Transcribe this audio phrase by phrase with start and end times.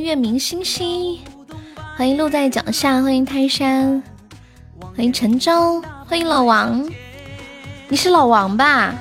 [0.00, 1.18] 月明星星，
[1.96, 4.02] 欢迎路在脚下，欢迎泰山，
[4.94, 6.88] 欢迎陈州，欢迎老王，
[7.88, 8.94] 你是老王吧？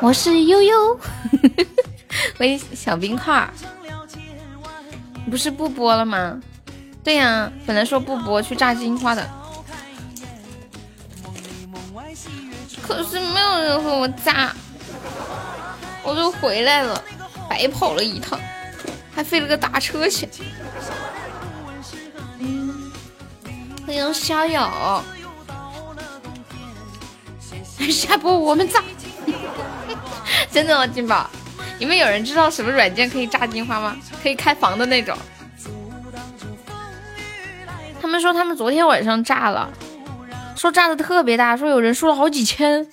[0.00, 1.00] 我是悠悠，
[2.38, 3.48] 欢迎小冰块，
[5.30, 6.40] 不是不播了吗？
[7.04, 9.28] 对呀，本来说不播去炸金花的，
[12.82, 14.54] 可是没有人和我炸，
[16.02, 17.02] 我就回来了，
[17.48, 18.38] 白跑了一趟。
[19.20, 20.26] 还费了个大车钱。
[23.84, 25.04] 欢迎逍遥，
[27.90, 28.82] 下播我们炸，
[30.50, 30.86] 真的吗？
[30.86, 31.28] 金宝，
[31.78, 33.94] 你们有人知道什么软件可以炸金花吗？
[34.22, 35.14] 可以开房的那种。
[38.00, 39.70] 他们说他们昨天晚上炸了，
[40.56, 42.88] 说炸的特别大，说有人输了好几千，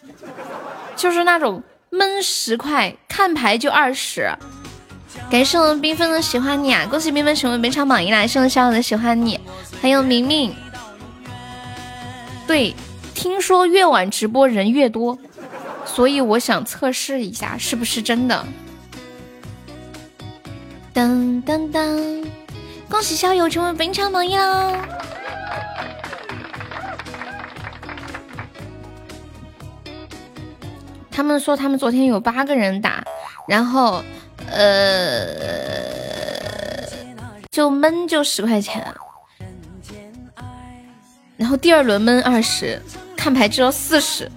[0.98, 4.30] 就是那种闷十块看牌就二十。
[5.30, 6.88] 感谢我们缤纷的喜欢你啊！
[6.90, 8.26] 恭喜缤纷成为本场榜一啦！
[8.26, 9.40] 谢谢逍遥的喜欢你，
[9.82, 10.56] 还有明明。
[12.48, 12.74] 对，
[13.14, 15.20] 听说越晚直播人越多，
[15.86, 18.46] 所以我想测试一下是不是真的。
[20.94, 22.26] 噔噔噔！
[22.90, 24.74] 恭喜逍遥成为本场榜一啦！
[31.12, 33.04] 他们说他们昨天有八个人打，
[33.48, 34.02] 然后。
[34.50, 35.28] 呃，
[37.52, 38.86] 就闷就十块钱，
[41.36, 42.82] 然后第二轮闷二十，
[43.16, 44.32] 看牌只要四十，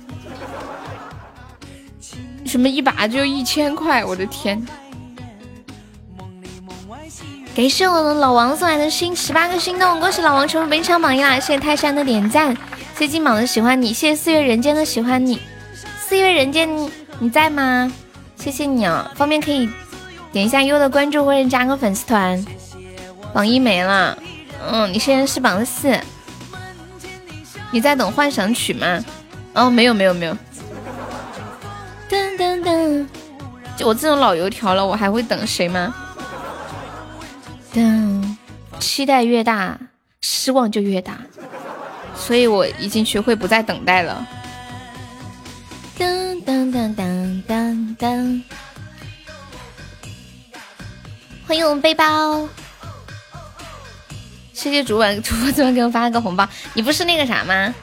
[2.45, 4.65] 什么一把就一千块，我的天！
[7.55, 11.39] 感谢我们老王送来的心十八个心动，恭喜老王成为本场榜一啦！
[11.39, 12.55] 谢谢泰山的点赞，
[12.97, 15.41] 谢谢金宝的喜欢你，谢谢四月人间的喜欢你，
[15.99, 16.69] 四月人间
[17.19, 17.93] 你在吗？
[18.37, 19.69] 谢谢你啊，方便可以。
[20.33, 22.45] 点一下优的关注或者加个粉丝团，
[23.33, 24.17] 榜一没了，
[24.71, 25.99] 嗯，你现在是榜四，
[27.73, 29.05] 你在等幻想曲吗？
[29.55, 30.33] 哦，没有没有没有，
[32.09, 33.07] 噔噔噔，
[33.77, 35.93] 就我这种老油条了，我还会等谁吗？
[37.75, 38.37] 噔，
[38.79, 39.77] 期待越大，
[40.21, 41.19] 失望就越大，
[42.15, 44.25] 所以我已经学会不再等待了。
[45.99, 48.43] 噔噔噔噔噔噔。
[51.51, 52.49] 欢迎我们背包，
[54.53, 56.49] 谢谢主管， 主播怎么给我发了个红包。
[56.75, 57.75] 你不是那个啥吗？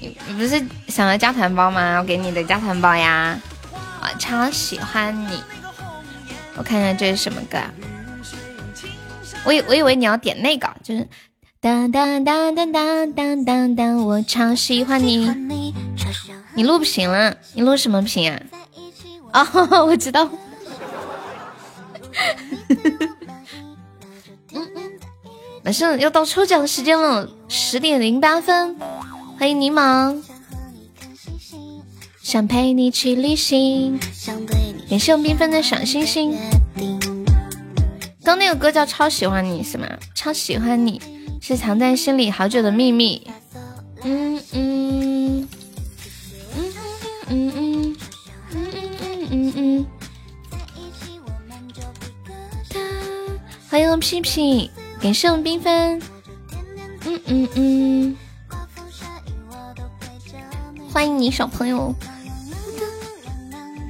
[0.00, 1.98] 你你不是想要加团包吗？
[1.98, 3.36] 我给你的加团包呀！
[4.02, 5.42] 我超喜欢你。
[6.54, 7.58] 我看看这是什么歌？
[9.42, 11.08] 我以我以为你要点那个，就是
[11.60, 15.26] 当当当当当当当当，我超喜欢你。
[16.54, 17.36] 你录屏了？
[17.54, 18.32] 你录什么屏
[19.32, 19.44] 啊？
[19.72, 20.30] 哦， 我知道。
[25.64, 28.76] 马上要到抽奖时间了，十点零八分，
[29.38, 30.22] 欢迎柠檬，
[32.20, 33.98] 想陪你去旅行，
[34.90, 36.36] 感谢我缤纷的小星星。
[38.24, 39.86] 刚那个歌叫超喜欢你是吗？
[40.14, 41.00] 超喜欢你
[41.40, 43.26] 是藏在心里好久的秘密。
[44.04, 45.11] 嗯嗯
[53.72, 55.98] 欢迎屁屁，感谢我们缤纷，
[57.06, 58.16] 嗯嗯嗯，
[60.92, 61.94] 欢迎你小朋友，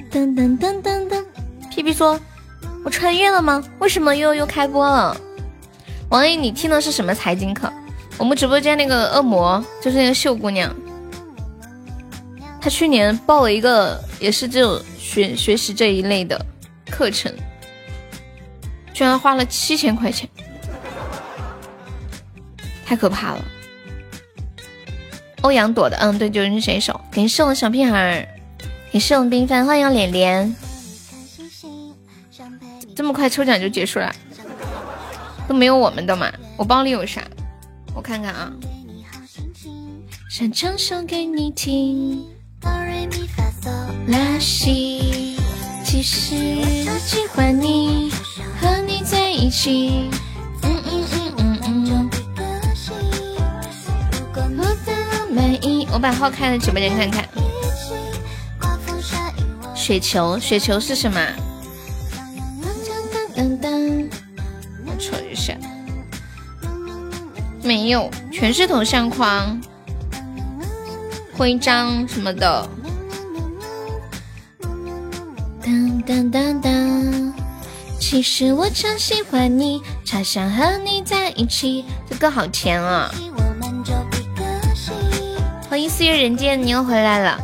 [0.09, 1.25] 噔噔噔噔噔，
[1.69, 2.17] 屁屁说，
[2.85, 3.61] 我穿越了吗？
[3.79, 5.17] 为什么又又开播了？
[6.07, 7.69] 王毅，你听的是什么财经课？
[8.17, 10.73] 我们直播间那个恶魔就是那个秀姑娘，
[12.61, 16.39] 她去年报了一个也是这种学学习这一类的
[16.89, 17.29] 课程。
[18.93, 20.29] 居然花了七千块钱，
[22.85, 23.43] 太可怕了！
[25.41, 27.01] 欧阳朵的，嗯，对，就是这首。
[27.11, 28.27] 感谢我小屁孩儿，
[28.91, 30.55] 感谢我们缤纷，欢迎脸脸。
[32.95, 34.15] 这么快抽奖就结束了，
[35.47, 36.31] 都没有我们的嘛？
[36.55, 37.21] 我包里有啥？
[37.95, 38.53] 我看看啊。
[40.29, 42.25] 想唱首给你听。
[45.83, 46.35] 其实
[46.87, 48.11] 我喜欢你。
[49.03, 50.09] 在一起，
[50.61, 52.09] 嗯嗯嗯嗯嗯。
[55.91, 57.23] 我把号开了，直播间看看。
[59.75, 61.19] 雪球，雪球是什么？
[64.85, 65.55] 我瞅一下，
[67.61, 69.61] 没有，全是头像框、
[71.37, 72.67] 徽章什么的。
[75.61, 77.42] 当当当当。
[78.05, 81.85] 其实我超喜欢你，超想和你在一起。
[82.07, 83.09] 这歌好甜啊！
[85.69, 87.39] 欢迎四月人间，你又回来了。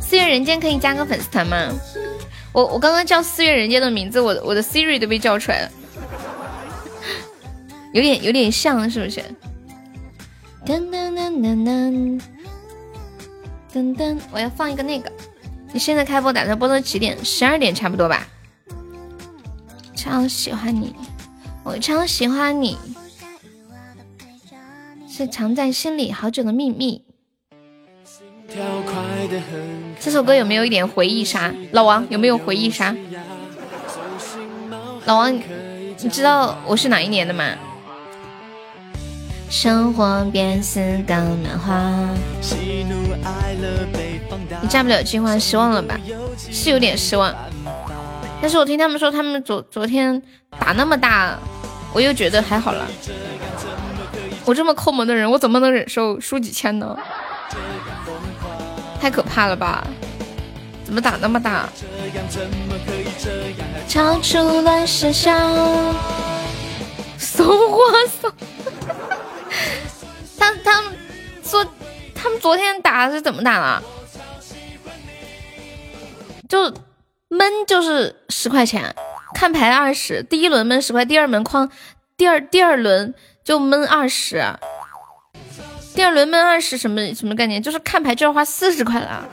[0.00, 1.56] 四月人间可以加个粉丝团吗？
[2.52, 5.70] 我我刚刚叫四月人间的名字，我我的 Siri 都被叫出来了，
[7.94, 9.20] 有点有点像，是不是？
[10.66, 12.20] 噔噔噔噔噔
[13.72, 15.10] 噔噔，我要放一个那个。
[15.72, 17.16] 你现在开播打算播到几点？
[17.24, 18.26] 十二点差不多吧。
[20.02, 20.94] 超喜欢你，
[21.62, 22.78] 我超喜欢你，
[25.06, 27.04] 是藏在心里好久的秘密。
[30.00, 31.52] 这首歌有没有一点回忆杀？
[31.72, 32.96] 老王有没有回忆杀？
[35.04, 35.38] 老王，
[35.98, 37.54] 你知道我是哪一年的吗？
[39.50, 42.08] 生活变似刚漫画，
[44.62, 46.00] 你占不了金花，失望了吧？
[46.50, 47.34] 是有点失望。
[48.40, 50.20] 但是我听他们说，他们昨昨天
[50.58, 51.38] 打那么大，
[51.92, 52.86] 我又觉得还好了。
[54.44, 56.96] 我这么抠门的人，我怎么能忍受输几千呢？
[59.00, 59.86] 太可怕了吧！
[60.84, 61.68] 怎么打那么大？
[63.86, 65.94] 超出了想象，
[67.18, 67.78] 送花
[68.20, 68.32] 送。
[70.38, 70.92] 他他们
[71.44, 71.64] 说，
[72.14, 73.82] 他们昨天打是怎么打的？
[76.48, 76.72] 就
[77.32, 78.92] 闷就是十块钱，
[79.34, 81.70] 看牌二十，第一轮闷十块，第二轮框，
[82.16, 84.44] 第二第二轮就闷二十，
[85.94, 87.62] 第二轮闷二十什么什么概念？
[87.62, 89.24] 就是看牌就要花四十块了，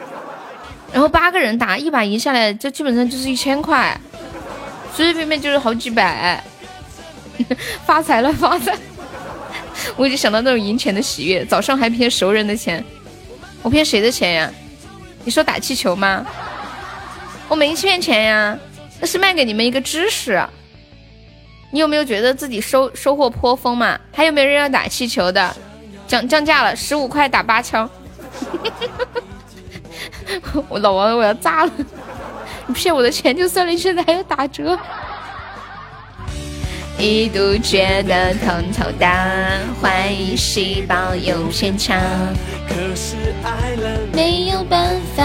[0.93, 3.99] 然后八个人打一把赢下来就基本上就是一千块，
[4.93, 6.43] 随随便便就是好几百，
[7.83, 8.77] 发财了发财！
[9.97, 12.85] 我已经想到那种赢钱的喜悦，早上还骗熟人的钱，
[13.63, 14.51] 我骗谁的钱呀？
[15.23, 16.23] 你说打气球吗？
[17.47, 18.57] 我没骗钱呀，
[18.99, 20.41] 那是卖给你们一个知识。
[21.71, 23.99] 你有没有觉得自己收收获颇丰嘛？
[24.13, 25.55] 还有没有人要打气球的？
[26.07, 27.89] 降降价了，十五块打八枪。
[30.69, 31.71] 我老王，我要炸了！
[32.65, 34.77] 你骗我的钱就算了，现在还要打折。
[36.97, 39.27] 一度觉得头头大
[39.81, 41.99] 怀疑细胞有偏差，
[42.67, 45.23] 可是爱了没有办法，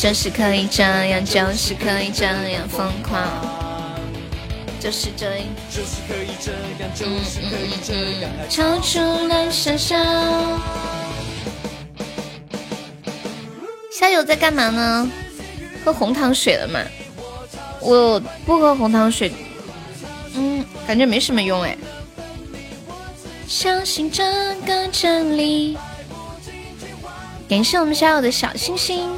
[0.00, 3.22] 就是可以这样，就是可以这样疯狂，
[4.80, 6.52] 就是这样，就是可以这
[6.82, 7.92] 样，就是可以这
[8.22, 8.98] 样，超出
[9.28, 10.02] 了想象。
[13.92, 15.10] 夏友在干嘛呢？
[15.84, 16.80] 喝红糖水了吗？
[17.82, 19.30] 我不喝红糖水，
[20.34, 21.76] 嗯，感觉没什么用哎。
[23.46, 24.24] 相信这
[24.66, 25.76] 个真理。
[27.46, 29.10] 感谢我们小友的小星星。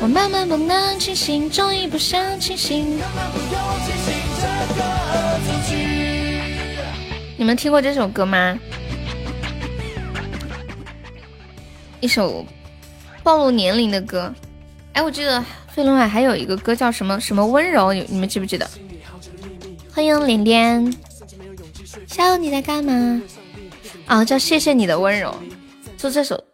[0.00, 2.98] 我慢慢不能清醒，终于不想清醒。
[7.36, 8.58] 你们听过这首歌吗？
[12.00, 12.46] 一首
[13.22, 14.32] 暴露年龄的歌。
[14.92, 15.44] 哎，我记得。
[15.68, 18.68] 飞轮海还有一个歌叫什么什么温柔，你你们记不记得？
[19.94, 20.96] 欢迎脸脸，
[22.08, 23.22] 下午你在干嘛？
[24.06, 25.32] 啊，叫谢谢你的温柔，
[25.96, 26.47] 就这首。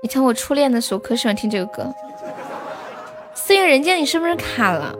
[0.00, 1.92] 以前我初恋的时候可喜欢听这个歌。
[3.34, 4.94] 四月人间，你是不是卡了？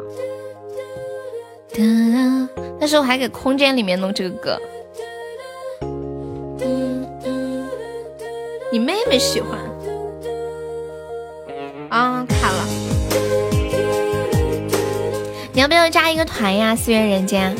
[2.80, 4.60] 那时候还给空间里面弄这个歌。
[8.72, 9.58] 你妹妹喜欢。
[11.90, 12.66] 啊，卡了！
[15.52, 16.74] 你要不要加一个团呀？
[16.74, 17.56] 四月人间。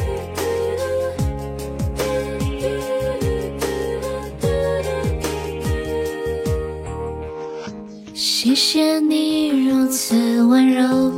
[8.41, 11.13] 谢谢你如此温柔，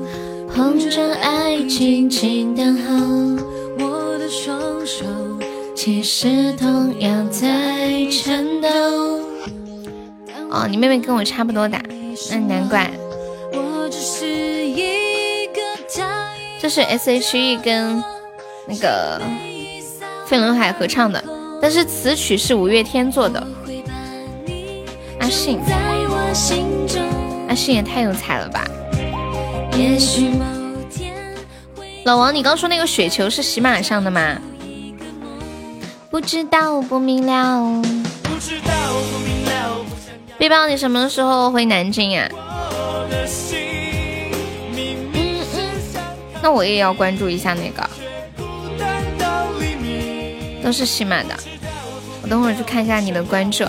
[0.54, 3.84] 捧着爱静静等候。
[3.84, 5.04] 我的双手
[5.76, 8.68] 其实同样在颤抖。
[10.48, 11.78] 哦，你妹妹跟我差不多大。
[12.30, 12.90] 那难怪，
[16.58, 18.02] 这是 S H E 跟
[18.66, 19.20] 那个
[20.24, 21.22] 飞轮海合唱的，
[21.60, 23.46] 但是词曲是五月天做的。
[25.18, 25.60] 阿信，
[26.30, 28.64] 阿信也太有才了吧！
[32.04, 34.38] 老王，你刚说那个雪球是喜马上的吗？
[36.08, 37.82] 不知道，不明了。
[40.38, 42.30] 背包，你什么时候回南京呀？
[46.40, 47.90] 那我也要关注一下那个，
[50.62, 51.34] 都是喜马的。
[52.22, 53.64] 我等会儿去看一下你的关注。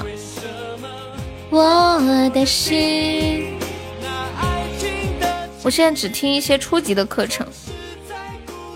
[1.52, 2.00] 我
[2.34, 3.58] 的心
[5.62, 7.46] 我现在只听一些初级的课程，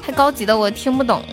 [0.03, 1.23] 太高级的我听不懂。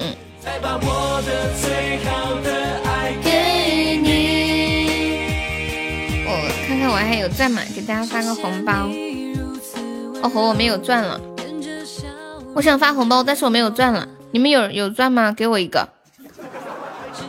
[6.25, 7.61] 我看看我还有钻吗？
[7.75, 8.89] 给大家发个红包。
[10.23, 11.21] 哦吼，我没有钻了。
[12.55, 14.07] 我想发红包，但是我没有钻了。
[14.31, 15.33] 你们有有钻吗？
[15.33, 15.89] 给我一个。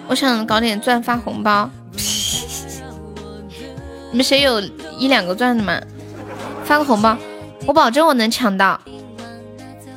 [0.07, 1.71] 我想搞点钻发红包。
[4.13, 4.61] 你们谁有
[4.99, 5.81] 一两个钻的吗？
[6.63, 7.17] 发个红包，
[7.65, 8.79] 我保证我能抢到。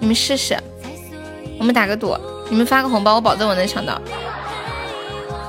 [0.01, 0.57] 你们试试，
[1.59, 2.17] 我们打个赌。
[2.49, 4.01] 你们发个红包，我保证我能抢到。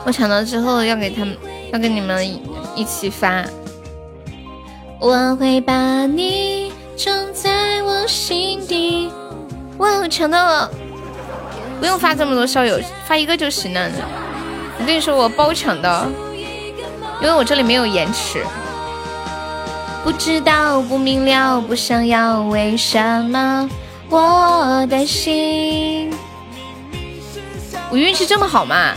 [0.03, 1.37] 我抢到之后要给他们，
[1.71, 2.27] 要跟你们
[2.75, 3.45] 一起发。
[4.99, 9.09] 我会把你种在我心底。
[9.77, 10.69] 哇，我抢到了！
[11.79, 13.89] 不用发这么多校友，发一个就行了。
[14.77, 16.05] 我跟你说，我包抢的。
[17.21, 18.45] 因为我这里没有延迟，
[20.03, 23.69] 不知道不明了不想要，为什么
[24.09, 26.13] 我的心？
[27.89, 28.93] 我运气这么好吗？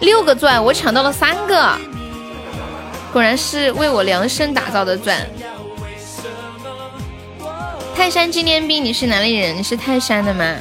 [0.00, 1.72] 六个钻我抢到了三个，
[3.12, 5.16] 果然是为我量身打造的钻。
[7.96, 9.56] 泰山纪念币，你是哪里人？
[9.56, 10.54] 你是泰山的吗？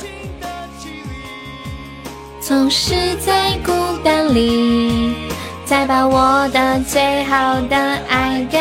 [2.40, 3.72] 总是在孤
[4.04, 5.27] 单里。
[5.68, 7.76] 再把我的最好的
[8.08, 8.58] 爱给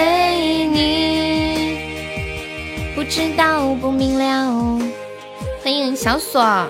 [0.66, 1.78] 你，
[2.96, 4.80] 不知道不明了。
[5.62, 6.42] 欢迎小锁。
[6.42, 6.68] 哒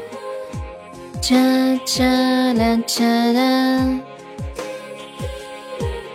[1.86, 3.40] 哒哒哒哒。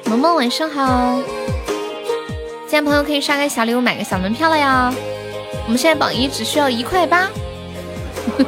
[0.05, 1.19] 萌萌晚上好。
[2.67, 4.93] 现在朋友可以刷个小礼物，买个小门票了呀。
[5.65, 7.27] 我们现在榜一只需要一块八。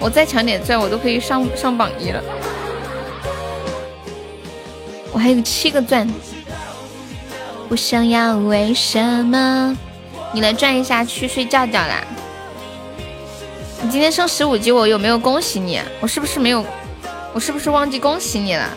[0.00, 2.20] 我再抢点钻，我都可以上上榜一了。
[5.12, 6.08] 我还有七个钻，
[7.68, 9.76] 不想要为什么？
[10.32, 12.02] 你来转一下去睡觉觉啦！
[13.82, 15.78] 你今天升十五级，我有没有恭喜你？
[16.00, 16.64] 我是不是没有？
[17.34, 18.70] 我是不是忘记恭喜你了？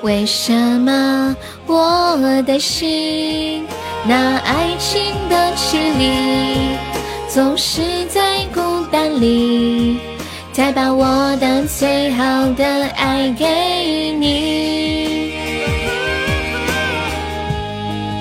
[0.00, 3.66] 为什么我的心
[4.06, 6.78] 那爱情的绮丽，
[7.28, 10.00] 总是在孤单里？
[10.58, 12.24] 再把我的最好
[12.54, 12.64] 的
[12.96, 15.30] 爱给你。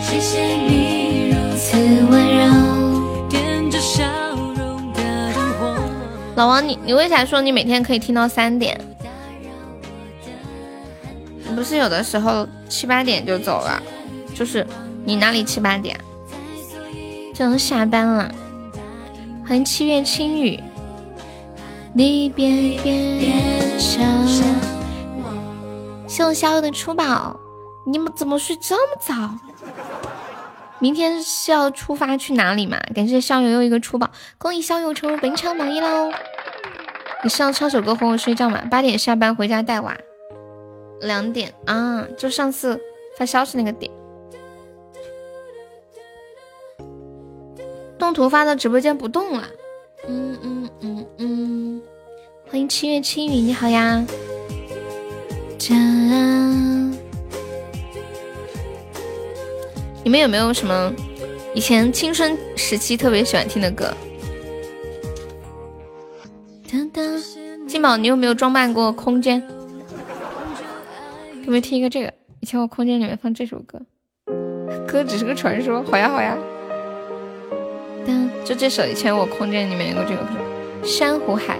[0.03, 1.75] 谢谢你如此
[2.11, 3.27] 温柔。
[3.27, 4.05] 点着笑
[4.55, 5.79] 容的灯火。
[6.35, 8.79] 老王，你你为啥说你每天可以听到三点？
[11.43, 13.81] 你不是有的时候七八点就走了？
[14.35, 14.63] 就是
[15.03, 15.99] 你哪里七八点？
[17.33, 18.31] 就能下班了。
[19.47, 20.59] 欢迎七月轻雨。
[21.97, 23.19] 你变变
[23.79, 24.27] 成。
[26.07, 27.39] 谢我逍遥的出宝，
[27.87, 29.15] 你们怎么睡这么早？
[30.77, 32.77] 明天是要出发去哪里嘛？
[32.93, 36.11] 感谢逍遥又一个出宝，恭喜逍遥成为本场榜一喽！
[37.23, 38.63] 你是要唱首歌哄我睡觉吗？
[38.69, 39.97] 八点下班回家带娃，
[41.01, 42.79] 两点啊，就上次
[43.17, 43.91] 发消息那个点。
[47.97, 49.47] 动图发到直播间不动了。
[50.07, 51.81] 嗯嗯嗯嗯，
[52.49, 54.05] 欢迎七月青雨，你好呀。
[60.01, 60.93] 你们有没有什么
[61.53, 63.93] 以前青春时期特别喜欢听的歌？
[67.67, 69.45] 金宝，你有没有装扮过空间？
[71.43, 72.13] 有没有听一个这个？
[72.39, 73.81] 以前我空间里面放这首歌，
[74.87, 75.83] 歌只是个传说。
[75.83, 76.37] 好呀好呀。
[78.05, 80.25] 当就这首，以前我空间里面有个这个
[80.87, 81.59] 珊瑚海。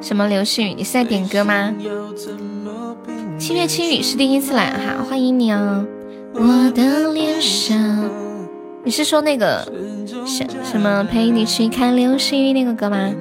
[0.00, 0.74] 什么流星雨？
[0.74, 1.72] 你是在点歌吗？
[3.38, 5.86] 七月轻雨是第一次来哈，欢迎你啊！
[6.34, 8.10] 我的脸上，
[8.82, 9.64] 你是说那个
[10.26, 13.14] 什什么陪你去看流星雨那个歌吗？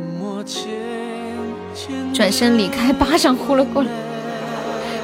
[2.12, 3.90] 转身离开，巴掌呼了过来。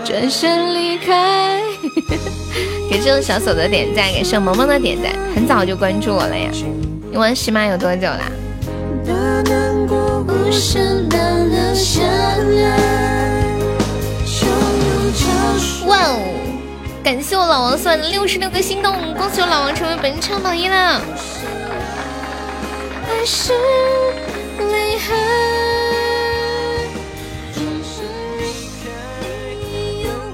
[0.04, 1.62] 转身离开，
[2.90, 6.50] 给这种小手的点赞，给盛萌萌的点赞，很早就关注我了呀。
[7.12, 8.32] 你玩喜马有多久啦？
[15.86, 16.20] 哇哦！
[17.04, 21.02] 感谢我老王送的六十六个心动，恭喜我老王成为本场榜一了。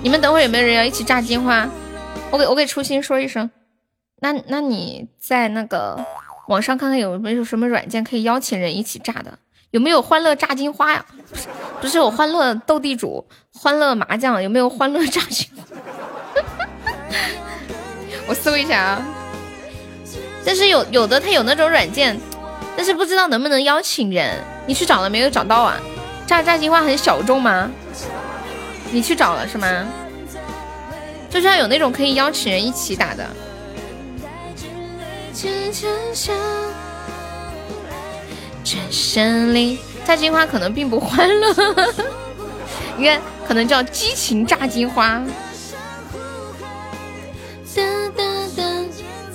[0.03, 1.65] 你们等会儿有没有人要一起炸金花？
[2.29, 3.49] 我给我给初心说一声，
[4.19, 5.97] 那那你在那个
[6.49, 9.39] 网上看看有没有什么软件可以邀请人一起炸的？
[9.71, 11.05] 有没有欢乐炸金花呀？
[11.31, 11.47] 不是
[11.81, 15.63] 不是有欢乐斗地主、欢乐麻将，有没有欢乐炸金花？
[18.27, 19.01] 我搜一下啊。
[20.45, 22.19] 但是有有的他有那种软件，
[22.75, 24.37] 但是不知道能不能邀请人。
[24.67, 25.29] 你去找了没有？
[25.29, 25.79] 找到啊？
[26.27, 27.71] 炸炸金花很小众吗？
[28.93, 29.85] 你去找了是吗？
[31.29, 33.27] 就是要有那种可以邀请人一起打的。
[38.63, 41.53] 战胜里炸金花可能并不欢乐，
[42.95, 45.23] 你看，可能叫激情炸金花。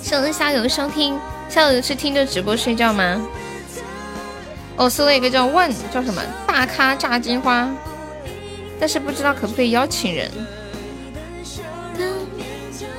[0.01, 3.21] 谢谢下游收听，下游是听着直播睡觉吗？
[4.77, 7.69] 我搜了一个叫万，叫什么大咖炸金花，
[8.79, 10.31] 但是不知道可不可以邀请人。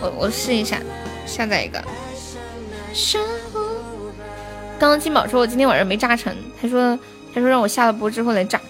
[0.03, 0.81] 我我试一下，
[1.27, 1.83] 下载一个。
[4.79, 6.35] 刚刚金宝说，我今天晚上没炸成。
[6.61, 6.99] 他说，
[7.35, 8.61] 他说让我下了播之后来炸。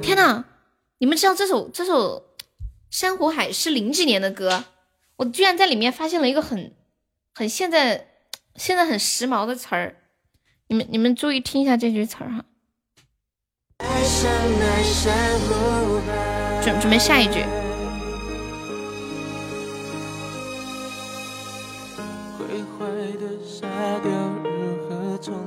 [0.00, 0.44] 天哪！
[0.98, 2.20] 你们知道这首这首
[2.90, 4.64] 《珊瑚海》是零几年的歌？
[5.16, 6.72] 我居然在里面发现了一个很
[7.34, 8.08] 很现在
[8.54, 9.96] 现在很时髦的词儿。
[10.68, 12.44] 你们你们注意听一下这句词儿哈。
[16.60, 17.44] 准准备下一句。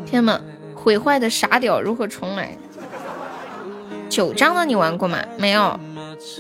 [0.06, 0.40] 天呐，
[0.74, 2.58] 毁坏的傻屌如何重来？
[4.10, 5.20] 九张的你玩过吗？
[5.38, 5.78] 没有，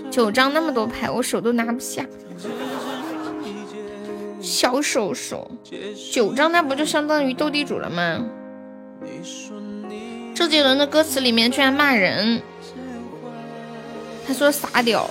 [0.09, 2.05] 九张那么多牌，我手都拿不下。
[4.41, 5.51] 小手手，
[6.13, 8.25] 九张那不就相当于斗地主了吗？
[10.35, 12.41] 周杰伦的歌词里面居然骂人，
[14.25, 15.09] 他说傻屌。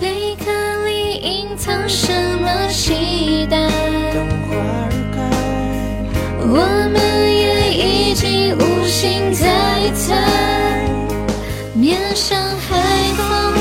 [0.00, 0.50] 贝壳
[0.84, 3.56] 里隐藏什么期待？
[6.48, 6.58] 我
[6.92, 7.00] 们
[7.32, 10.84] 也已经无心再猜，
[11.74, 12.82] 面向海
[13.16, 13.56] 风。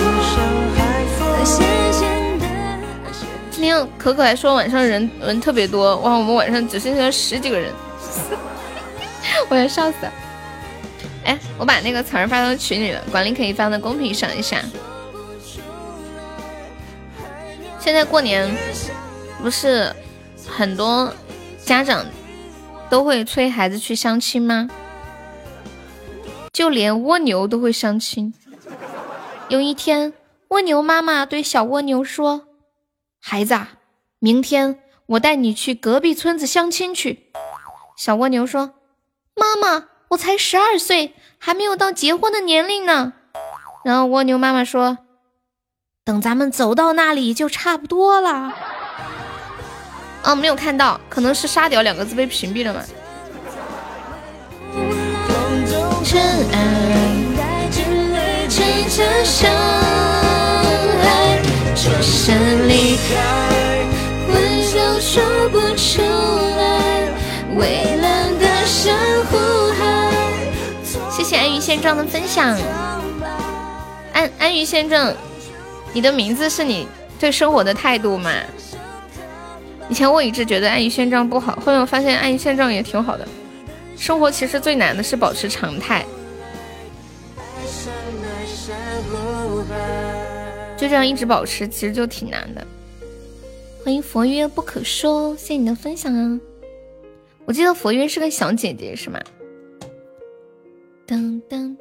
[3.52, 7.72] 今天可可还说晚上人人特别多，哇，我们晚上只剩下十几个人，
[9.50, 10.14] 我要笑死了。
[11.26, 14.62] 哎，我把那个词儿发到群里了，管理可以发到公屏上一下。
[17.80, 18.56] 现在过年
[19.42, 19.96] 不是
[20.48, 21.14] 很多
[21.64, 22.06] 家长
[22.90, 24.70] 都会催孩子去相亲吗？
[26.54, 28.34] 就连蜗牛都会相亲。
[29.50, 30.14] 有一天，
[30.48, 32.48] 蜗牛妈妈对小蜗牛说
[33.20, 33.74] ：“孩子，啊
[34.20, 37.32] 明天我带你去隔壁村子相亲去。”
[37.98, 38.74] 小蜗牛说
[39.36, 43.14] ：“妈妈，我才十二岁，还没有到结婚的年龄呢。”
[43.84, 45.00] 然后蜗牛妈妈说。
[46.04, 48.54] 等咱们走到那里就差不多了。
[50.24, 52.84] 哦，没有看到，可能是“沙雕”两个字被屏蔽了嘛。
[71.10, 72.56] 谢谢安于现状的分享，
[74.14, 75.14] 安安于现状。
[75.94, 76.88] 你的名字是你
[77.20, 78.32] 对生活的态度吗？
[79.90, 83.28] 以前我一直觉得安于现状不好，后面我发现安于现状也挺好的。
[83.98, 86.06] 生活其实最难的是保持常态，
[90.78, 92.68] 就这样一直保持，其实就挺难的。
[93.84, 96.40] 欢迎佛曰不可说，谢谢你的分享啊！
[97.46, 99.20] 我记得佛曰是个小姐姐是吗？
[101.08, 101.78] 噔噔，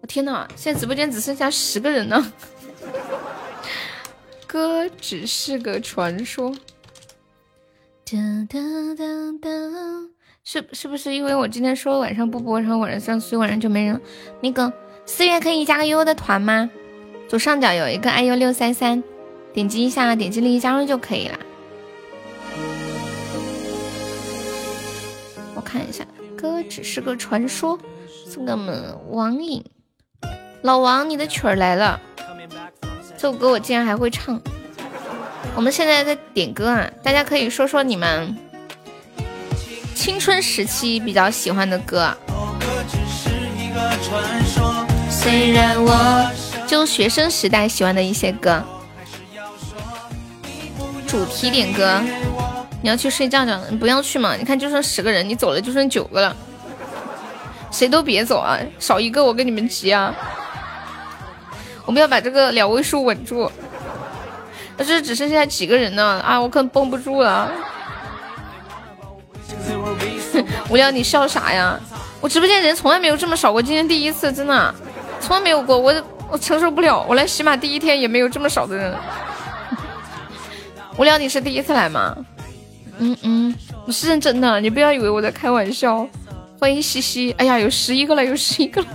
[0.00, 2.32] 我天呐，现在直播间只剩下十个人呢。
[4.46, 6.52] 歌只是个传说，
[8.04, 10.08] 噔噔噔噔，
[10.42, 14.00] 是是不是因为我今天说晚上不播，然后晚上所以晚上就没人？
[14.40, 14.72] 那个
[15.06, 16.68] 四月可以加个悠悠的团吗？
[17.28, 19.04] 左上角有一个 iu 六三三，
[19.52, 21.38] 点击一下，点击立即加入就可以了。
[25.68, 26.02] 看一下，
[26.34, 27.78] 歌只是个传说，
[28.26, 29.62] 送给我们网瘾
[30.62, 32.00] 老王，你的曲儿来了。
[33.18, 34.40] 这首歌我竟然还会唱！
[35.54, 38.34] 我们现在在点歌啊，大家可以说说你们
[39.94, 42.16] 青春时期比较喜欢的歌。
[46.66, 48.62] 就学生时代喜欢的一些歌。
[51.06, 52.00] 主题点歌，
[52.80, 53.58] 你要去睡觉觉？
[53.70, 54.36] 你不要去嘛！
[54.36, 56.36] 你看就剩十个人，你走了就剩九个了，
[57.70, 58.56] 谁都别走啊！
[58.78, 60.14] 少一个我跟你们急啊！
[61.84, 63.50] 我们要把这个两位数稳住。
[64.76, 67.50] 我这只剩下几个人呢啊，我可能绷不住了。
[70.70, 71.78] 无聊，你笑啥呀？
[72.20, 74.74] 我直播间人从来没有这么少过，今天第一次，真的，
[75.20, 75.92] 从来没有过，我
[76.30, 77.04] 我承受不了。
[77.08, 78.94] 我来喜马第一天也没有这么少的人。
[80.96, 82.16] 无聊，你是第一次来吗？
[82.98, 83.54] 嗯嗯，
[83.86, 86.06] 我是认真的，你不要以为我在开玩笑。
[86.60, 88.88] 欢迎西西，哎呀，有十一个了，有十一个了。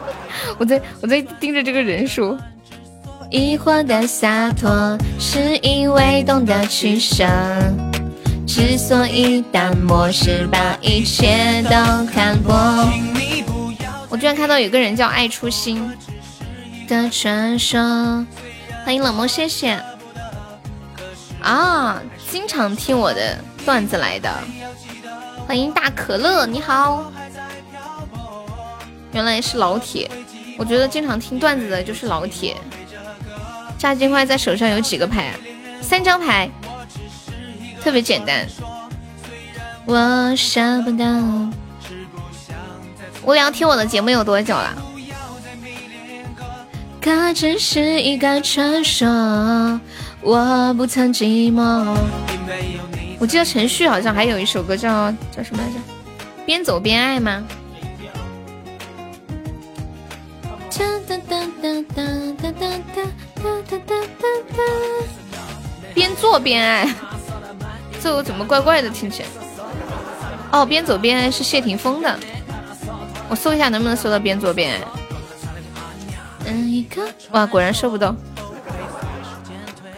[0.58, 2.36] 我在我在盯着这个人数。
[3.30, 7.26] 疑惑的洒脱，是因为懂得取舍。
[8.46, 11.70] 之所以淡漠，是把一切都
[12.12, 12.54] 看破。
[14.10, 15.90] 我居然看到有个人叫爱初心
[16.86, 17.80] 的传说。
[18.84, 19.80] 欢迎冷漠，谢谢。
[21.40, 24.32] 啊，经常听我的段子来的。
[25.46, 27.12] 欢迎大可乐，你好。
[29.12, 30.10] 原来是老铁，
[30.56, 32.56] 我觉得经常听段子的就是老铁。
[33.76, 35.34] 炸金花在手上有几个牌？
[35.82, 36.48] 三张牌，
[37.82, 38.48] 特别简单。
[39.84, 41.04] 我舍不得。
[43.26, 44.74] 无聊听我的节目有多久了？
[46.98, 49.78] 可只是一个传说，
[50.22, 51.96] 我不曾寂寞。
[53.18, 55.74] 我记得陈旭好像还有一首歌叫叫什么来着？
[56.46, 57.44] 边走边爱吗？
[65.94, 66.88] 边做边爱，
[68.00, 69.28] 这我怎么怪怪的听起来？
[70.50, 72.18] 哦，边走边爱是谢霆锋的，
[73.28, 74.80] 我搜一下能不能搜到边做边爱。
[76.46, 76.86] 嗯，
[77.30, 78.14] 哇，果然搜不到，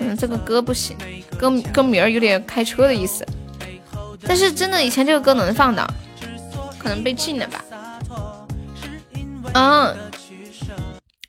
[0.05, 0.95] 可能这个歌不行，
[1.39, 3.27] 歌歌名儿有点开车的意思。
[4.21, 5.95] 但是真的以前这个歌能放的，
[6.79, 7.65] 可能被禁了吧？
[9.55, 9.97] 嗯。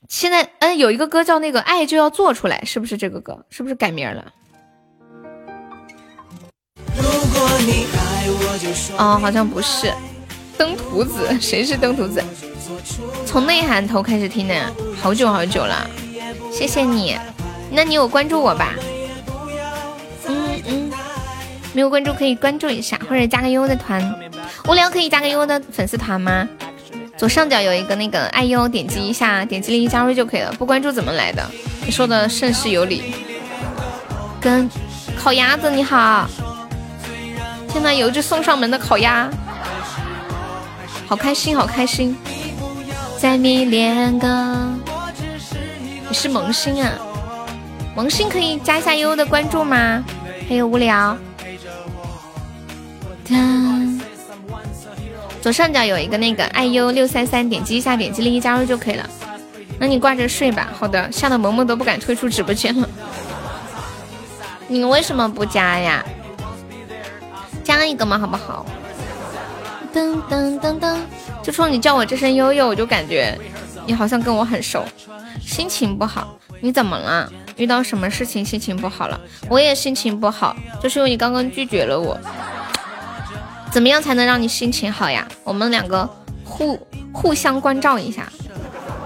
[0.09, 3.45] 现在，嗯，有一个歌叫那个《爱就要做出来》，是不是这个歌？
[3.49, 4.25] 是不是改名了？
[8.97, 9.93] 哦，好像不是。
[10.57, 12.21] 登徒子，谁是登徒子？
[13.25, 15.89] 从内涵头开始听的，好久好久了。
[16.51, 17.17] 谢谢你，
[17.71, 18.73] 那你有关注我吧？
[20.27, 20.91] 嗯嗯，
[21.73, 24.01] 没有关注可以关注一下，或者加个悠悠的团。
[24.67, 26.47] 无聊可以加个悠悠的粉丝团吗？
[27.17, 30.51] 左上角有一个那个爱优，点击一下，点击立即加入就可以了。
[30.53, 31.45] 不关注怎么来的？
[31.85, 33.13] 你说的甚是有理。
[34.41, 34.69] 跟
[35.17, 36.27] 烤鸭子你好，
[37.69, 39.29] 天呐，有一只送上门的烤鸭，
[41.07, 42.17] 好开心，好开心。
[43.17, 44.73] 再迷恋个，
[46.09, 46.91] 你是萌新啊？
[47.95, 50.03] 萌新可以加一下悠悠的关注吗？
[50.49, 51.17] 还有无聊。
[55.41, 59.09] 左上角有一个那个爱优六三三，点击一下，点击立即加入就可以了。
[59.79, 60.69] 那你挂着睡吧。
[60.77, 62.89] 好的，吓得萌萌都不敢退出直播间了。
[64.67, 66.03] 你为什么不加呀？
[67.63, 68.65] 加一个嘛，好不好？
[69.93, 70.97] 噔噔噔噔，
[71.41, 73.37] 就冲你叫我这声悠悠，我就感觉
[73.85, 74.83] 你好像跟我很熟。
[75.39, 77.31] 心情不好，你怎么了？
[77.57, 79.19] 遇到什么事情心情不好了？
[79.49, 82.17] 我也心情不好，就是因为你刚刚拒绝了我。
[83.71, 85.27] 怎么样才能让你心情好呀？
[85.43, 86.09] 我们两个
[86.43, 86.79] 互
[87.11, 88.27] 互相关照一下，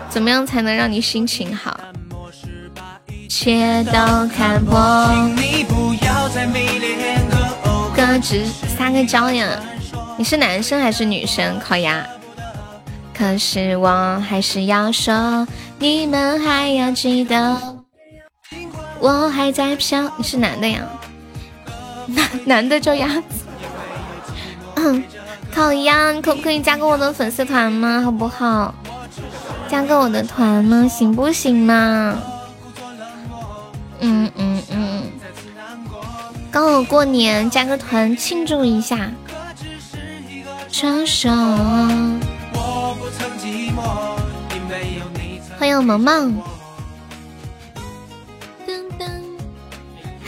[0.10, 1.80] 怎么样才能让你心情好？
[3.28, 3.92] 切都
[4.36, 4.76] 看破，
[7.96, 9.60] 哥只撒个娇呀！
[10.18, 11.60] 你是男生还是女生？
[11.60, 12.06] 烤鸭。
[13.14, 17.58] 可是我还是要说，你们还要记得，
[19.00, 20.12] 我还在飘。
[20.18, 20.88] 你是男的呀？
[22.08, 23.24] 男男的叫鸭子。
[25.54, 28.02] 烤鸭，你可不可以加个我的粉丝团吗？
[28.02, 28.74] 好不好？
[29.70, 30.88] 加个我的团吗？
[30.88, 32.18] 行不行嘛？
[34.00, 35.04] 嗯嗯嗯。
[36.52, 39.12] 刚好过年，加个团庆祝一下。
[40.72, 41.30] 双手。
[45.58, 46.42] 欢迎萌萌。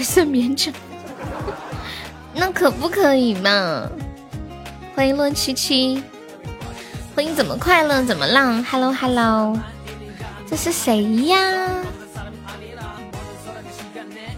[0.02, 0.74] 还算勉强。
[2.34, 3.88] 那可不可以嘛？
[4.96, 6.04] 欢迎洛七七，
[7.14, 9.56] 欢迎怎么快乐怎么浪，Hello Hello，
[10.50, 11.38] 这是谁呀？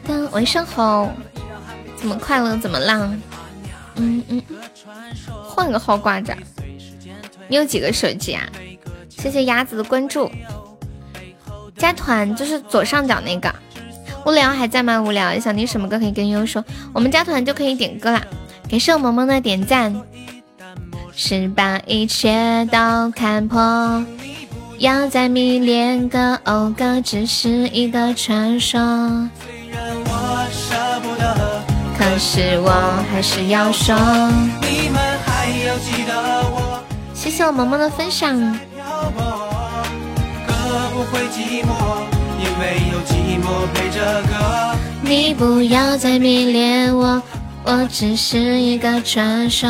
[0.05, 1.09] 等晚上好，
[1.95, 3.17] 怎么快乐怎么浪？
[3.95, 4.41] 嗯嗯，
[5.45, 6.35] 换个号挂着。
[7.47, 8.43] 你有几个手机啊？
[9.09, 10.29] 谢谢鸭子的关注，
[11.77, 13.55] 加团就是左上角那个。
[14.25, 15.01] 无聊还在吗？
[15.01, 18.21] 无聊想听什么歌可以跟悠悠说，我们加团就可以点歌啦。
[18.69, 19.93] 感谢我萌萌的点赞。
[21.15, 24.03] 是把一切都看破，
[24.79, 28.79] 要再迷恋个欧哥，只是一个传说。
[31.95, 32.71] 可是我
[33.11, 33.95] 还是要说。
[34.61, 36.13] 你们还要记得
[36.49, 36.83] 我
[37.13, 38.35] 谢谢我萌萌的分享。
[40.47, 40.53] 可
[40.93, 42.12] 不会寂寞
[42.57, 47.21] 没有寂寞陪着我你不要再迷恋我，
[47.63, 49.69] 我只是一个传说。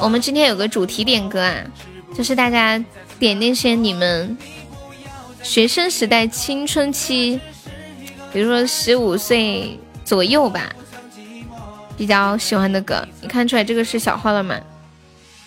[0.00, 1.54] 我们今天有个主题点歌啊，
[2.14, 2.82] 就是大家
[3.18, 4.36] 点那些你们
[5.42, 7.38] 学生时代青春期，
[8.32, 10.72] 比如说十五岁左右吧，
[11.96, 13.06] 比较喜欢的歌。
[13.22, 14.56] 你看出来这个是小号了吗？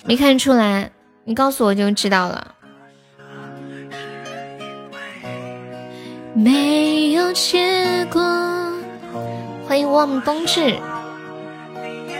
[0.06, 0.90] 没看出来，
[1.26, 2.56] 你告诉我就知道了。
[6.38, 8.22] 没有结果。
[9.68, 10.78] 欢迎 warm 冬至。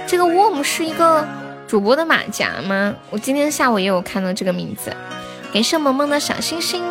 [0.08, 1.24] 这个 warm 是一个
[1.68, 2.96] 主播的马甲吗？
[3.12, 4.92] 我今天下午也有看到这个名字。
[5.54, 6.82] 感谢萌萌的小星星。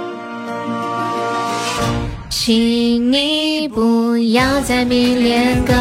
[2.31, 5.73] 请你不要再迷恋哥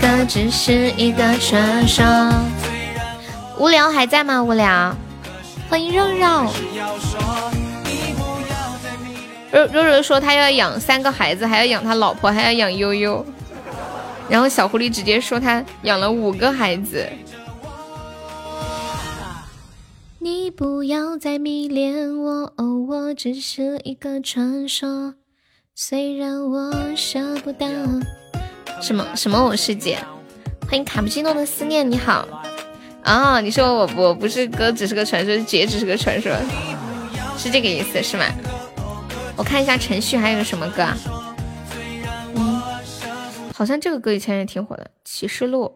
[0.00, 2.04] 哥，只是一个传说。
[3.58, 4.40] 无聊还在吗？
[4.44, 4.94] 无聊。
[5.68, 6.52] 欢迎肉肉。
[9.54, 13.24] 肉肉肉说他要养三个孩子，还要养他老婆，还要养悠悠。
[14.28, 17.06] 然后小狐狸直接说他养了五个孩子。
[20.18, 25.14] 你不要再迷恋我，哦，我只是一个传说。
[25.72, 27.66] 虽然我舍不得。
[28.80, 29.98] 什么什么我是姐？
[30.66, 32.26] 欢迎卡布奇诺的思念，你好。
[33.04, 36.32] 啊，你说我我不是哥，只是个传说，姐只是个传说，
[37.38, 38.24] 是这个意思是吗？
[39.36, 40.96] 我看一下程序还有个什么歌啊？
[42.36, 42.62] 嗯，
[43.54, 45.66] 好像这个歌以前也挺火的，《启示录》。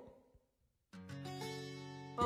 [2.19, 2.25] 嗯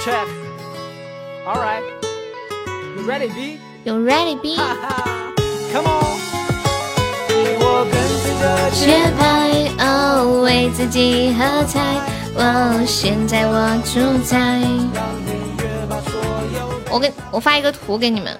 [0.00, 6.16] ，Check，All right，You ready B？You ready B？Come on。
[8.72, 9.24] 节拍
[9.78, 11.80] 哦，为自己喝彩。
[12.36, 14.60] 哦，现在我主宰。
[16.90, 18.38] 我给我发一个图给你们，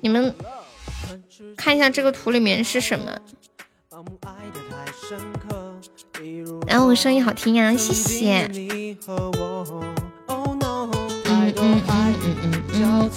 [0.00, 0.32] 你们。
[1.56, 3.18] 看一下这个图里面是什么？
[6.66, 8.44] 然后我声音好听呀，谢谢。
[8.44, 8.96] 嗯
[10.28, 13.14] 嗯嗯嗯嗯嗯。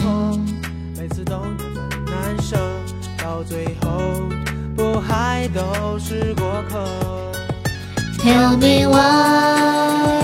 [8.19, 10.21] Tell me why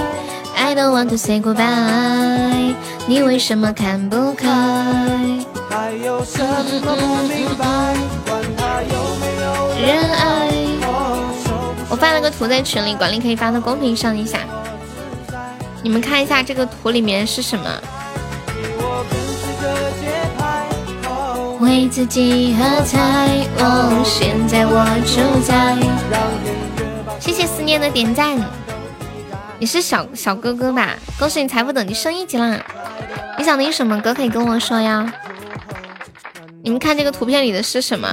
[0.56, 2.75] I don't want to say goodbye，
[3.08, 5.45] 你为什么看不开？
[9.82, 10.50] 人爱。
[11.90, 14.38] 我发了个图在群里，管理可以发到公屏上一下。
[15.82, 17.66] 你们看一下这个图里面是什么？
[21.60, 25.76] 为自己喝彩，哦，现在我主宰。
[27.20, 28.38] 谢谢思念的点赞。
[29.58, 30.90] 你是小小哥哥吧？
[31.18, 32.60] 恭喜你财富等级升一级啦！
[33.40, 35.12] 你想听什么歌可以跟我说呀？
[36.65, 38.08] 你们看这个图片里的是什么？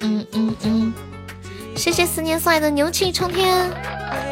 [0.00, 0.94] 嗯嗯嗯，
[1.74, 3.68] 谢谢思念送来的牛气冲天。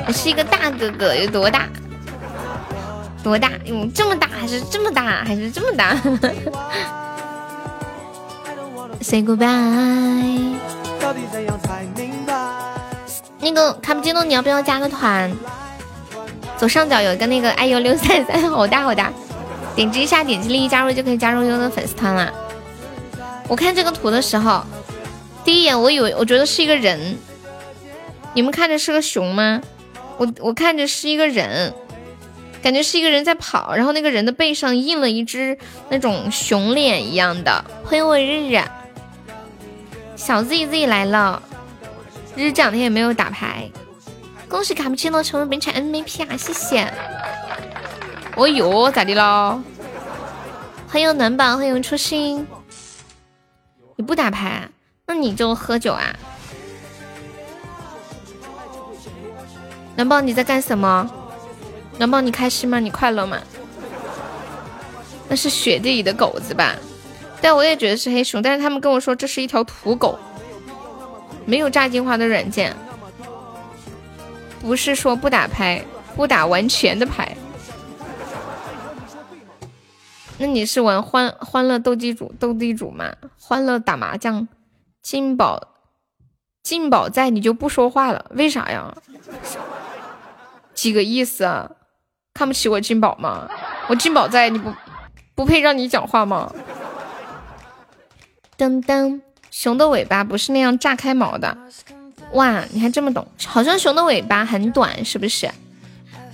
[0.07, 1.68] 我是一个大哥哥，有多大？
[3.25, 3.51] 多大？
[3.64, 5.96] 有这么大还是这么大还是这么大？
[9.03, 10.55] Say goodbye。
[13.40, 15.37] 那个卡布基诺，你要不要加个团？
[16.57, 19.12] 左上角有一个那个哎呦六三三，好大好大。
[19.77, 22.33] 点击一下，点击立即加入就可以加入优的粉丝团啦。
[23.47, 24.65] 我看这个图的时候，
[25.45, 27.17] 第一眼我以为我觉得是一个人，
[28.33, 29.61] 你们看着是个熊吗？
[30.17, 31.75] 我我看着是一个人，
[32.62, 35.59] 感觉是一个人在跑，然后那个人的背上印了一只
[35.91, 37.62] 那种熊脸一样的。
[37.85, 38.59] 欢迎我日日，
[40.17, 41.43] 小 Z Z 来了，
[42.35, 43.71] 日日这两天也没有打牌，
[44.49, 46.91] 恭喜卡布奇诺成为本场 MVP 啊，谢谢。
[48.37, 49.62] 哦哟，咋的了？
[50.87, 52.46] 欢迎暖宝，欢迎初心。
[53.96, 54.68] 你不打牌，
[55.07, 56.14] 那你就喝酒啊？
[59.96, 61.11] 暖宝，你在干什么？
[61.96, 62.79] 暖宝，你开心吗？
[62.79, 63.38] 你快乐吗？
[65.31, 66.75] 那是雪地里的狗子吧？
[67.40, 70.18] 但我也觉得是黑熊，但是他们跟我说这是一条土狗，
[71.46, 72.77] 没有炸金花的软件，
[74.61, 75.83] 不是说不打牌，
[76.14, 77.35] 不打完全的牌。
[80.38, 83.11] 那你是玩欢欢乐斗地主斗地主吗？
[83.40, 84.46] 欢乐打麻将，
[85.03, 85.68] 金宝
[86.62, 88.94] 金宝在你就不说话了，为啥呀？
[90.75, 91.70] 几个意思啊？
[92.35, 93.49] 看不起我金宝吗？
[93.88, 94.70] 我金宝在你不
[95.35, 96.53] 不配让你讲话吗？
[98.59, 101.57] 噔噔，熊的尾巴不是那样炸开毛的，
[102.33, 103.27] 哇，你还这么懂？
[103.46, 105.51] 好像熊的尾巴很短，是不是？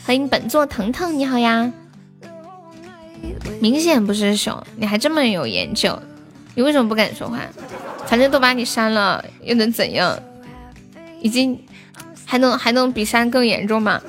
[0.04, 1.72] 欢迎本座腾腾，你好呀。
[3.60, 5.98] 明显不是熊，你还这么有研究？
[6.54, 7.38] 你为什么不敢说话？
[8.06, 10.18] 反正都把你删了，又能怎样？
[11.20, 11.58] 已经
[12.26, 14.00] 还能还能比删更严重吗？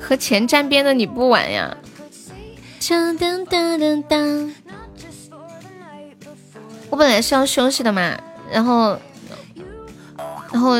[0.00, 1.76] 和钱沾边的你不玩呀？
[6.90, 8.18] 我本来是要休息的嘛，
[8.50, 8.98] 然后
[10.52, 10.74] 然后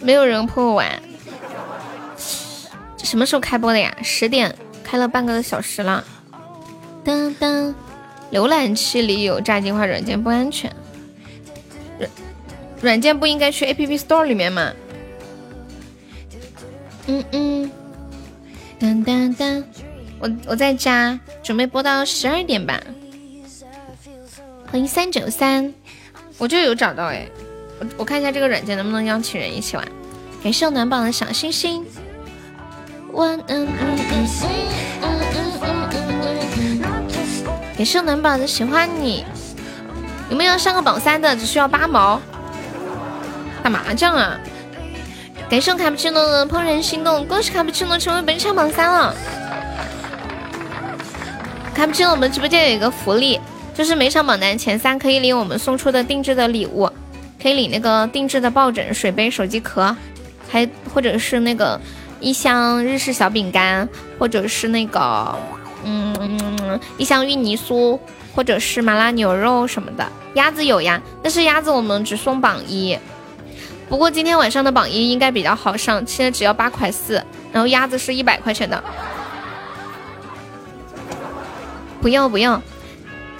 [0.00, 1.02] 没有人陪我玩。
[3.02, 3.94] 什么时候开播的呀？
[4.02, 4.54] 十点，
[4.90, 6.04] 开了半个小时了。
[7.04, 7.72] 当当，
[8.32, 10.74] 浏览器里有炸金花软件不安全。
[11.96, 12.10] 软
[12.80, 14.72] 软件不应该去 A P P Store 里面吗？
[17.06, 17.70] 嗯嗯。
[18.80, 19.64] 当当当，
[20.18, 22.82] 我我在家准备播到十二点吧。
[24.66, 25.72] 欢迎三九三，
[26.36, 27.28] 我就有找到哎，
[27.78, 29.86] 我我看一下这个软件能不能邀请人一起玩。
[30.42, 31.86] 感谢我暖宝的小星星。
[33.12, 33.40] 晚安。
[33.48, 34.20] 嗯嗯嗯
[37.76, 39.24] 感谢我暖宝的喜欢你。
[40.28, 41.34] 有没有上个榜三的？
[41.34, 42.20] 只需要八毛。
[43.62, 44.38] 打麻将啊！
[45.48, 49.14] 感谢卡布奇诺的怦然心动，恭喜卡布奇诺成为本场榜三了。
[51.74, 53.40] 卡布奇诺，我们直播间有一个福利，
[53.74, 56.88] 就是每场榜单前三可以领我们送出的定制的礼物，
[57.42, 59.96] 可以领那个定制的抱枕、水杯、手机壳，
[60.48, 61.80] 还或者是那个
[62.20, 65.34] 一箱日式小饼干，或者是那个
[65.84, 67.98] 嗯一箱芋泥酥，
[68.34, 70.06] 或者是麻辣牛肉什么的。
[70.34, 72.98] 鸭子有呀，但是鸭子我们只送榜一。
[73.88, 77.14] 不过今天晚上的榜一应该比较好上，现在只要八块四，
[77.50, 78.80] 然后鸭子是一百块钱的。
[82.00, 82.62] 不要不要，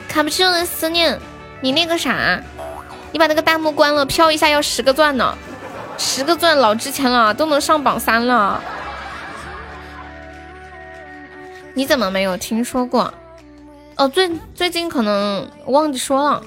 [0.09, 1.19] 卡布奇诺的思念，
[1.61, 2.43] 你那个啥，
[3.12, 5.38] 你把那个弹幕关了，飘一下要十个钻呢，
[6.01, 8.59] 十个钻老值钱了，都能上榜三了。
[11.75, 13.13] 你怎么没有听说过？
[13.97, 16.43] 哦，最最近可能忘记说了。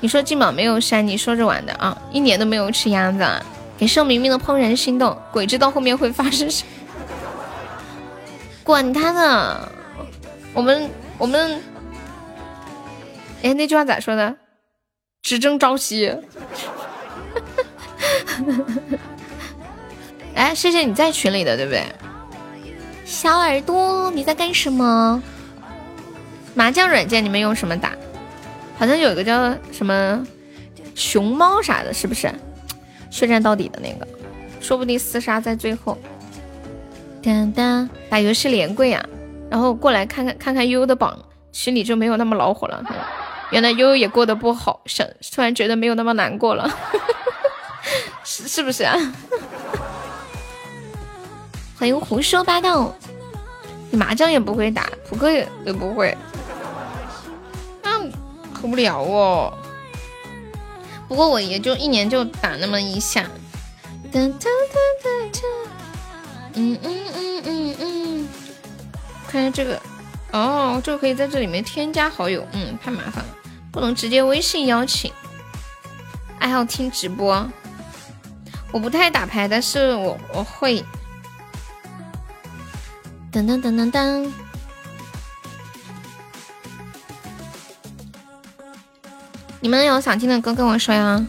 [0.00, 1.96] 你说金宝没有删，你说着玩的啊！
[2.10, 3.26] 一年都没有吃鸭子，
[3.76, 6.70] 给盛明明的怦然心动，鬼知道后面会发生什么。
[8.62, 9.68] 管他呢，
[10.54, 11.62] 我们我们，
[13.42, 14.34] 哎，那句话咋说的？
[15.22, 16.16] 只争朝夕。
[20.34, 21.84] 哎，谢谢你在群里的，对不对？
[23.04, 25.22] 小耳朵，你在干什么？
[26.54, 27.92] 麻将软件你们用什么打？
[28.76, 30.26] 好像有一个叫什么
[30.94, 32.30] 熊猫啥的，是不是？
[33.10, 34.06] 血战到底的那个，
[34.60, 35.96] 说不定厮杀在最后。
[37.22, 39.04] 当当，打游戏连跪啊！
[39.48, 41.16] 然后过来看看看看悠悠的榜，
[41.52, 42.82] 心里就没有那么恼火了。
[43.50, 46.68] 原来悠悠也过得不好，想突然觉得没有那么难过了，
[48.36, 48.96] 是是不是啊？
[51.78, 52.92] 欢迎胡说八道，
[53.92, 56.16] 你麻将也不会打，扑克也也不会。
[57.80, 58.00] 那
[58.52, 59.56] 可不了哦，
[61.06, 63.24] 不过我也就一年就打那么一下。
[64.12, 64.36] 嗯
[66.54, 68.28] 嗯嗯嗯嗯，
[69.28, 69.80] 看一下这个，
[70.32, 72.44] 哦，这个可以在这里面添加好友。
[72.50, 73.36] 嗯，太麻烦了，
[73.70, 75.12] 不能直接微信邀请。
[76.40, 77.48] 爱好听直播，
[78.74, 80.84] 我不太打牌，但是我我会。
[83.30, 84.28] 噔噔噔噔噔。
[89.60, 91.24] 你们有想听的歌跟我说呀？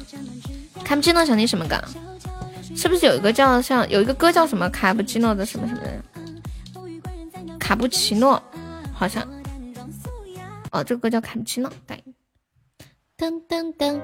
[0.83, 1.79] 卡布奇诺想听什么歌？
[2.75, 7.59] 是不是有一个叫像有一个歌叫什么卡布奇诺的什么什么的？
[7.59, 8.41] 卡布奇诺
[8.91, 9.23] 好像
[10.71, 11.71] 哦，这个歌叫卡布奇诺。
[11.85, 12.03] 对，
[13.25, 13.99] 噔噔噔，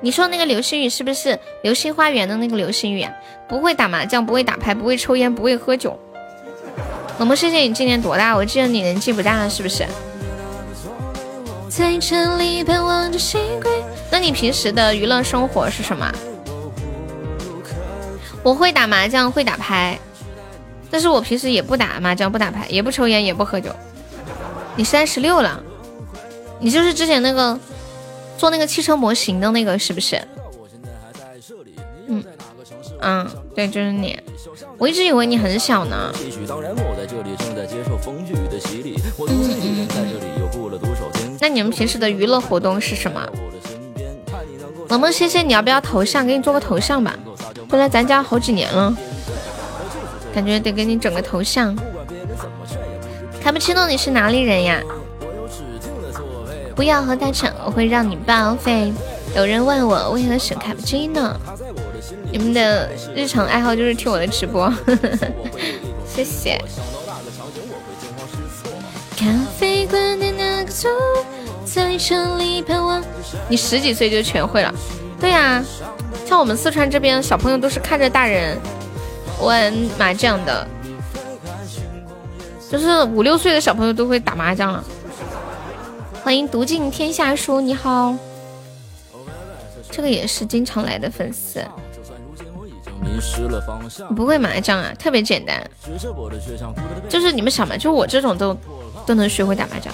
[0.00, 3.12] 你说那个流星雨是不是流星花园的那个流星雨啊？
[3.48, 5.98] 不会打麻将，不会打牌，不会抽烟，不会喝酒。
[7.18, 8.36] 萌萌，谢谢你今年多大？
[8.36, 9.84] 我记得你年纪不大，是不是？
[11.68, 13.72] 在这里盼望着星归。
[14.08, 16.08] 那你平时的娱乐生活是什么？
[18.44, 19.98] 我会打麻将，会打牌，
[20.92, 23.74] 但是我平时也不打麻将，不打牌，也不抽烟，也不喝酒。
[24.76, 25.60] 你三十六了，
[26.60, 27.58] 你就是之前那个
[28.40, 30.18] 做那个汽车模型的那个是不是？
[32.08, 32.24] 嗯
[33.02, 34.18] 嗯，对，就是你。
[34.78, 36.10] 我一直以为你很小呢。
[41.38, 43.28] 那你们平时的娱乐活动是什么？
[44.88, 46.26] 萌萌，谢谢你要不要头像？
[46.26, 47.14] 给你做个头像吧。
[47.68, 48.96] 过来咱家好几年了，
[50.34, 51.76] 感觉得给你整个头像。
[53.42, 54.82] 卡布奇诺，你是哪里人呀？
[56.80, 58.90] 不要和他抢，我会让你报废。
[59.36, 61.30] 有人问我为何选卡布奇诺，
[62.32, 64.72] 你们的日常爱好就是听我的直播，
[66.08, 66.58] 谢谢。
[69.14, 69.26] 咖
[69.58, 70.90] 啡馆的那个座，
[71.66, 73.04] 在城里盼望。
[73.46, 74.74] 你十几岁就全会了？
[75.20, 75.62] 对呀，
[76.24, 78.58] 像我们四川这边小朋友都是看着大人
[79.42, 80.66] 玩麻将的，
[82.72, 84.82] 就是五六岁的小朋友都会打麻将了。
[86.22, 88.14] 欢迎读尽天下书，你好，
[89.90, 91.64] 这个也是经常来的粉丝。
[94.14, 95.68] 不会麻将啊，特别简单，
[97.08, 98.56] 就是你们想嘛，就我这种都
[99.06, 99.92] 都能学会打麻将，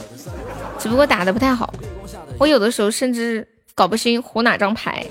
[0.78, 1.72] 只不过打的不太好。
[2.38, 5.06] 我有的时候甚至搞不清胡哪张牌，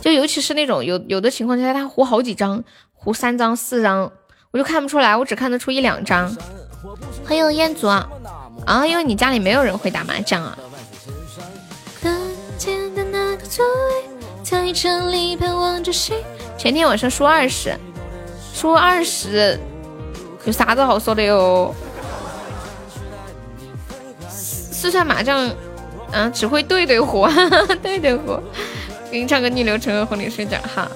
[0.00, 2.62] 就尤其是那种有有的情况下他胡好几张，
[2.92, 4.10] 胡三张四张，
[4.50, 6.34] 我就看不出来，我只看得出一两张。
[7.24, 8.08] 欢迎彦祖啊，
[8.66, 10.56] 啊，因为你家里没有人会打麻将啊。
[16.56, 17.76] 前天晚上输二十，
[18.54, 19.58] 输二十，
[20.44, 21.74] 有啥子好说的哟？
[24.28, 25.50] 四川麻将，
[26.12, 27.26] 嗯，只会对对胡，
[27.82, 28.38] 对对胡，
[29.10, 30.88] 给你唱个逆流成河哄你睡觉哈。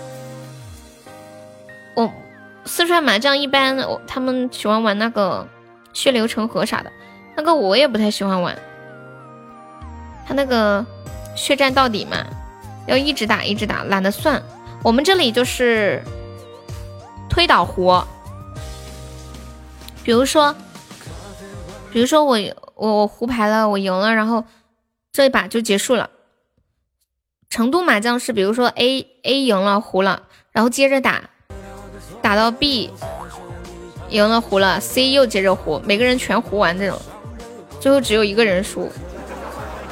[1.94, 2.10] 我
[2.64, 5.46] 四川麻将一般，我他们喜欢玩那个
[5.92, 6.90] 血流成河啥的，
[7.38, 8.58] 那个我也不太喜欢玩，
[10.26, 10.84] 他那个
[11.36, 12.26] 血战到底嘛。
[12.88, 14.42] 要一直打，一直打，懒得算。
[14.82, 16.02] 我们这里就是
[17.30, 18.02] 推倒胡，
[20.02, 20.56] 比如说，
[21.92, 22.38] 比如说我
[22.74, 24.42] 我我胡牌了，我赢了，然后
[25.12, 26.10] 这一把就结束了。
[27.48, 31.30] 成都麻将是，比如说 A A 赢了胡了，然后接着打，
[32.20, 32.90] 打到 B
[34.08, 36.98] 赢了胡了，C 又接着胡，每个人全胡完这种，
[37.80, 38.90] 最后只有一个人输。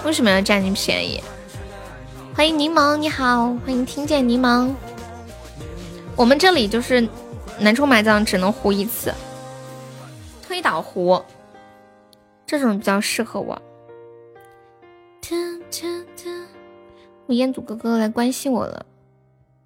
[0.04, 1.22] 为什么要占你便宜？
[2.34, 4.72] 欢迎柠檬，你好，欢迎听见柠檬。
[6.14, 7.08] 我们这里就是
[7.58, 9.12] 南充麻将只能胡一次，
[10.42, 11.22] 推倒胡，
[12.46, 13.60] 这种比较适合我。
[17.26, 18.86] 我彦祖哥哥来关心我了，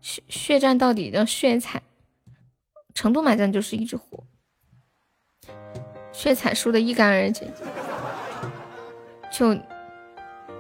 [0.01, 1.83] 血血战到底的血彩，
[2.95, 4.25] 成都麻将就是一直胡，
[6.11, 7.53] 血彩输的一干二净，
[9.31, 9.57] 就。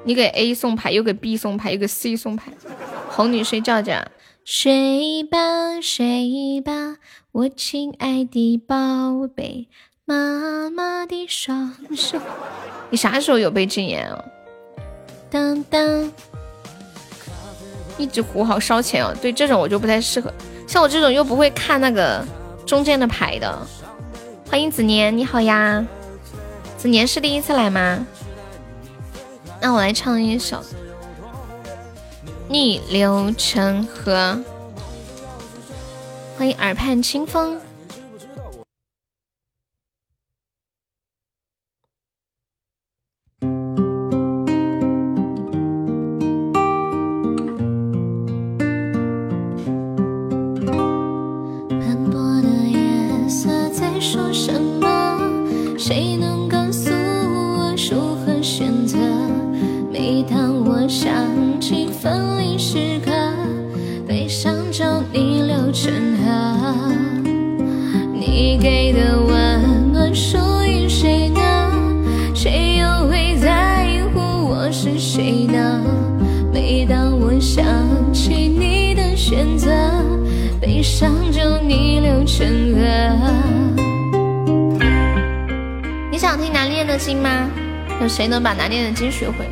[0.03, 2.51] 你给 A 送牌，又给 B 送牌，又给 C 送牌，
[3.11, 4.03] 哄你睡觉觉。
[4.47, 5.39] 睡吧，
[5.83, 6.97] 睡吧，
[7.33, 9.68] 我亲爱的宝贝，
[10.07, 12.18] 妈妈的双手。
[12.89, 14.25] 你啥时候有被禁言啊？
[15.29, 16.11] 当当，
[17.99, 19.14] 一直胡好烧钱哦。
[19.21, 20.33] 对，这种我就不太适合，
[20.66, 22.25] 像我这种又不会看那个
[22.64, 23.66] 中间的牌的。
[24.49, 25.87] 欢迎子年，你好呀。
[26.79, 28.07] 子年是第一次来吗？
[29.61, 30.57] 那我来唱一首
[32.49, 34.13] 《逆流成河》，
[36.39, 37.61] 欢迎耳畔清风。
[65.73, 66.95] 衬合。
[68.12, 71.41] 你给的温暖属于谁呢？
[72.35, 75.81] 谁又会在乎我是谁呢？
[76.53, 77.64] 每当我想
[78.12, 79.71] 起你的选择，
[80.61, 82.81] 悲伤就逆流成河。
[86.11, 87.49] 你想听难念的经吗？
[88.01, 89.47] 有谁能把难念的经学会？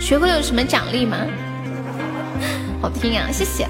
[0.00, 1.16] 学会有什么奖励吗？
[2.80, 3.66] 好听呀、啊，谢谢。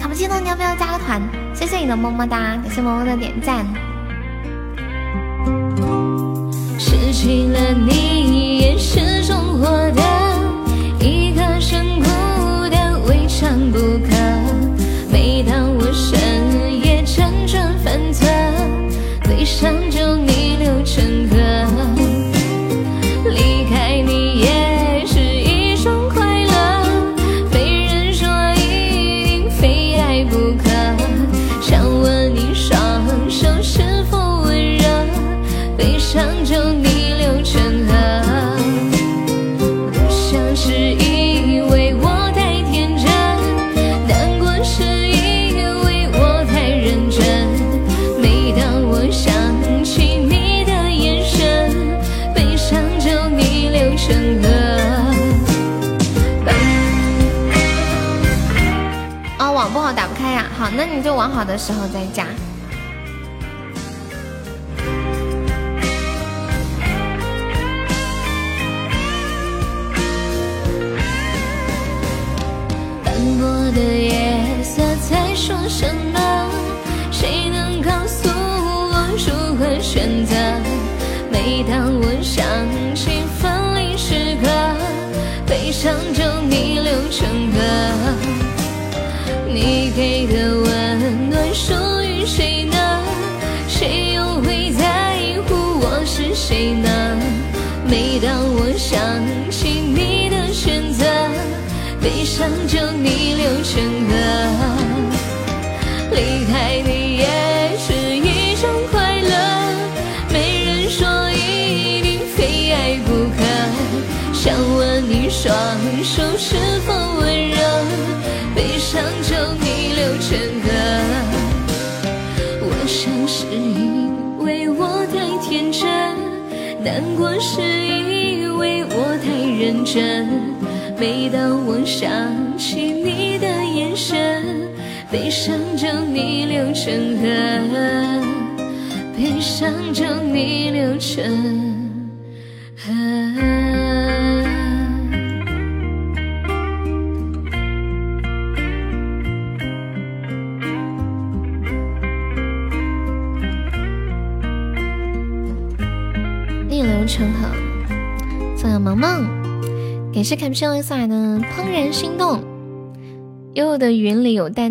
[0.00, 1.20] 卡布奇诺，你要不要加个团？
[1.54, 3.66] 谢谢你的么么哒，感谢萌萌的点赞。
[6.78, 10.02] 失去了你也是种获得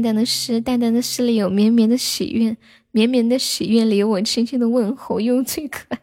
[0.02, 2.56] 淡淡的诗，淡淡的诗里有绵绵的喜悦，
[2.92, 5.20] 绵绵的喜悦里有我轻轻的问候。
[5.20, 6.00] 用最可爱，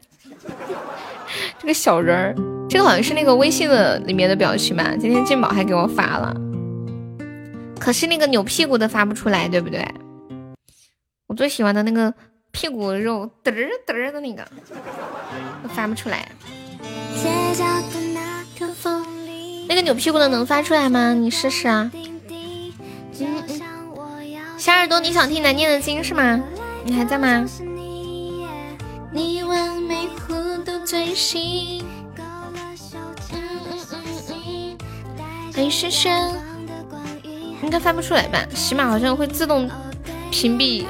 [1.59, 2.35] 这个小人儿，
[2.69, 4.95] 这个好像是那个微信的里面的表情吧？
[5.01, 6.37] 今天金宝还给我发了，
[7.79, 9.87] 可惜那个扭屁股的发不出来，对不对？
[11.27, 12.13] 我最喜欢的那个。
[12.53, 14.43] 屁股肉嘚儿嘚儿的那个，
[15.75, 16.27] 发不出来。
[19.69, 21.13] 那个扭屁股的能发出来吗？
[21.13, 21.91] 你试试啊。
[21.93, 22.21] 嗯
[23.21, 23.66] 嗯。
[24.67, 26.43] 小耳朵，你想听难念的经是吗？
[26.83, 27.47] 你还在吗？
[35.55, 36.21] 欢迎轩轩。
[37.63, 38.45] 应该发不出来吧？
[38.57, 39.71] 起码好像会自动
[40.33, 40.85] 屏蔽。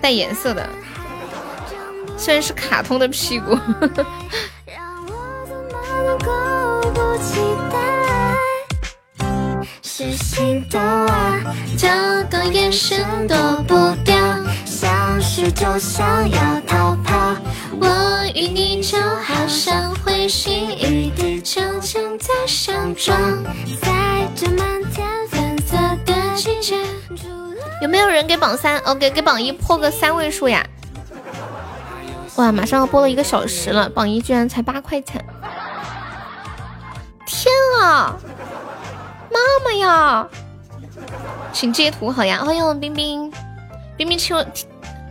[0.00, 0.64] 带颜色的，
[2.16, 3.58] 虽然是卡通的屁股。
[9.96, 11.54] 是心动啊，
[12.52, 14.16] 眼神躲不掉，
[15.54, 17.36] 就想要逃跑。
[17.80, 23.16] 我与你就好像彗星与地球正在相撞，
[23.80, 26.76] 在这漫天粉色的季节。
[27.80, 28.76] 有没有人给榜三？
[28.80, 30.66] 哦，给给榜一破个三位数呀！
[32.34, 35.24] 哇，马上要播了一个小时了，榜一居然才八块钱！
[37.24, 38.16] 天啊！
[39.34, 40.28] 妈妈呀！
[41.52, 42.44] 请截图好呀！
[42.44, 43.28] 欢迎我冰冰，
[43.96, 44.46] 冰冰听说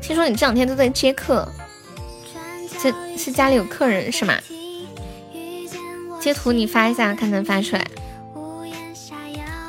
[0.02, 1.46] 听说你这两天都在接客，
[2.80, 4.36] 是是家里有客人是吗？
[6.22, 7.86] 截图你发一下，看能发出来。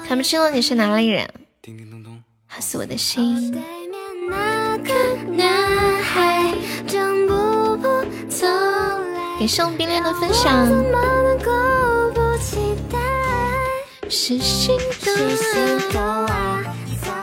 [0.07, 1.29] 看不清了，你是哪里人？
[1.61, 3.53] 叮叮咚咚好似我的心。
[9.37, 10.69] 感谢我们冰恋的分享。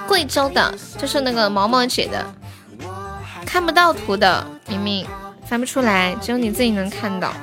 [0.08, 2.36] 贵州的，就是那个毛毛姐的，
[3.46, 5.08] 看不到图的，明明
[5.46, 7.34] 翻不出来，只有你自己能看到。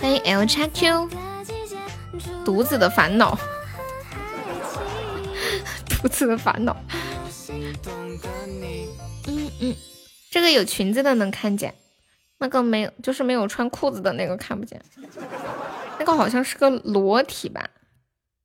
[0.00, 1.08] 欢迎 L 叉 Q。
[2.44, 3.38] 独子的烦恼，
[5.88, 6.76] 独子的烦恼。
[9.26, 9.76] 嗯嗯，
[10.30, 11.74] 这个有裙子的能看见，
[12.38, 14.80] 那个没有，就是没有穿裤子的那个看不见。
[15.98, 17.68] 那个好像是个裸体吧？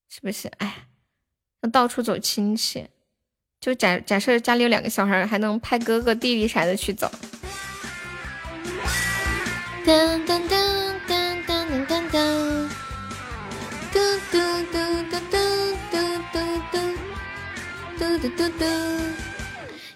[0.10, 0.48] 是不是？
[0.58, 0.88] 哎，
[1.62, 2.88] 要到处走亲戚，
[3.60, 7.12] 就假假设家里有两个小孩，还能派哥哥弟弟啥的去走。
[9.86, 12.70] 噔噔噔噔噔噔噔。
[13.94, 14.00] 嘟
[14.32, 14.40] 嘟
[14.72, 14.78] 嘟
[15.12, 15.38] 嘟嘟
[15.92, 15.98] 嘟
[16.32, 16.36] 嘟
[18.00, 18.66] 嘟嘟嘟嘟，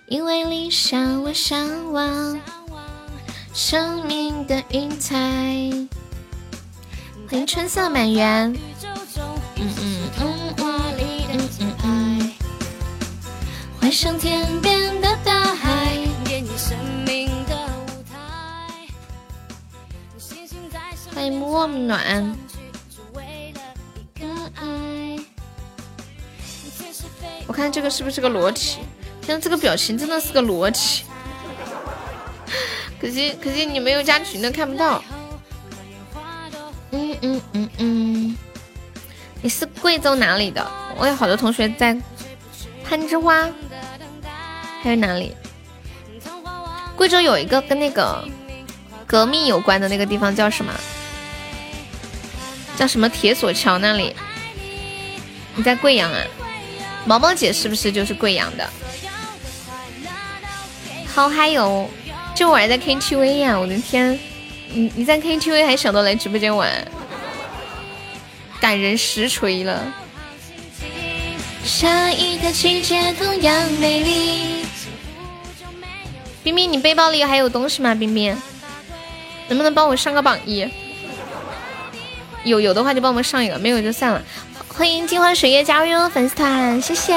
[0.05, 2.39] 因为理想我向往
[3.57, 5.15] 生命的云彩。
[7.27, 8.55] 欢迎春色满园。
[9.55, 9.67] 嗯
[10.19, 12.31] 嗯嗯嗯嗯。
[13.81, 15.91] 欢迎天边的大海，
[16.23, 18.15] 给你生命的舞台。
[21.25, 22.37] 迎默暖。
[27.47, 28.77] 我看这个是不是个裸体？
[29.25, 31.05] 现在这个表情真的是个裸体。
[32.99, 35.03] 可惜可惜你没有加群的看不到。
[36.91, 38.37] 嗯嗯嗯嗯，
[39.41, 40.65] 你是贵州哪里的？
[40.97, 41.95] 我有好多同学在
[42.83, 43.47] 攀枝花，
[44.81, 45.35] 还有哪里？
[46.95, 48.27] 贵州有一个跟那个
[49.05, 50.73] 革命有关的那个地方叫什么？
[52.77, 54.15] 叫什么铁索桥那里？
[55.55, 56.23] 你在贵阳啊？
[57.05, 58.67] 毛毛姐是不是就是贵阳的？
[61.13, 61.89] 好嗨哟！
[62.37, 63.57] 就晚上在 KTV 呀！
[63.57, 64.17] 我的天，
[64.71, 66.69] 你你在 KTV 还想到来直播间玩，
[68.61, 69.91] 感人实锤了。
[71.63, 74.67] 下一个季节同样美丽。
[76.43, 77.95] 冰冰，你背包里还有东西吗？
[77.95, 78.39] 冰冰，
[79.47, 80.69] 能不能帮我上个榜一？
[82.43, 84.21] 有有的话就帮我们上一个，没有就算了。
[84.67, 87.15] 欢迎金花水月加入粉丝团，谢谢。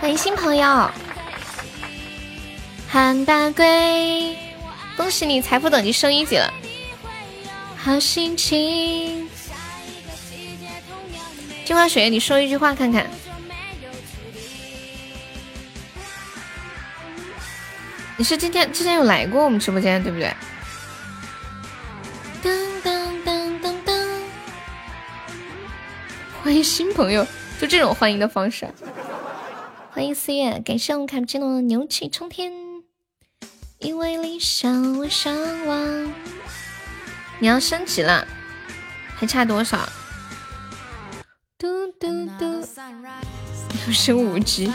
[0.00, 0.90] 欢迎新朋友。
[2.92, 4.36] 汉大贵，
[4.96, 6.52] 恭喜你财富等级升一级了，
[7.76, 9.28] 好心情。
[11.64, 13.06] 镜花水月，你说一句话看看。
[18.16, 20.34] 你是今天之前有来过我们直播间对不对？
[22.42, 22.50] 噔
[22.82, 24.08] 噔噔噔噔，
[26.42, 27.24] 欢迎新朋友，
[27.60, 28.66] 就这种欢迎的方式。
[29.92, 32.69] 欢迎四月，感谢我们卡布奇诺牛气冲天。
[33.80, 35.34] 因为理想我向
[35.66, 36.12] 往。
[37.38, 38.26] 你要升级了，
[39.16, 39.78] 还差多少？
[41.58, 42.68] 嘟嘟嘟，
[43.86, 44.70] 要升五级，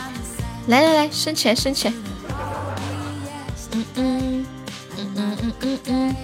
[0.66, 1.94] 来来来，升起来，升起来。
[3.72, 4.46] 嗯嗯
[4.96, 6.16] 嗯嗯嗯嗯嗯，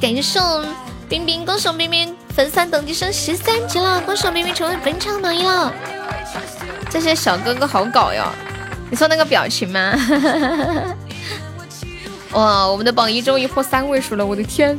[0.00, 0.68] 感谢我们
[1.10, 5.70] 冰冰，恭喜我冰冰粉丝等级升十三级了，恭喜我冰冰成为本场榜一了。
[6.88, 8.24] 这些小哥哥好搞哟，
[8.90, 9.94] 你说那个表情吗？
[9.94, 10.96] 哈哈哈哈
[12.32, 14.26] 哇，我们的榜一终于破三位数了！
[14.26, 14.78] 我的天！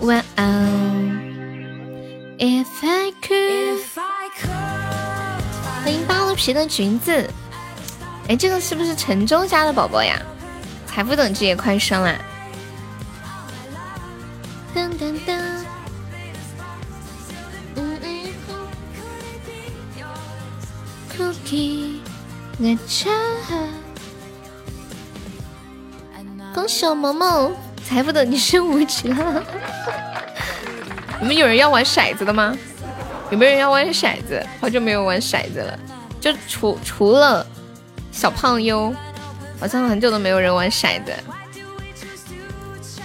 [0.00, 0.44] 晚安。
[2.38, 3.78] If I could，
[5.82, 7.30] 欢迎扒了皮的橘子。
[8.28, 10.20] 哎，这个是不是陈州家的宝宝呀？
[10.86, 12.14] 财富等级也快升了。
[14.74, 15.40] 噔噔噔。
[17.76, 18.26] 嗯嗯。
[21.16, 22.00] Cookie，
[22.58, 23.10] 那茶。
[26.54, 27.52] 恭喜我萌萌
[27.84, 29.44] 财富等你升五级了！
[31.20, 32.56] 你们有人要玩骰子的吗？
[33.30, 34.40] 有没有人要玩骰子？
[34.60, 35.76] 好久没有玩骰子了，
[36.20, 37.44] 就除除了
[38.12, 38.94] 小胖优，
[39.58, 41.12] 好像很久都没有人玩骰子。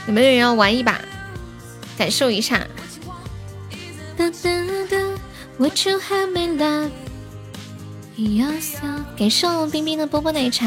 [0.06, 1.02] 有没有人要玩一把，
[1.98, 2.62] 感受一下？
[9.18, 10.66] 感受冰冰的波波奶茶。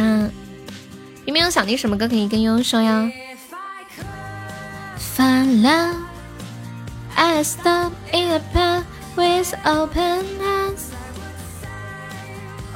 [1.24, 3.08] 有没有想听什么歌可以跟悠悠说呀
[5.16, 5.94] ？Follow,
[7.14, 10.90] I stop in a path with open hands.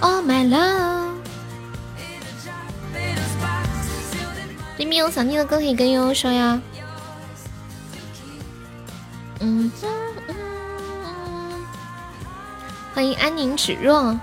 [0.00, 1.16] Oh my love.
[4.78, 6.60] 明明有想听的歌可以跟悠悠说呀。
[9.40, 9.72] 嗯。
[12.94, 14.18] 欢迎安宁芷若。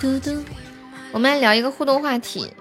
[0.00, 0.53] 嘟嘟。
[1.14, 2.52] 我们来聊一个互动话题，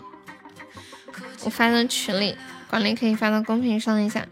[1.44, 2.38] 我发到群里，
[2.70, 4.28] 管理可以发到公屏上一下。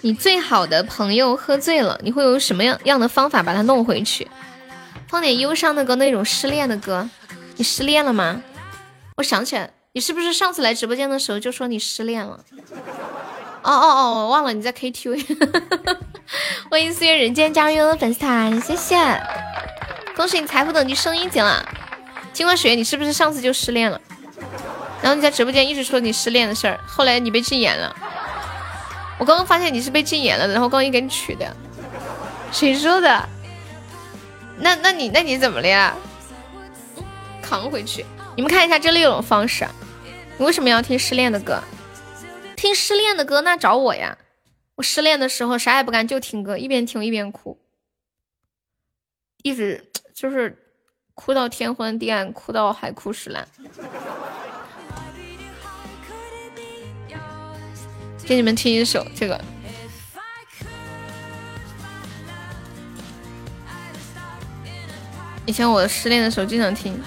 [0.00, 4.28] 你最好的朋友喝醉了，你会有什么样样的方法把他弄回去？
[5.06, 7.08] 放点忧伤的歌，那种失恋的歌。
[7.54, 8.42] 你失恋了吗？
[9.18, 12.40] 我想起来，你是不是上次来直播间的时候就说你失恋了？
[13.62, 15.38] 哦哦哦，我忘了你在 KTV。
[16.68, 18.96] 欢迎四月人间加入悠悠粉丝团，谢谢，
[20.16, 21.64] 恭喜你财富等级升一级了。
[22.34, 23.98] 金花水月，你是不是上次就失恋了？
[25.00, 27.94] 然后你在直播间一直说你失恋的事儿，后来你被禁言了。
[29.18, 31.56] 我刚刚发现你是被禁言了，然后刚一给你取的，
[32.50, 33.28] 谁说的？
[34.58, 35.94] 那那你那你怎么了呀？
[37.40, 38.04] 扛回去。
[38.34, 39.64] 你们看一下这六种方式，
[40.36, 41.62] 你为什么要听失恋的歌？
[42.56, 44.18] 听失恋的歌，那找我呀。
[44.74, 47.60] 我失恋的时候啥也不干，就听歌，一边听一边哭，
[49.44, 50.63] 一直就是。
[51.14, 53.46] 哭到天昏地暗，哭到海枯石烂。
[58.26, 59.40] 给你们听一首这个，
[65.46, 66.98] 以前我失恋的时候经常听。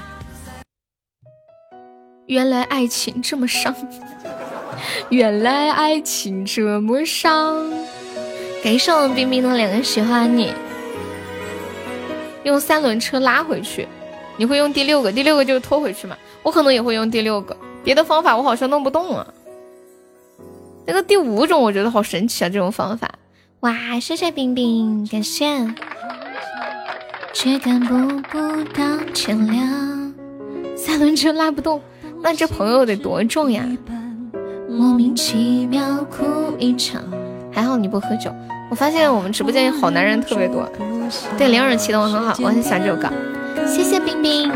[2.27, 3.75] 原来爱情这么伤，
[5.09, 7.69] 原来爱情这么伤。
[8.63, 10.53] 感谢我们冰冰的两个喜欢你。
[12.43, 13.87] 用三轮车拉回去。
[14.37, 16.15] 你会用第六个，第六个就是拖回去嘛？
[16.43, 19.27] 我可能也会用第六个，别的方法我好像弄不动啊。
[20.85, 23.09] 那个第五种我觉得好神奇啊，这种方法。
[23.61, 25.45] 哇，谢谢冰冰，感谢。
[27.33, 27.93] 却感不
[28.29, 28.97] 不到。
[30.75, 31.81] 三轮车拉不动，
[32.21, 33.65] 那这朋友得多重呀？
[34.69, 36.25] 莫名其妙哭
[36.57, 37.03] 一场。
[37.51, 38.31] 还好你不喝酒。
[38.69, 40.67] 我发现我们直播间好男人特别多。
[41.37, 43.09] 对，两人启动很好，我很喜欢这首歌。
[43.67, 44.49] 谢谢冰冰。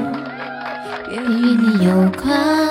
[1.07, 2.70] 别与你有关，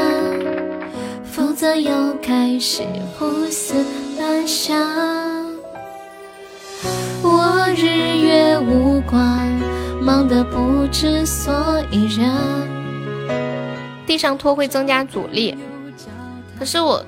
[1.22, 2.82] 否则又开始
[3.18, 3.74] 胡思
[4.18, 4.74] 乱想。
[7.22, 9.46] 我日月无关，
[10.00, 11.52] 忙得不知所
[11.90, 12.34] 以然。
[14.06, 15.56] 地上拖会增加阻力，
[16.58, 17.04] 可是我。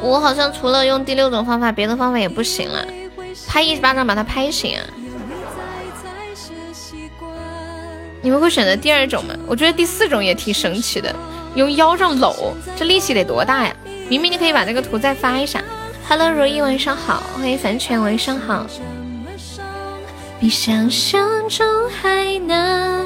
[0.00, 2.84] 我好像除了用第六种方法，别的方法也不行了。
[3.46, 4.82] 拍一巴掌把他拍醒啊！
[8.24, 9.34] 你们会选择第二种吗？
[9.48, 11.12] 我觉得第四种也挺神奇的，
[11.56, 13.74] 用腰上搂，这力气得多大呀？
[14.08, 15.60] 明明你可以把这个图再发一下。
[16.08, 18.64] Hello，如意晚上好，欢迎樊泉晚上好。
[20.38, 23.04] 比想象中还难。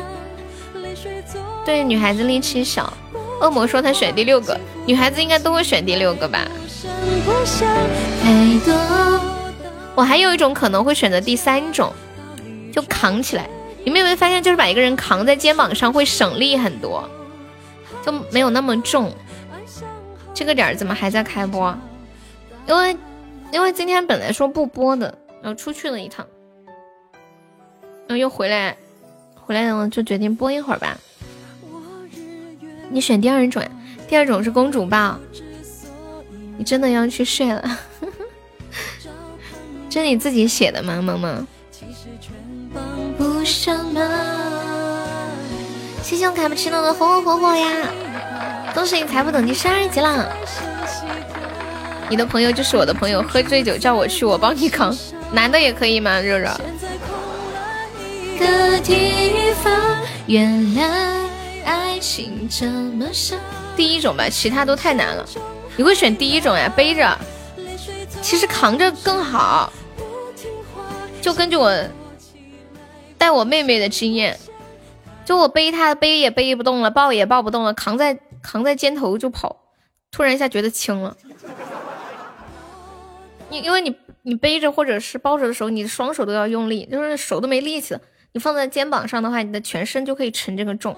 [1.64, 2.92] 对，女孩子力气小。
[3.40, 6.46] 恶魔说他选第六个，女孩子应该都会选第六个吧。
[9.94, 11.90] 我还有一种可能会选择第三种，
[12.70, 13.48] 就扛起来。
[13.86, 17.08] 你们有没有发现，就是把一个人扛在肩膀上会省力很多，
[18.04, 19.12] 就没有那么重。
[20.34, 21.72] 这个点怎么还在开播？
[22.66, 22.96] 因为
[23.52, 26.26] 因为今天本来说不播的，然后出去了一趟，
[28.08, 28.76] 然后又回来，
[29.36, 30.98] 回来了就决定播一会儿吧。
[32.90, 33.62] 你选第二种？
[34.08, 35.16] 第二种是公主抱。
[36.58, 37.78] 你真的要去睡了？
[39.88, 41.46] 这你自己写的吗，萌萌？
[43.46, 43.70] 谢
[46.16, 47.68] 谢我卡布奇诺的红红火火呀！
[48.74, 50.28] 恭喜你财富等级十二级了。
[52.08, 54.92] 你的朋友就是我的朋友，喝醉酒叫我去，我帮你扛。
[55.30, 56.50] 男的也可以吗，热热？
[63.76, 65.24] 第一种吧，其他都太难了。
[65.76, 66.68] 你会选第一种呀？
[66.74, 67.16] 背着，
[68.20, 69.72] 其实扛着更好。
[71.22, 71.72] 就根据我
[73.18, 74.38] 带我妹妹的经验，
[75.24, 79.56] 就我背她背也背不动了，抱也抱不动了，扛在扛在肩头就跑，
[80.10, 81.16] 突然一下觉得轻了。
[83.48, 88.00] 你因为你你背着或者是抱着的时候，你的双手都要用力，就是手都没力气了。
[88.32, 90.94] 你放在肩膀上的话，你的全身就可以承这个重。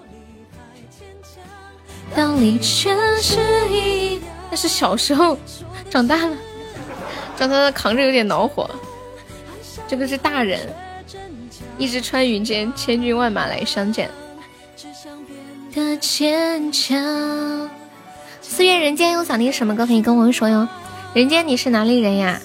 [2.16, 3.39] 当你全是
[3.71, 4.19] 一。
[4.51, 5.37] 那是小时候，
[5.91, 6.35] 长大了，
[7.37, 8.69] 长大了扛着有点恼火。
[9.87, 10.59] 这个是大人，
[11.79, 14.11] 一直穿云间，千军万马来相见。
[15.72, 17.70] 的坚强。
[18.43, 20.66] 四月人间有想听什么歌可以跟我说哟？
[21.14, 22.41] 人间你是哪里人呀？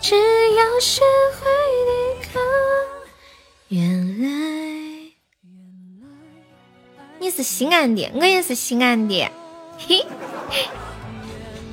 [0.00, 1.02] 只要学
[1.40, 1.50] 会
[1.86, 2.42] 抵抗，
[3.68, 4.28] 原来
[7.18, 9.28] 你是西安的，我也是西安的。
[9.78, 10.04] 嘿，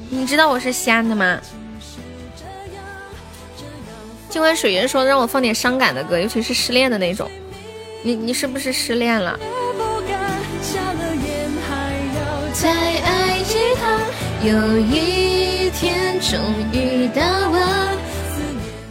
[0.09, 1.39] 你知道我是西安的吗？
[4.33, 7.29] 今晚水云说让我放点伤感的歌，尤其是失恋的那种。
[8.01, 9.39] 你你是不是失恋了？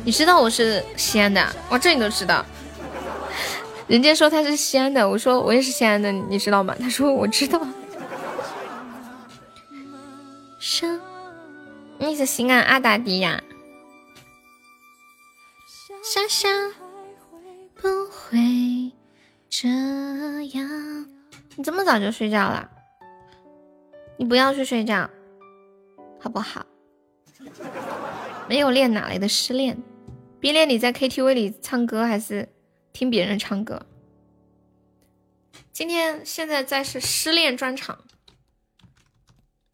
[0.05, 2.47] 你知道我是西安的，哇，这你都知道。
[3.89, 6.73] 人家说他是西安的，我说我也是西安的，你知道吗？
[6.79, 7.61] 他说我知道。
[10.61, 11.01] 生，
[11.99, 13.43] 你是西安阿达迪呀？
[16.03, 16.51] 想想
[17.75, 18.93] 不会
[19.49, 21.07] 这样。
[21.55, 22.69] 你这么早就睡觉了？
[24.17, 25.09] 你不要去睡觉，
[26.21, 26.67] 好不好？
[28.49, 29.81] 没有练哪来的失恋？
[30.41, 32.49] 毕业你在 KTV 里唱歌还是
[32.93, 33.87] 听别人唱歌？
[35.73, 38.01] 今天现在在是失恋专场。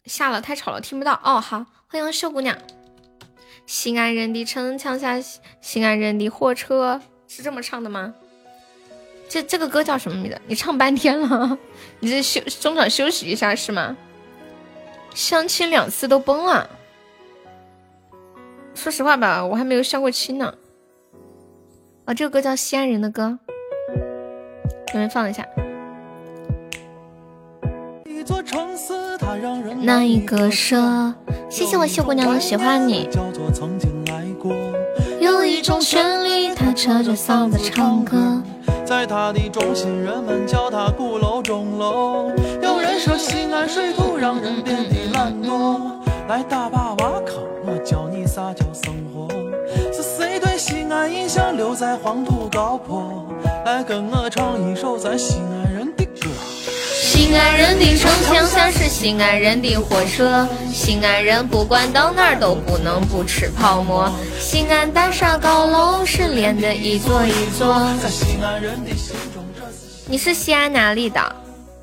[0.05, 1.19] 下了太吵了，听不到。
[1.23, 2.55] 哦，好，欢迎秀姑娘。
[3.69, 5.21] 西安人的城墙下，
[5.61, 8.15] 西安人的火车是这么唱的吗？
[9.29, 10.41] 这这个歌叫什么名字？
[10.47, 11.55] 你唱半天了，
[11.99, 13.95] 你这休中场休息一下是吗？
[15.13, 16.67] 相亲两次都崩了。
[18.73, 20.51] 说实话吧，我还没有相过亲呢。
[22.05, 23.37] 啊，这个歌叫西安人的歌，
[24.87, 25.47] 给你们放一下。
[28.05, 28.93] 一座城市
[29.81, 31.13] 那一个说，
[31.49, 33.07] 谢谢我秀姑娘的喜欢你。
[35.19, 38.41] 有一种旋律，它扯着嗓子唱歌。
[38.85, 42.31] 在它的中心，人们叫它鼓楼钟楼。
[42.61, 45.79] 有人说西安水土让人变得懒惰，
[46.27, 49.27] 来大坝挖坑，我教你啥叫生活。
[49.93, 53.25] 是谁对西安印象留在黄土高坡？
[53.65, 56.29] 来跟我唱一首咱西安人的歌。
[57.19, 64.09] 西安人的城墙下是西安人的火车，西安人不管到哪都不能不吃泡馍。
[64.39, 67.85] 西安大厦高楼是连的一座一座。
[70.07, 71.35] 你是西安哪里的？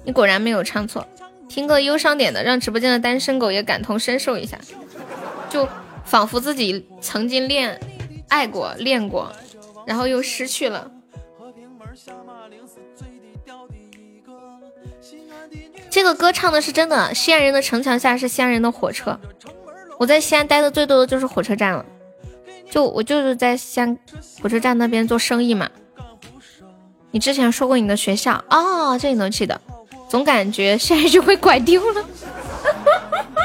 [0.05, 1.07] 你果然没有唱错。
[1.51, 4.57] 听个忧伤点的，让直播间的单身狗也感同身受一下，
[5.51, 5.69] 就
[6.07, 7.79] 仿佛自己曾经恋
[8.29, 9.31] 爱过、恋过，
[9.87, 10.91] 然后又失去了。
[15.97, 19.19] 这个歌唱的是真的，西安人的城墙下是西安人的火车。
[19.97, 21.83] 我在西安待的最多的就是火车站了，
[22.71, 23.99] 就我就是在西安
[24.43, 25.71] 火车站那边做生意嘛。
[27.13, 29.59] 你之前说过你的学校哦，这你能记得？
[30.07, 32.05] 总感觉下一句会拐丢了。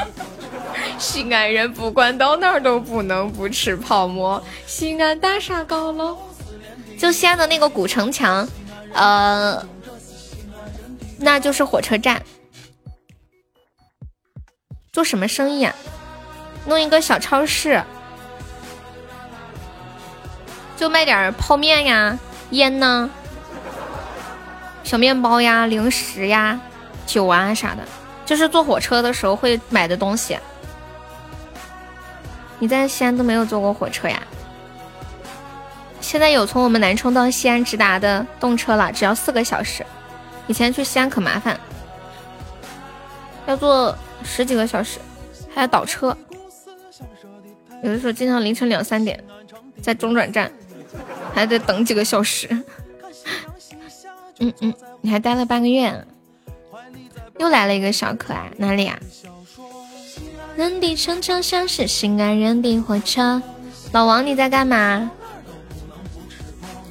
[1.00, 4.44] 西安人不管到哪儿都不能不吃泡馍。
[4.66, 6.18] 西安大厦高楼，
[6.98, 8.46] 就西安的那个古城墙，
[8.92, 9.66] 呃，
[11.16, 12.22] 那就是火车站。
[14.92, 15.74] 做什么生意啊？
[16.66, 17.82] 弄一个小超市，
[20.76, 22.18] 就卖点泡面呀、
[22.50, 23.08] 烟呢、
[24.84, 26.60] 小面包呀、零食呀、
[27.06, 27.82] 酒啊啥的，
[28.26, 30.38] 就是坐火车的时候会买的东西。
[32.58, 34.22] 你在西安都没有坐过火车呀？
[36.02, 39.86] 现在有从我们南充到西安直达的动车了，只要四个小时。
[40.48, 41.58] 以前去西安可麻烦，
[43.46, 43.96] 要坐。
[44.24, 44.98] 十几个小时，
[45.54, 46.16] 还要倒车，
[47.82, 49.22] 有的时候经常凌晨两三点，
[49.80, 50.50] 在中转站
[51.34, 52.48] 还得等几个小时。
[54.38, 56.04] 嗯嗯，你还待了半个月，
[57.38, 58.98] 又来了一个小可爱，哪里啊？
[60.56, 63.40] 人的城墙像是心安人的火车。
[63.92, 65.10] 老王你在干嘛？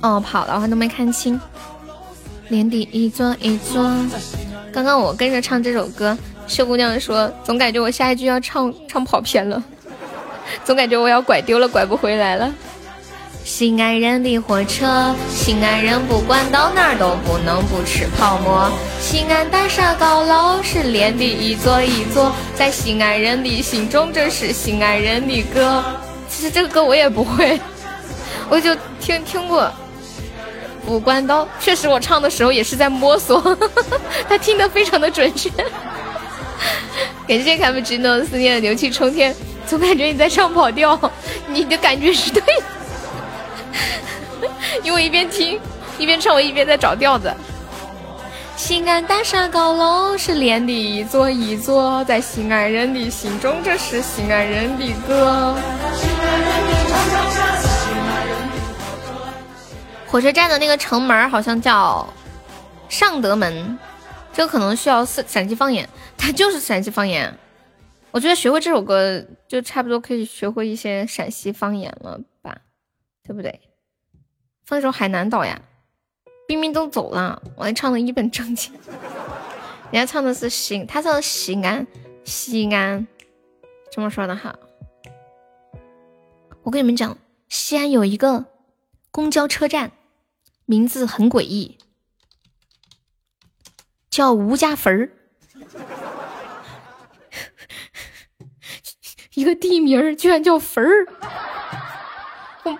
[0.01, 1.39] 哦，跑了，我都没看清。
[2.47, 3.84] 年底一座一座，
[4.71, 6.17] 刚刚我跟着唱这首歌。
[6.47, 9.63] 秀姑娘说：“总感觉我下一句要唱唱跑偏了，
[10.65, 12.53] 总感觉我要拐丢了，拐不回来了。”
[13.43, 18.71] 西安人的火车，西安人不管到哪都不能不吃泡馍。
[18.99, 25.83] 西安大厦高楼是连的一座一座，在西安人的心中，这是西安人的歌。
[26.29, 27.59] 其实这个歌我也不会，
[28.47, 29.71] 我就听听过。
[30.85, 33.57] 不管到，确实我唱的时候也是在摸索，
[34.29, 35.49] 他听得非常的准确。
[37.28, 39.36] 感谢卡布奇诺思念的牛气冲天，
[39.68, 40.99] 总感觉你在唱跑调，
[41.47, 42.43] 你的感觉是对，
[44.84, 45.59] 因为一边听
[45.97, 47.34] 一边唱，我一边在找调子。
[48.57, 55.55] 西安大厦高楼是连的一座一座，在西安人的心中，这是西安人的歌。
[60.05, 62.07] 火车站的那个城门好像叫
[62.88, 63.80] 尚德门。
[64.34, 67.38] 这个可能需要陕陕西方言，它就是陕西方言。
[68.11, 72.57] 我觉得学会这首歌就差不多可以学会一些陕西方言了吧，
[73.23, 73.61] 对不对？
[74.65, 75.61] 放一首《海南岛》呀，
[76.47, 78.73] 冰冰都走了，我还唱的一本正经。
[79.91, 81.86] 人家唱的是西，他唱的西安，
[82.23, 83.05] 西安
[83.91, 84.55] 这么说的哈。
[86.63, 87.17] 我跟你们讲，
[87.49, 88.45] 西安有一个
[89.09, 89.91] 公交车站，
[90.65, 91.77] 名字很诡异。
[94.12, 95.09] 叫吴家坟儿，
[99.36, 101.07] 一个地名儿居然叫坟儿。
[102.64, 102.78] 我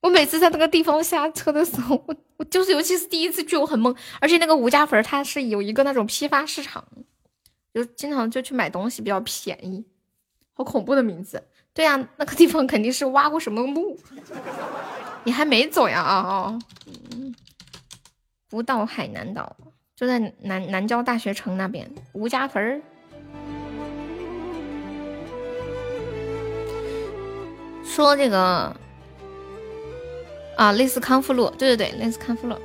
[0.00, 3.96] 我每次在那个地方下车的时候，我我就是尤其是第一次去，我很懵。
[4.20, 6.84] 而且那个吴家坟儿它是有一个那种批发市场，
[7.72, 9.86] 就经常就去买东西比较便宜。
[10.52, 11.44] 好恐怖的名字！
[11.72, 13.96] 对呀，那个地方肯定是挖过什么墓。
[15.22, 16.00] 你还没走呀？
[16.00, 16.58] 啊啊！
[18.48, 19.56] 不到海南岛。
[20.00, 22.80] 就在南南郊大学城那边，吴家屯儿。
[27.84, 28.74] 说这个
[30.56, 32.56] 啊，类似康复路，对对对，类似康复路。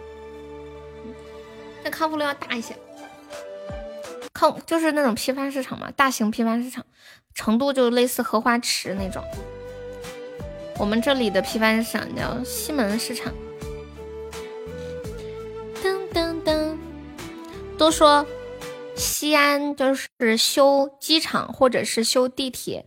[1.83, 2.73] 但康复路要大一些，
[4.31, 6.85] 康就是那种批发市场嘛，大型批发市场，
[7.33, 9.21] 程度就类似荷花池那种。
[10.79, 13.33] 我们这里的批发市场叫西门市场。
[17.77, 18.25] 都说
[18.95, 22.85] 西安就是修机场或者是修地铁，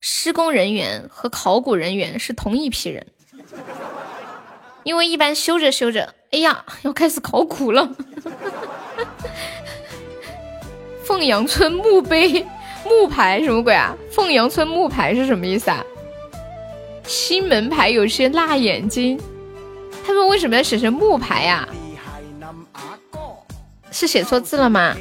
[0.00, 3.06] 施工人员和考古人员是同一批人，
[4.82, 7.94] 因为一般修着修着，哎呀，要开始考古了。
[11.04, 12.44] 凤阳村墓碑
[12.84, 13.96] 木牌什么鬼啊？
[14.10, 15.84] 凤阳村木牌是什么意思啊？
[17.04, 19.20] 新门牌有些辣眼睛，
[20.04, 21.68] 他们为什么要写成木牌呀？
[23.96, 24.94] 是写错字了吗？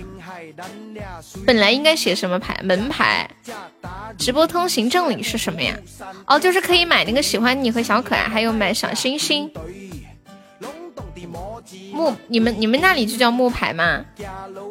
[1.45, 2.57] 本来应该写什么牌？
[2.63, 3.29] 门牌。
[4.17, 5.75] 直播通行证里是什么呀？
[6.25, 9.51] 哦，就是可以买那个喜欢你和小可爱，还有买小星星。
[11.91, 14.05] 木，你们你们那里就叫木牌吗？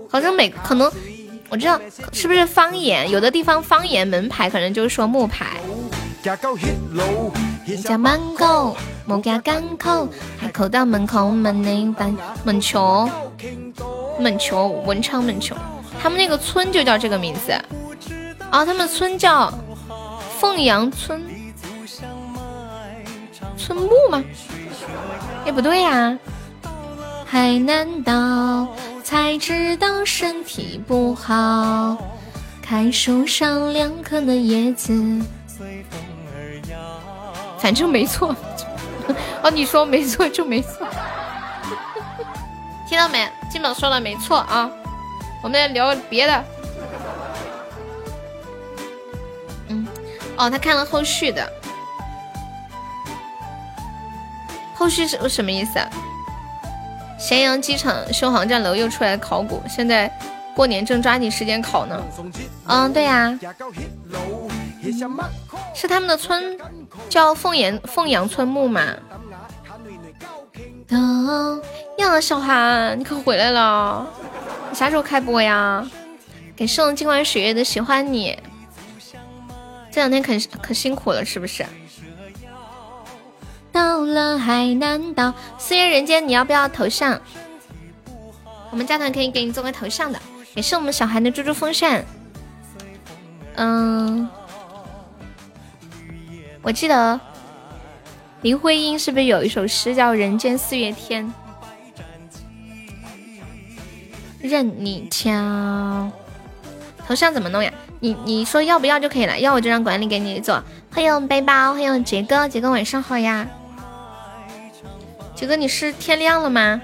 [0.09, 0.91] 好像每可能。
[1.51, 1.79] 我知道
[2.11, 3.11] 是不是方言？
[3.11, 5.59] 有的地方方言门牌可能就是说木牌。
[7.83, 10.09] 家门口木家港口，
[10.39, 13.09] 海口到门口门内板门桥，
[14.19, 15.57] 门桥文昌门桥，
[16.01, 17.53] 他们那个村就叫这个名字。
[18.51, 19.53] 啊，他们村叫
[20.39, 21.23] 凤阳村，
[23.57, 24.23] 村木吗？
[25.45, 26.19] 也不对呀，
[27.27, 28.69] 海南岛。
[29.05, 31.99] 才知道身体不好，
[32.63, 35.21] 看树上两颗的叶子。
[37.59, 38.35] 反正没错，
[39.45, 40.89] 哦，你说没错就没错，
[42.95, 43.29] 听到没？
[43.51, 44.71] 金宝说的没错啊，
[45.43, 46.45] 我们来聊别的。
[49.67, 49.85] 嗯，
[50.37, 51.45] 哦，他看了后续的，
[54.77, 55.91] 后续是什么意思啊？
[57.19, 60.09] 咸阳机场修航站楼又出来考古，现在
[60.55, 62.01] 过年正抓紧时间考呢。
[62.69, 63.37] 嗯，对呀，
[65.75, 66.57] 是他们的村
[67.09, 68.69] 叫凤岩凤阳村木
[70.99, 71.61] 嘛？
[71.99, 74.07] 呀，小韩，你可回来了，
[74.71, 75.87] 你啥时候开播呀？
[76.57, 78.39] 给送今晚水月的喜欢你，
[79.91, 80.33] 这两天可
[80.63, 81.65] 可辛苦了，是不是？
[83.73, 87.21] 到了海南岛，四月人间，你要不要头像？
[88.71, 90.21] 我们加团可以给你做个头像的，
[90.55, 92.05] 也是我们小韩的猪猪风扇。
[93.57, 94.29] 嗯，
[96.63, 97.21] 我记得
[98.45, 101.27] 林徽因是不是有一首诗叫《人间四月天》？
[104.43, 106.13] 任你挑，
[107.07, 107.73] 头像怎么弄呀？
[108.01, 110.63] 你你说要不要就可以了，要我就让管理给你做。
[110.93, 113.49] 欢迎背包，欢迎杰哥，杰哥晚上好呀。
[115.35, 116.83] 杰哥，你是天亮了吗？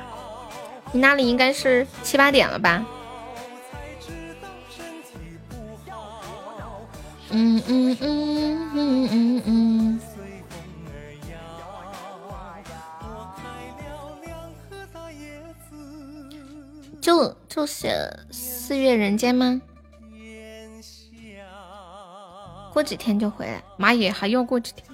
[0.92, 2.82] 你那里应该是七八点了吧？
[7.28, 10.00] 嗯嗯嗯嗯嗯嗯。
[17.00, 19.60] 就就写四月人间吗？
[22.72, 23.62] 过几天就回来。
[23.76, 24.84] 妈耶，还要过几天？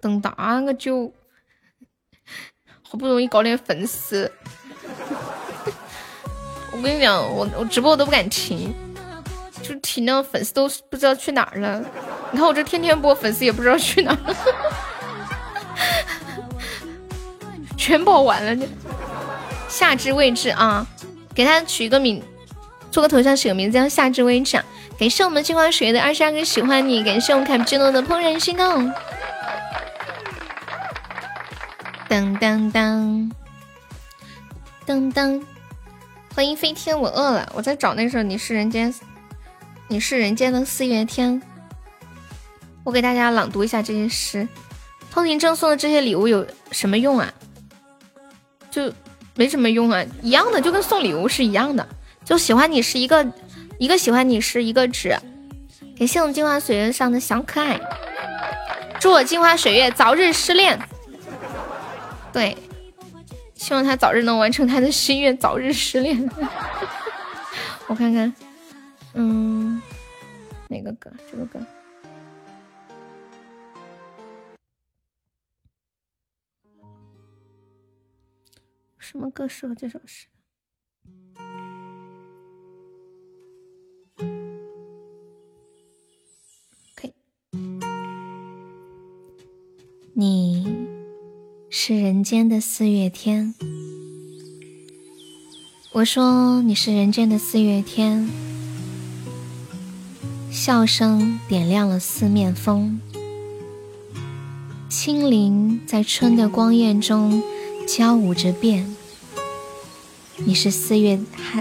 [0.00, 1.12] 等大个就。
[2.88, 4.30] 好不容易搞点粉丝，
[6.70, 8.72] 我跟你讲，我我直播我都不敢停，
[9.60, 11.80] 就停了，粉丝都不知道去哪儿了。
[12.30, 14.36] 你看我这天天播，粉丝也不知道去哪儿，
[17.76, 18.66] 全跑完了。
[19.76, 20.86] 夏至未至啊，
[21.34, 22.22] 给他取一个名，
[22.90, 24.58] 做个头像，取个名字叫夏至未至。
[24.98, 28.90] 感谢我们金光水月的二十二个喜欢你，感谢我们卡布奇诺的怦然心动。
[32.08, 33.30] 当当当，
[34.86, 35.44] 当当，
[36.34, 38.90] 欢迎飞天，我饿了，我在找那首《你是人间》，
[39.88, 41.42] 你是人间的四月天。
[42.82, 44.48] 我给大家朗读一下这些诗。
[45.10, 47.30] 通行证送的这些礼物有什么用啊？
[48.70, 48.90] 就
[49.36, 51.86] 没什么用啊，一样的，就跟送礼物是一样的。
[52.24, 53.24] 就喜欢你是一个
[53.78, 55.16] 一个喜欢你是一个纸。
[55.98, 57.80] 感谢我们镜花水月上的小可爱，
[58.98, 60.78] 祝我镜花水月早日失恋。
[62.32, 62.56] 对，
[63.54, 66.28] 希望他早日能完成他的心愿，早日失恋。
[67.86, 68.34] 我看看，
[69.14, 69.80] 嗯，
[70.68, 71.10] 哪个歌？
[71.30, 71.58] 这个歌？
[79.16, 80.26] 什么歌适合这首诗？
[86.94, 87.14] 可以，
[90.12, 90.86] 你。
[91.70, 93.54] 是人间的四月天，
[95.92, 98.28] 我说你是人间的四月天，
[100.50, 103.00] 笑声点亮了四面风，
[104.90, 107.42] 青灵在春的光艳中
[107.88, 108.94] 交舞着变。
[110.44, 111.18] 你是四月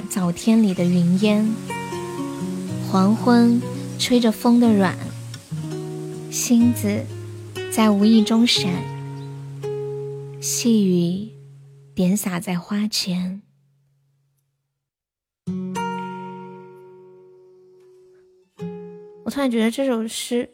[0.10, 1.50] 早天里的云烟，
[2.90, 3.62] 黄昏
[3.98, 4.98] 吹着风的软，
[6.30, 7.06] 星子
[7.72, 8.70] 在无意中闪，
[10.42, 11.32] 细雨
[11.94, 13.42] 点洒在花前。
[19.24, 20.50] 我突然觉得这首诗，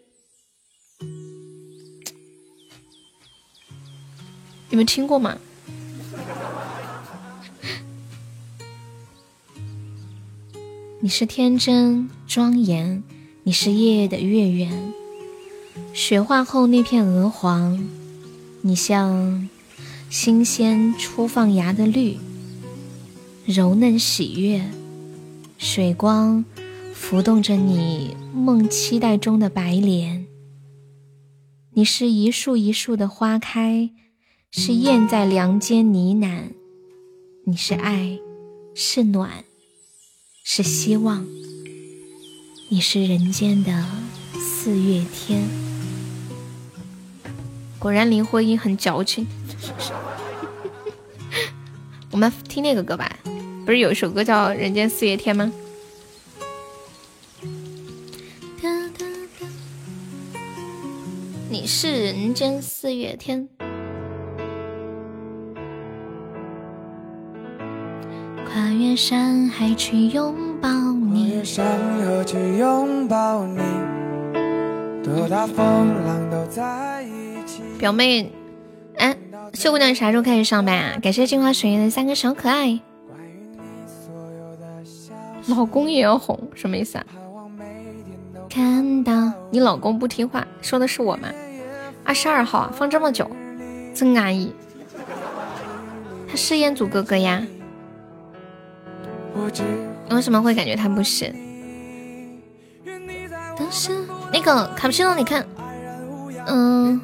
[4.69, 5.39] 你们听过吗？
[11.03, 13.01] 你是天真庄严，
[13.41, 14.93] 你是夜夜的月圆。
[15.95, 17.89] 雪化后那片鹅黄，
[18.61, 19.49] 你像
[20.11, 22.19] 新鲜初放芽的绿，
[23.47, 24.63] 柔嫩喜悦，
[25.57, 26.45] 水光
[26.93, 30.27] 浮动着你梦期待中的白莲。
[31.73, 33.89] 你是一树一树的花开，
[34.51, 36.51] 是燕在梁间呢喃。
[37.47, 38.19] 你是爱，
[38.75, 39.43] 是暖。
[40.43, 41.25] 是希望，
[42.69, 43.85] 你是人间的
[44.33, 45.47] 四月天。
[47.77, 49.27] 果然林徽因很矫情。
[52.09, 53.17] 我们听那个歌吧，
[53.65, 55.51] 不是有一首歌叫《人间四月天》吗？
[61.49, 63.47] 你是人间四月天。
[68.53, 71.65] 跨越山海去拥抱你，跨越山
[72.03, 73.61] 河去拥抱你，
[75.01, 75.55] 多大风
[76.05, 78.29] 浪都在一起表妹，
[78.97, 79.15] 哎，
[79.53, 80.99] 秀姑娘，你啥时候开始上班啊？
[81.01, 82.77] 感谢镜花水月的三个小可爱。
[85.47, 87.05] 老公也要哄，什么意思啊？
[88.49, 91.29] 看到你老公不听话，说的是我吗？
[92.03, 93.31] 二十二号放这么久，
[93.93, 94.53] 真安逸。
[96.27, 97.41] 他是彦祖哥哥呀。
[99.33, 101.33] 你为什么会感觉他不是？
[104.33, 105.45] 那个卡布奇诺，你看，
[106.47, 106.99] 嗯，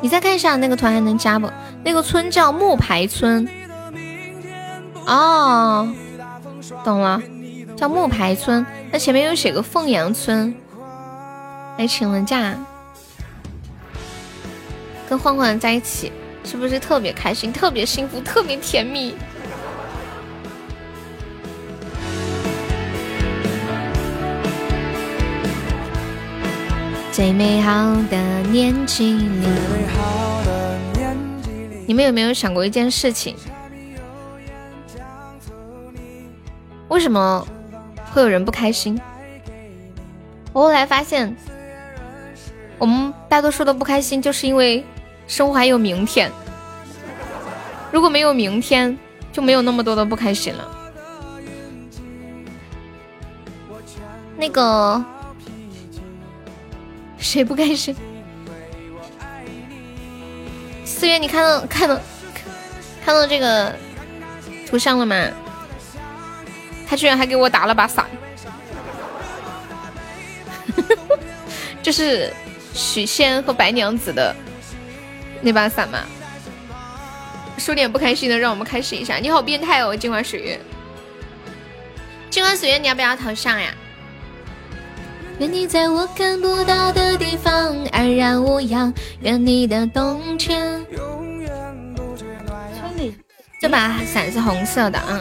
[0.00, 1.50] 你再看一下那个团还能加不？
[1.82, 3.48] 那个村叫木牌村。
[5.06, 5.88] 哦，
[6.84, 7.22] 懂了，
[7.76, 8.64] 叫木牌村。
[8.90, 10.54] 那前面又写个凤阳村，
[11.76, 12.54] 还请了假，
[15.08, 16.12] 跟欢欢在一起，
[16.44, 19.14] 是不是特别开心、特别幸福、特别甜蜜？
[27.16, 27.72] 最美好
[28.10, 29.46] 的年纪里，
[31.86, 33.34] 你们有没有想过一件事情？
[36.88, 37.48] 为什么
[38.12, 39.00] 会有人不开心？
[40.52, 41.34] 我后来发现，
[42.76, 44.84] 我们大多数的不开心，就是因为
[45.26, 46.30] 生活还有明天。
[47.90, 48.98] 如果没有明天，
[49.32, 50.68] 就没有那么多的不开心了。
[54.36, 55.02] 那个。
[57.18, 57.94] 谁不开心？
[60.84, 61.98] 四月，你看到看到
[63.04, 63.74] 看到这个
[64.68, 65.28] 图像了吗？
[66.88, 68.06] 他居然还给我打了把伞，
[71.82, 72.32] 这是
[72.72, 74.34] 许仙和白娘子的
[75.42, 75.98] 那把伞吗？
[77.58, 79.16] 说点不开心的，让我们开心一下。
[79.16, 80.60] 你好变态哦，镜花水月，
[82.30, 83.74] 镜花水月，你要不要头像呀？
[85.38, 90.84] 愿你在我看不到的地方安然无恙，愿你的冬天
[92.78, 93.14] 村里
[93.60, 95.20] 这把伞是红色的，嗯。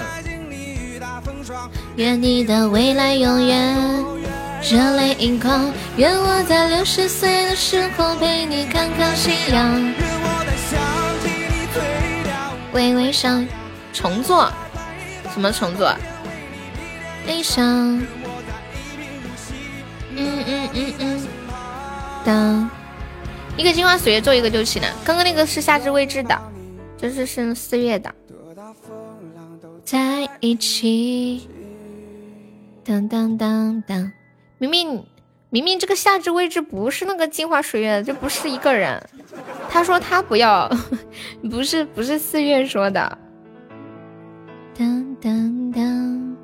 [1.97, 4.05] 愿你的未来永远
[4.61, 9.93] 热泪盈眶，愿我在六十岁的时候陪你看看夕阳。
[12.71, 13.29] 微微笑，
[13.93, 14.49] 重做？
[15.33, 15.93] 什么重做？
[17.27, 18.01] 悲伤。
[20.17, 21.27] 嗯嗯嗯嗯，
[22.23, 22.69] 当
[23.57, 24.87] 一个金花水月做一个就行了。
[25.03, 26.39] 刚刚那个是夏至未至的，
[26.97, 28.13] 就是是四月的。
[29.83, 31.47] 在一起，
[32.83, 34.11] 当当当当，
[34.57, 35.03] 明明
[35.49, 39.01] 明明这个夏至未至不是那个金花水月，这不是一个人。
[39.69, 40.69] 他说他不要，
[41.51, 43.17] 不是不是四月说的。
[44.77, 46.34] 当当当。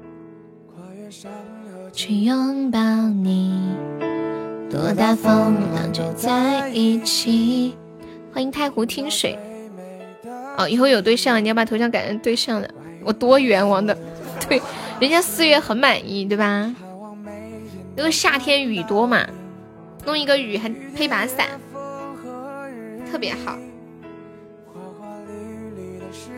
[2.03, 3.61] 去拥抱你，
[4.71, 7.77] 多大风浪就在一起。
[8.33, 9.37] 欢迎太湖听水。
[10.57, 12.67] 哦，以后有对象，你要把头像改成对象的。
[13.03, 13.95] 我多冤枉的，
[14.49, 14.59] 对，
[14.99, 16.73] 人家四月很满意，对吧？
[17.95, 19.23] 那个夏天雨多嘛，
[20.03, 21.49] 弄一个雨还配把伞，
[23.11, 23.55] 特别好。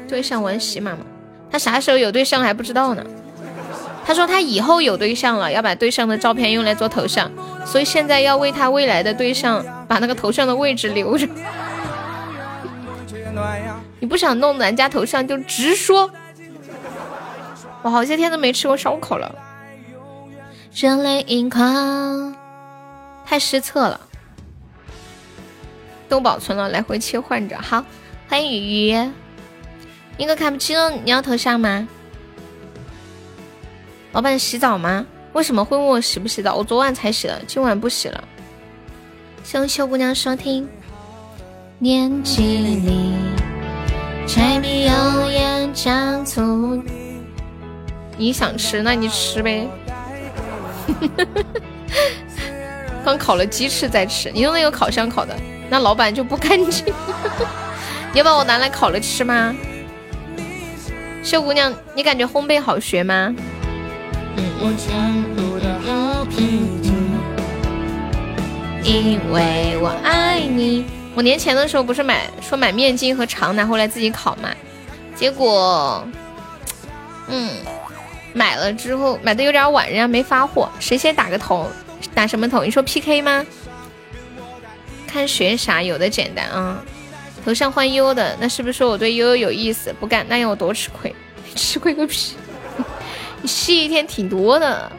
[0.10, 1.06] 对象玩喜马吗，
[1.50, 3.02] 他啥时候有对象还不知道呢。
[4.06, 7.32] 他说他以后有对象了，要把对象的照片用来做头像，
[7.66, 11.28] 所以现在要为他未来的对象把那个头像的位置留着。
[14.00, 16.12] 你不想弄咱家头像就直说。
[17.82, 19.34] 我好些天都没吃过烧烤了。
[20.74, 22.36] 热泪盈眶，
[23.26, 24.00] 太失策了。
[26.10, 27.58] 都保存了，来回切换着。
[27.58, 27.84] 好，
[28.28, 29.12] 欢迎雨鱼。
[30.18, 31.88] 一个卡布奇诺，你要头像吗？
[34.14, 35.06] 老板洗澡吗？
[35.34, 36.54] 为什么会问我洗不洗澡？
[36.54, 38.24] 我昨晚才洗的，今晚不洗了。
[39.44, 40.70] 谢谢秀姑娘收听。
[41.80, 43.14] 年纪里，
[44.28, 46.82] 柴米油盐酱醋。
[48.16, 49.68] 你想吃，那你吃呗。
[53.04, 55.36] 刚烤了鸡翅再吃，你用那个烤箱烤的，
[55.72, 56.86] 那老板就不干净。
[58.14, 59.56] 你要把我拿来烤了吃吗？
[61.24, 63.36] 秀姑娘，你感觉烘焙好学吗？
[64.36, 65.84] 你我全部的
[68.84, 70.86] 因为我爱你。
[71.16, 74.50] 我年前的时候不是买说买面筋和肠拿回来自己烤嘛，
[75.16, 76.06] 结果，
[77.28, 77.52] 嗯，
[78.34, 80.70] 买了之后买的有点晚，人家没发货。
[80.80, 81.70] 谁先打个头？
[82.14, 82.64] 打什么头？
[82.64, 83.46] 你说 PK 吗？
[85.08, 85.82] 看学啥？
[85.82, 86.84] 有的简单啊。
[87.46, 89.94] 头像换悠悠的，那是不是说我对悠悠有意思？
[90.00, 91.14] 不干，那要我多吃亏？
[91.56, 92.36] 吃亏个屁！
[93.44, 94.92] 你吸一天挺多的。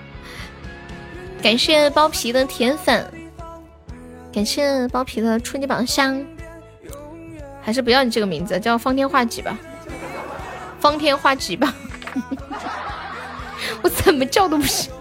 [1.43, 3.11] 感谢包皮的铁粉，
[4.33, 6.23] 感谢包皮的初级宝箱。
[7.63, 9.59] 还是不要你这个名字，叫方天画戟吧。
[10.79, 11.75] 方天画戟吧。
[13.81, 14.93] 我怎么叫都不行。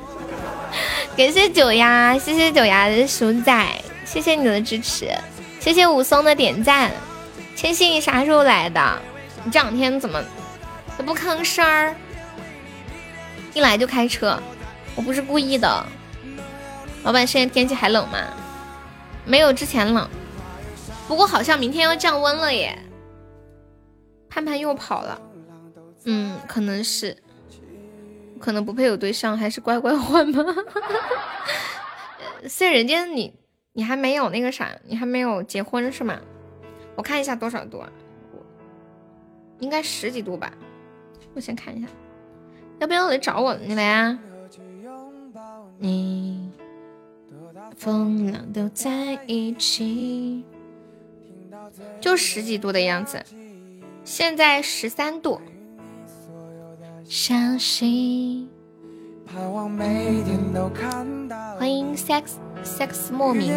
[1.18, 3.68] 感谢九丫，谢谢九丫的鼠仔，
[4.06, 5.14] 谢谢你的支持，
[5.60, 6.90] 谢谢武松的点赞。
[7.56, 9.02] 千玺，你啥时候来的？
[9.44, 10.24] 你这两天怎么
[10.98, 11.94] 都不吭声儿？
[13.54, 14.40] 一来就开车，
[14.96, 15.86] 我不是故意的。
[17.04, 18.18] 老板，现在天气还冷吗？
[19.26, 20.10] 没有之前冷，
[21.08, 22.78] 不过好像明天要降温了耶。
[24.30, 25.22] 盼盼又跑了，
[26.06, 27.16] 嗯，可能是，
[28.40, 30.44] 可能不配有对象，还是乖乖换吧。
[32.50, 33.34] 虽然人家你
[33.74, 36.20] 你还没有那个啥，你还没有结婚是吗？
[36.96, 37.90] 我看一下多少度啊？
[39.60, 40.52] 应该十几度吧。
[41.34, 41.88] 我先看一下，
[42.84, 43.56] 要不要来找我？
[43.56, 44.20] 你来啊！
[45.78, 46.52] 你
[47.78, 50.44] 风浪都在一起，
[52.02, 53.24] 就十几度的样子。
[54.04, 55.40] 现在十三度。
[57.06, 58.50] 相信。
[61.58, 62.24] 欢迎 sex
[62.66, 63.48] sex 莫名。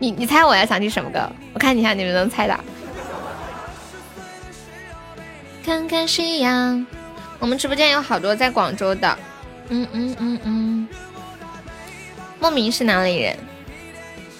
[0.00, 1.30] 你你猜我要想起什么歌？
[1.52, 2.58] 我看一下你们能猜到。
[5.64, 6.84] 看看夕阳，
[7.38, 9.18] 我们直播间有好多在广州的。
[9.68, 10.88] 嗯嗯嗯嗯。
[12.40, 13.36] 莫名是哪里人？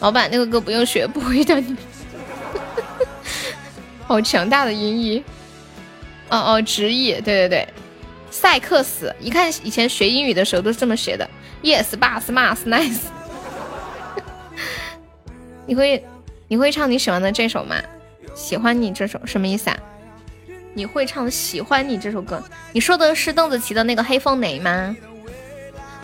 [0.00, 1.60] 老板，那个歌不用学，不会的。
[1.60, 1.76] 你
[4.14, 5.24] 好强大的音译，
[6.28, 7.68] 哦哦，直译，对对对，
[8.30, 11.28] 赛克斯，一看以前学英语的时候都是这么学的。
[11.64, 13.00] Yes, bus, mas, nice。
[15.66, 16.04] 你会
[16.46, 17.74] 你会唱你喜欢的这首吗？
[18.36, 19.76] 喜欢你这首什么意思啊？
[20.74, 22.40] 你会唱喜欢你这首歌？
[22.72, 24.94] 你说的是邓紫棋的那个黑凤梨吗？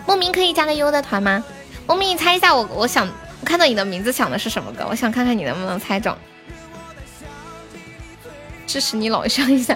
[0.05, 1.41] 莫名可以加个优的团吗？
[1.87, 3.07] 莫名，你猜一下，我我想。
[3.39, 4.85] 我看到你的名字想的是什么歌？
[4.89, 6.13] 我想看看你能不能猜中。
[8.71, 9.75] 支持你老乡一下，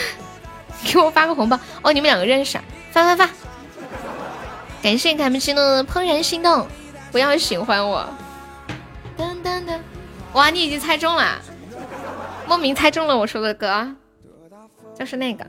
[0.90, 1.92] 给我发个红包哦！
[1.92, 2.64] 你们两个认识啊？
[2.90, 3.30] 发发发！
[4.82, 6.66] 感谢卡布奇诺的怦然心动，
[7.12, 8.08] 不要喜欢我。
[9.18, 9.78] 噔噔噔！
[10.32, 11.38] 哇，你已经猜中了，
[12.48, 13.94] 莫名猜中了我说的歌，
[14.98, 15.46] 就是那个。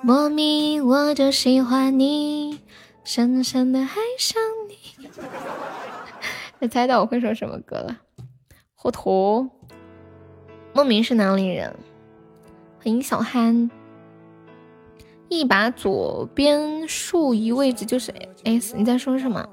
[0.00, 2.62] 莫名我就喜欢你，
[3.04, 4.40] 深深的爱上
[4.70, 5.10] 你。
[6.60, 7.94] 你猜到我会说什么歌了？
[8.74, 9.50] 糊涂。
[10.72, 11.76] 莫名是哪里人？
[12.86, 13.68] 欢迎小憨。
[15.28, 18.14] 一把左边竖移位置就是
[18.44, 19.44] S，你在说什么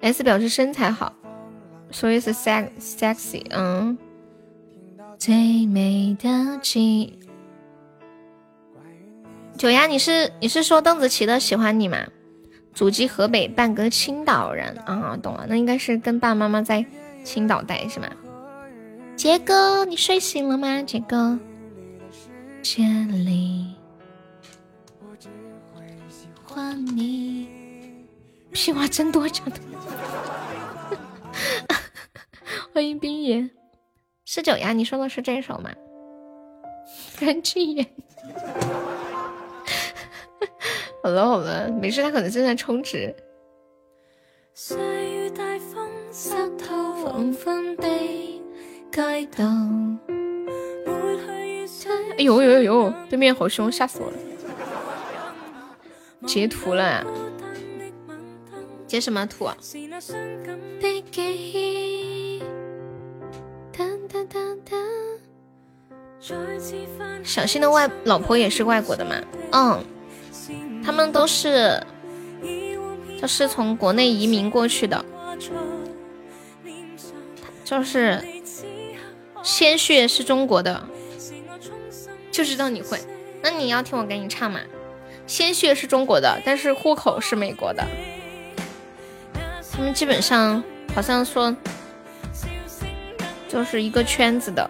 [0.00, 1.12] ？S 表示身材好，
[1.92, 3.46] 所以是 sex sexy。
[3.50, 3.96] 嗯。
[5.16, 7.16] 最美的记。
[9.56, 11.98] 九丫，你是你是说邓紫棋的喜欢你吗？
[12.74, 16.84] 祖籍河北，半个青岛人啊，懂了，那应该是跟爸爸妈妈在
[17.22, 18.08] 青岛待是吗？
[19.14, 20.82] 杰哥，你睡醒了吗？
[20.82, 21.38] 杰哥，
[22.62, 22.80] 这
[23.24, 23.74] 里，
[25.00, 25.28] 我只
[25.74, 27.48] 会喜欢你。
[28.52, 29.58] 屁话真多，真的。
[32.72, 33.50] 欢迎冰爷，
[34.24, 35.72] 十九呀， 你说的是这首吗？
[37.18, 37.86] 干净眼。
[41.02, 43.12] 好了好了，没事，他可能正在充值。
[52.18, 52.92] 哎呦呦呦呦！
[53.08, 54.16] 对面好凶，吓死我了！
[56.26, 57.04] 截图了，
[58.86, 59.56] 截什么图啊？
[67.24, 69.16] 小新的外老婆也是外国的吗？
[69.52, 69.84] 嗯，
[70.84, 71.82] 他们都是，
[73.20, 75.04] 就是从国内移民过去的，
[77.64, 78.22] 就是。
[79.44, 80.80] 鲜血是中国的，
[82.32, 82.98] 就知道你会。
[83.40, 84.58] 那你要听我给你唱吗？
[85.26, 87.86] 鲜血是中国的，但是户口是美国的。
[89.70, 90.62] 他们基本上
[90.94, 91.54] 好像说，
[93.48, 94.68] 就是一个圈子的。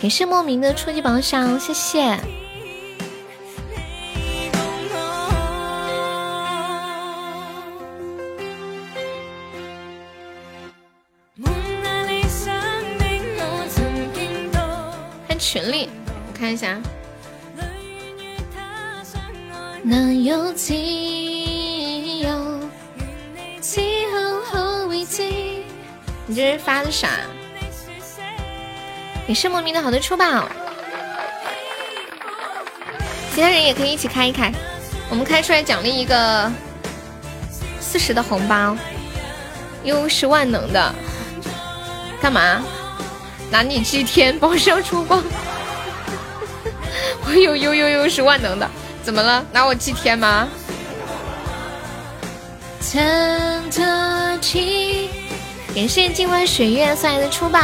[0.00, 2.18] 感谢莫名的初级榜上，谢谢。
[15.52, 15.88] 群里，
[16.28, 16.78] 我看一下。
[26.26, 27.08] 你这是发的啥？
[29.26, 30.48] 你是莫名的好的出宝，
[33.34, 34.52] 其他人也可以一起开一开，
[35.08, 36.48] 我们开出来奖励一个
[37.80, 38.76] 四十的红包，
[39.82, 40.94] 又是万能的，
[42.22, 42.62] 干嘛？
[43.50, 45.22] 拿你祭天包销出光，
[47.26, 48.70] 我有悠悠悠是万能的，
[49.02, 49.44] 怎么了？
[49.52, 50.48] 拿我祭天吗？
[55.74, 57.60] 感谢今晚水月送来的出宝。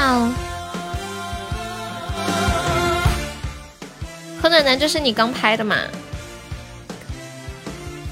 [4.41, 5.77] 何暖暖，这是你刚拍的吗？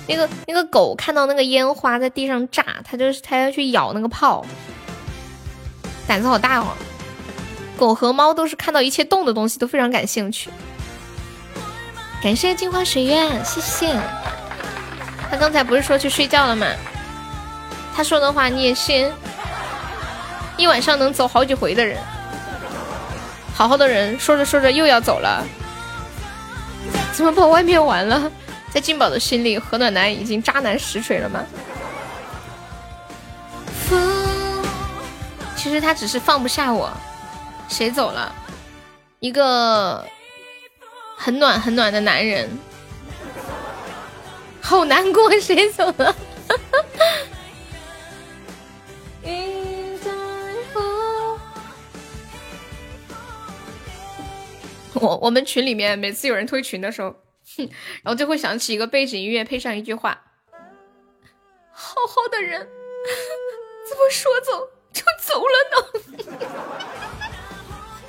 [0.07, 4.45] 那个那个狗看到那个烟花在地上炸，它就是它要去咬那个炮，
[6.07, 6.67] 胆子好大哦。
[7.85, 10.48] 狗和猫都是看到一切动的东西都非常感兴趣。
[12.23, 13.94] 感谢镜花水月，谢谢。
[15.31, 16.66] 他刚才不是说去睡觉了吗？
[17.94, 19.12] 他说的话你也信？
[20.56, 21.98] 一晚上能走好几回的人，
[23.55, 25.44] 好好的人，说着说着又要走了。
[27.12, 28.32] 怎么跑外面玩了？
[28.73, 31.44] 在静宝的心里，何暖暖已经渣男实锤了吗？
[35.55, 36.90] 其实他只是放不下我。
[37.69, 38.35] 谁走了？
[39.20, 40.07] 一个
[41.16, 42.49] 很暖很暖的男人。
[44.61, 46.15] 好难过，谁走了？
[54.95, 57.11] 我我们群里面每次有人退群的时候，
[57.57, 57.69] 哼，
[58.03, 60.23] 然后就会想起一个背景音乐，配上一句话
[61.70, 62.66] ：“好好的人，
[63.86, 65.77] 怎么说走就走了呢？”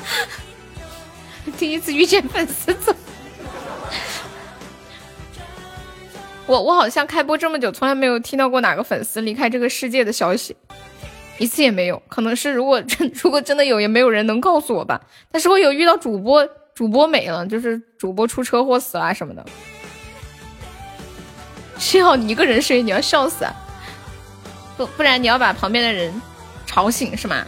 [1.57, 2.94] 第一次遇见粉丝走，
[6.45, 10.56] 我我好像开播这么久，从来没有听到过哪个粉丝离开这个世界的消息，
[11.38, 12.02] 一次也没有。
[12.07, 15.02] 可能是如果真 如果真的有，也没有人能告诉我吧。
[15.32, 16.48] 但是我有遇到主播。
[16.76, 19.45] 主播没了，就是主播出车祸死了什么的。
[21.77, 23.53] 幸好你一个人睡，你要笑死啊，
[24.76, 26.22] 不不然你要把旁边的人
[26.65, 27.45] 吵醒是吗？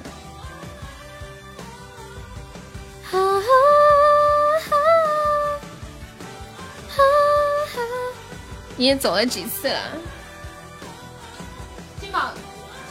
[8.76, 9.80] 你也走了几次了？
[12.00, 12.32] 金宝，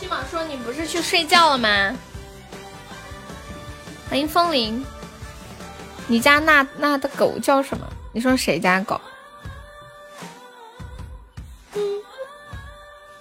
[0.00, 1.94] 金宝说你不是去睡觉了吗？
[4.08, 4.84] 欢迎风铃。
[6.06, 7.86] 你家那那的狗叫什么？
[8.12, 9.00] 你说谁家狗？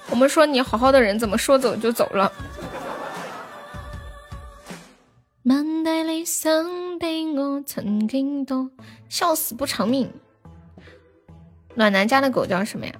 [0.09, 2.31] 我们说你好好的人，怎么说走就走了？
[9.07, 10.11] 笑死不偿命。
[11.75, 12.93] 暖男家的狗叫什么呀？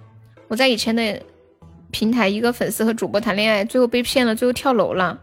[0.47, 1.23] 我在以前的
[1.89, 5.19] 平台，一个粉丝和主播谈恋爱，最后被骗了，最后跳楼了。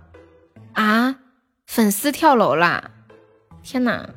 [0.73, 1.21] 啊！
[1.67, 2.91] 粉丝跳楼啦！
[3.63, 4.11] 天哪！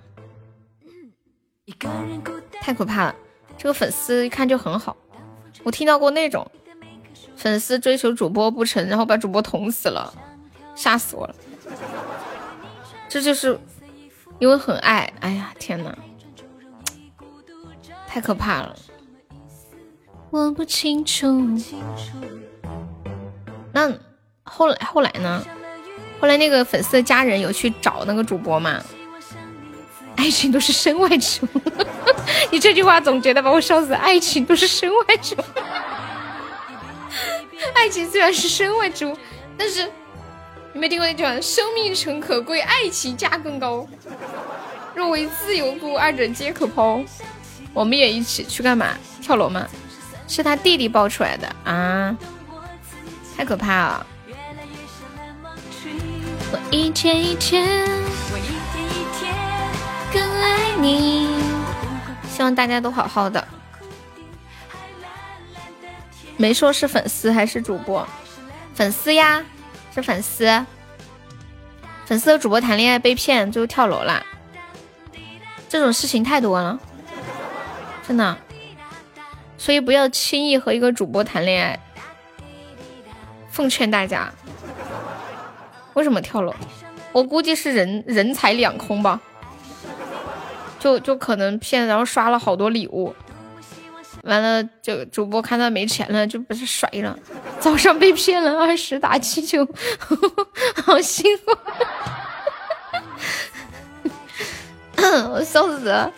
[2.61, 3.15] 太可怕了！
[3.57, 4.97] 这个粉丝一看就很好，
[5.63, 6.49] 我听到过那种
[7.35, 10.13] 粉丝追求主播不成，然后把主播捅死了，
[10.75, 11.35] 吓死我了！
[13.15, 13.57] 这就是
[14.39, 15.09] 因为很爱。
[15.21, 15.97] 哎呀，天哪！
[18.05, 18.75] 太可怕了！
[20.31, 21.25] 我不清楚。
[23.71, 23.89] 那
[24.43, 25.41] 后来后来呢？
[26.19, 28.83] 后来那个粉丝的家人有去找那个主播吗？
[30.17, 31.61] 爱情都是身外之物。
[32.51, 33.93] 你这句话总结的把我笑死。
[33.93, 35.43] 爱情都是身外之物。
[37.75, 39.17] 爱情虽然是身外之物，
[39.57, 39.89] 但是
[40.75, 43.87] 你没听过那句话：生命诚可贵，爱情价更高。
[44.93, 47.01] 若为自由故，二者皆可抛。
[47.73, 48.89] 我们也一起去干嘛？
[49.21, 49.65] 跳楼吗？
[50.27, 52.13] 是他弟弟爆出来的啊！
[53.37, 54.05] 太可怕了。
[56.51, 57.87] 我一天一天。
[60.11, 61.41] 更爱你，
[62.29, 63.47] 希望大家都好好的。
[66.35, 68.05] 没说是粉丝还是主播，
[68.73, 69.41] 粉丝呀，
[69.95, 70.65] 是粉丝。
[72.05, 74.23] 粉丝和主播谈恋爱被骗，最后跳楼了。
[75.67, 76.79] 这种事情太多了，
[78.07, 78.37] 真的。
[79.57, 81.79] 所以不要轻易和一个主播谈恋爱。
[83.49, 84.31] 奉劝大家，
[85.93, 86.53] 为什么跳楼？
[87.11, 89.19] 我估计是人人财两空吧。
[90.77, 93.15] 就就可能骗，然后刷了好多礼物，
[94.25, 97.17] 完了就主播看到没钱了，就把他甩了。
[97.59, 99.65] 早上被骗了二十打气球，
[100.83, 101.55] 好辛苦，
[105.31, 106.11] 我笑死了。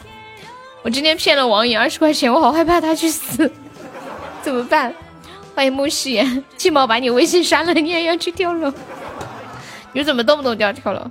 [0.83, 3.51] 我今天骗了王颖二十块钱，我好害怕他去死，
[4.41, 4.93] 怎么办？
[5.53, 8.71] 欢迎木夕颜，金毛把你微信删了，你也要去跳楼？
[9.91, 11.05] 你怎么动不动就要跳楼？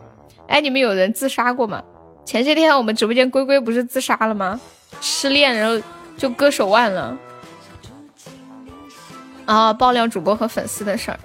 [0.49, 1.83] 哎，你们有人自杀过吗？
[2.25, 4.59] 前些天我们直播间龟龟不是自杀了吗？
[5.03, 5.79] 失恋然后
[6.17, 7.17] 就割手腕了。
[9.45, 9.73] 啊！
[9.73, 11.21] 爆料主播和粉丝的事儿，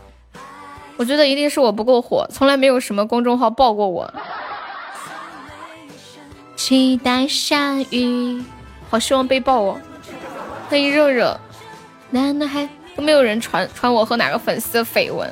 [0.95, 4.13] 我觉得一定是我不够火，从来没有什么公众号爆过我。
[6.55, 8.43] 期待下雨，
[8.91, 9.81] 好希望被爆哦！
[10.69, 11.39] 欢迎热热，
[12.11, 15.27] 难道还都没有人传传我和哪个粉丝的绯闻？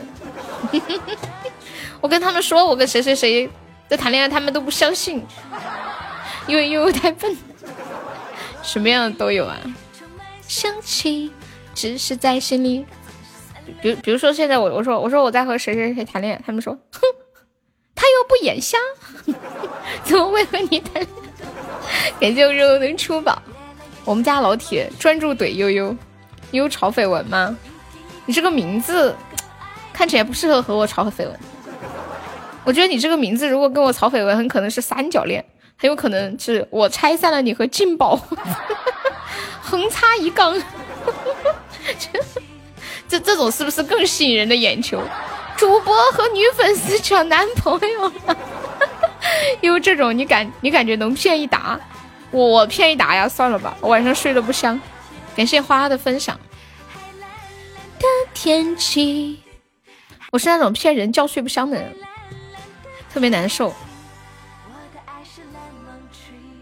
[2.01, 3.47] 我跟他们说我跟谁谁谁。
[3.87, 5.23] 在谈恋爱，他们都不相信，
[6.47, 7.35] 因为因为我太笨，
[8.71, 9.57] 什么样的都有啊。
[10.47, 11.31] 生气，
[11.73, 12.85] 只是在心里。
[13.81, 17.01] 比比如说，现在我我说我说我在和谁谁谁谈恋爱，他们说，哼，
[17.95, 18.77] 他又不眼瞎，
[20.05, 21.03] 怎么会和你谈？
[22.19, 23.41] 感谢我肉能出宝，
[24.05, 25.85] 我们家老铁专注怼悠悠，
[26.51, 27.57] 悠悠炒绯闻吗？
[28.27, 29.15] 你这个名字
[29.91, 31.39] 看起来不适合和我炒绯闻。
[32.63, 35.43] 我觉得你这个名字如果跟我炒绯闻，很可能是三角恋，
[35.81, 38.19] 很有可能是我拆散了你和静宝，
[39.61, 40.61] 横插一杠，
[43.07, 45.01] 这这种是不是更吸引人的眼球？
[45.55, 48.37] 主播和女粉丝抢男朋友了，
[49.61, 51.79] 因为这种你感你感觉能骗一打，
[52.31, 54.79] 我我骗一打呀，算了吧，我晚上睡得不香。
[55.35, 56.37] 感谢花花的分享。
[57.99, 59.41] 的天气，
[60.31, 61.95] 我是那种骗人觉睡不香的人。
[63.13, 63.73] 特别难受。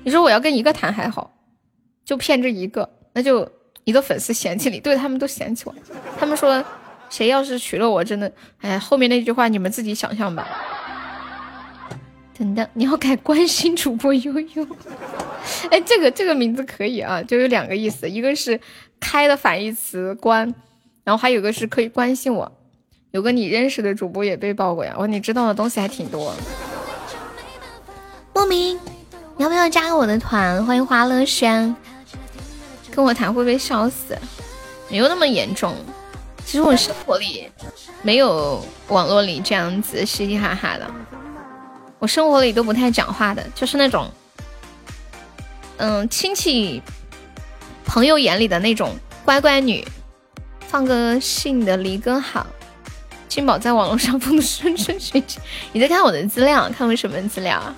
[0.07, 1.33] 你说我要跟一个谈还好，
[2.05, 3.45] 就骗这一个，那就
[3.83, 5.75] 一个粉丝嫌弃你，对他们都嫌弃我。
[6.17, 6.63] 他们说，
[7.09, 8.31] 谁要是娶了我，真的，
[8.61, 10.47] 哎，后面那句话你们自己想象吧。
[12.37, 14.65] 等等，你要改关心主播悠悠。
[15.69, 18.57] 哎，这个这个名字可以啊，就有两个意思，一个是
[19.01, 20.55] 开的反义词关，
[21.03, 22.49] 然后还有个是可以关心我。
[23.11, 24.95] 有个你认识的主播也被爆过呀！
[24.97, 26.33] 哇，你知道的东西还挺多。
[28.33, 28.79] 莫名，
[29.37, 30.65] 你要不要加个我的团？
[30.65, 31.75] 欢迎花乐轩，
[32.89, 34.17] 跟我谈会被笑死？
[34.89, 35.75] 没有那么严重。
[36.43, 37.47] 其实我生活里
[38.01, 40.89] 没有网络里这样子嘻嘻哈哈的，
[41.99, 44.09] 我生活里都不太讲话的，就是那种，
[45.77, 46.81] 嗯，亲戚
[47.85, 49.87] 朋友眼里的那种乖乖女。
[50.67, 52.45] 放个信的离歌好，
[53.29, 55.39] 金宝在网络上 风生水起，
[55.71, 57.73] 你在看我的资料，看我什么资料啊？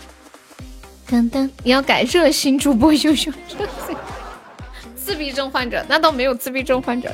[1.09, 3.31] 噔噔，你要改热心主播优秀，
[4.95, 7.11] 自闭症患者那倒没有自闭症患者，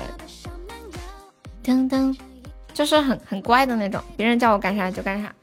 [1.64, 2.14] 噔噔，
[2.74, 5.34] 就是很很乖的那种，别人叫我干啥就干啥，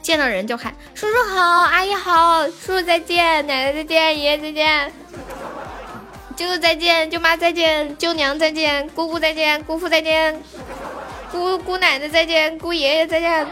[0.00, 4.92] 见到人就喊叔叔好，阿姨好，叔叔再见，奶奶再见，爷爷再见。
[6.34, 10.40] 舅舅再见，舅妈再见，舅娘再见，姑姑再见，姑父再见，
[11.30, 13.46] 姑姑奶奶再见，姑爷爷再见。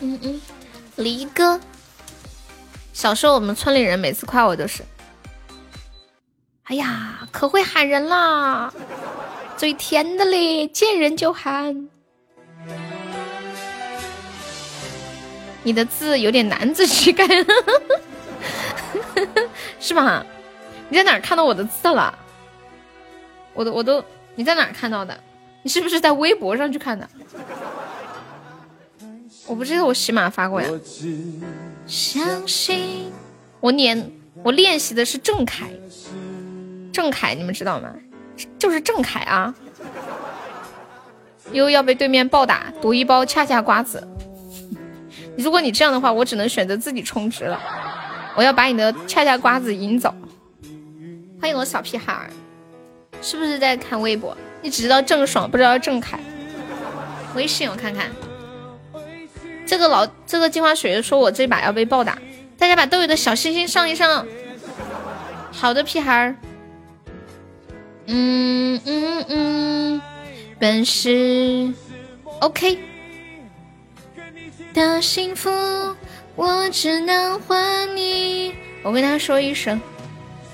[0.00, 0.40] 嗯嗯，
[0.96, 1.60] 离哥，
[2.92, 4.82] 小时候我们村里人每次夸我都是，
[6.64, 8.72] 哎呀，可会喊人啦，
[9.56, 11.88] 嘴甜的嘞，见人就喊。
[15.62, 17.26] 你的字有点男子气概。
[19.80, 20.24] 是吧？
[20.88, 22.16] 你在哪看到我的字了？
[23.52, 24.02] 我都我都
[24.34, 25.18] 你在哪看到的？
[25.62, 27.08] 你是不是在微博上去看的？
[29.46, 30.68] 我不知道我喜马发过呀。
[33.60, 34.12] 我练
[34.42, 35.66] 我练习的是郑恺，
[36.92, 37.90] 郑恺你们知道吗？
[38.58, 39.54] 就是郑恺啊！
[41.52, 44.06] 又要被对面暴打，赌一包恰恰瓜子。
[45.38, 47.60] 如果你这样的话，我只能选择自己充值了。
[48.34, 50.14] 我要把你的恰恰瓜子引走。
[51.40, 52.28] 欢迎我小屁孩儿，
[53.22, 54.36] 是不是在看微博？
[54.60, 56.18] 你只知道郑爽，不知道郑恺。
[57.34, 58.10] 微信我看看。
[59.66, 62.16] 这个老这个镜花水月说我这把要被暴打，
[62.56, 64.26] 大家把豆豆的小心心上一上。
[65.52, 66.36] 好的，屁孩儿。
[68.06, 70.00] 嗯嗯嗯，
[70.58, 71.72] 本是
[72.38, 72.78] OK
[74.72, 75.50] 的幸福。
[76.36, 78.54] 我只能还你。
[78.82, 79.80] 我跟他说一声，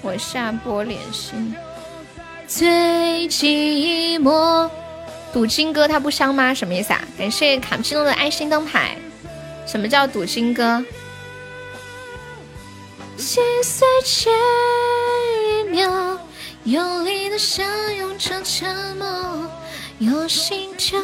[0.00, 1.32] 我下播联系。
[2.46, 4.70] 最寂寞。
[5.32, 6.52] 赌金哥他不香吗？
[6.52, 7.00] 什么意思啊？
[7.16, 8.96] 感谢卡布奇诺的爱心灯牌。
[9.66, 10.84] 什么叫赌金哥？
[13.16, 14.32] 心碎前
[15.60, 16.18] 一秒，
[16.64, 17.64] 用力的相
[17.96, 19.48] 拥成沉默，
[20.00, 21.00] 用心跳。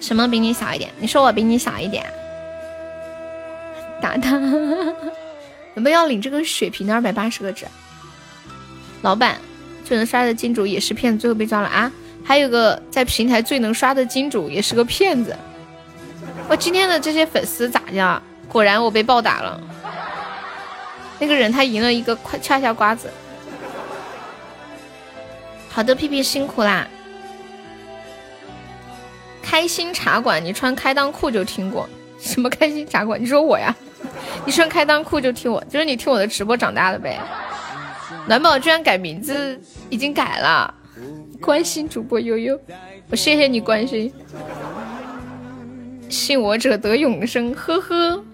[0.00, 0.90] 什么比你小一点？
[0.98, 2.06] 你说我比你小一点？
[4.00, 4.38] 打他！
[5.74, 7.66] 有没有要领这个血瓶的二百八十个纸？
[9.02, 9.38] 老板
[9.84, 11.92] 最能刷的金主也是骗子，最后被抓了啊！
[12.28, 15.34] 还有个在平台最能刷的金主也是个骗子。
[16.46, 18.22] 我今天的这些粉丝咋的？
[18.46, 19.58] 果然我被暴打了。
[21.18, 23.10] 那个人他赢了一个快恰恰瓜子。
[25.70, 26.86] 好的，屁屁辛苦啦！
[29.42, 31.88] 开心茶馆，你穿开裆裤就听过。
[32.20, 33.18] 什么开心茶馆？
[33.18, 33.74] 你说我呀？
[34.44, 37.18] 你穿开裆裤就听我，就是你听我的直播长大的呗。
[38.26, 40.74] 暖宝居然改名字，已经改了。
[41.40, 42.60] 关心主播悠悠，
[43.10, 44.12] 我谢谢你关心。
[46.08, 48.24] 信我者得永生，呵呵。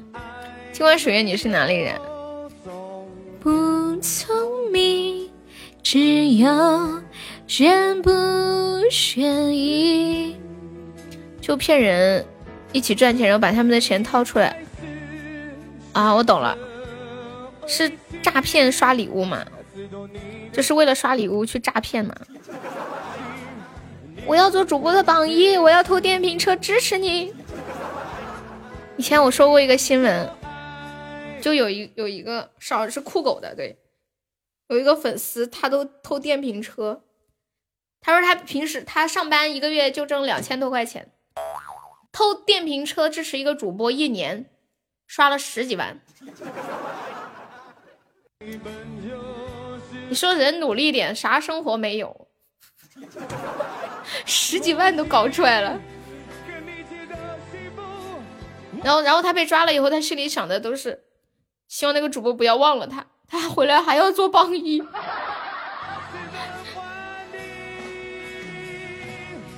[0.72, 1.94] 今晚水月，你是哪里人？
[3.40, 5.30] 不聪明，
[5.82, 7.02] 只有
[7.58, 8.10] 愿不
[9.16, 10.36] 愿意，
[11.40, 12.24] 就骗人。
[12.72, 14.60] 一起赚钱，然后把他们的钱掏出来
[15.92, 16.12] 啊！
[16.12, 16.58] 我懂了，
[17.68, 17.88] 是
[18.20, 19.44] 诈骗刷礼物嘛？
[20.52, 22.12] 就是为了刷礼物去诈骗嘛？
[24.26, 27.34] 我要做主播的榜一，我要偷电瓶车支持你。
[28.96, 30.30] 以前我说过一个新闻，
[31.42, 33.76] 就有一有一个少是酷狗的，对，
[34.68, 37.02] 有一个粉丝他都偷电瓶车，
[38.00, 41.10] 他说他平时他上班一个月就挣两千多块钱。
[42.10, 44.46] 偷电瓶车支持一个主播一年，
[45.06, 46.00] 刷了十几万。
[50.08, 52.28] 你说人努力点，啥生活没有？
[54.24, 55.78] 十几万都搞出来了。
[58.82, 61.04] 然后，然后他被抓了以后，他心里想的都是，
[61.68, 64.82] 希望那个主播不要忘了他，他回来还要做榜一。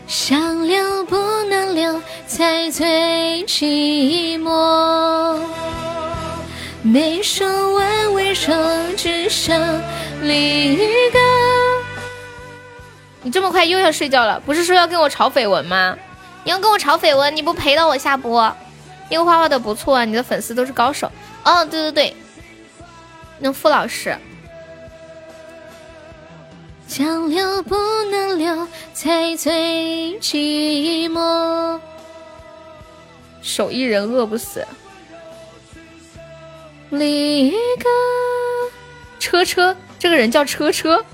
[0.07, 5.41] 想留不能留，才最寂寞。
[6.83, 9.83] 没说完为什只剩
[10.23, 10.77] 另一
[11.11, 11.45] 个？
[13.27, 14.39] 你这么快又要睡觉了？
[14.47, 15.98] 不是说要跟我炒绯闻吗？
[16.44, 18.57] 你要跟我炒绯闻，你不陪到我下播？
[19.09, 21.11] 樱花画画的不错啊，你的粉丝都是高手。
[21.43, 22.16] 哦，对对对，
[23.40, 24.16] 那傅老师，
[26.86, 27.74] 想留不
[28.12, 31.81] 能留，才最寂寞。
[33.43, 34.65] 手艺人饿不死。
[36.90, 37.89] 离歌，
[39.19, 41.05] 车车，这个人叫车车。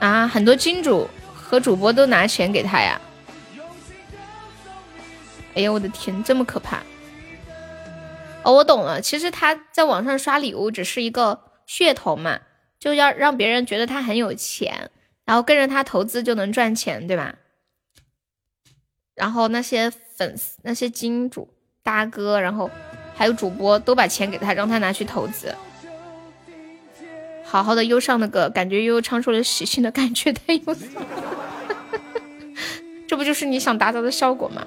[0.00, 3.00] 啊，很多金主和主播都拿钱给他呀。
[5.54, 6.82] 哎呀，我的天，这么可怕！
[8.44, 12.38] 哦，我懂了，其实他在网上刷礼物只是一个噱头嘛，
[12.78, 14.90] 就要让别人觉得他很有钱，
[15.24, 17.34] 然后跟着他投资就能赚钱，对吧？
[19.16, 21.52] 然后那些粉丝、那些金主
[21.82, 22.70] 大哥，然后
[23.16, 25.52] 还有主播都把钱给他，让他拿去投资。
[27.50, 30.86] 好好的忧伤的歌，感觉又唱出了喜庆的感觉，太忧伤。
[33.06, 34.66] 这不就是你想达到的效果吗？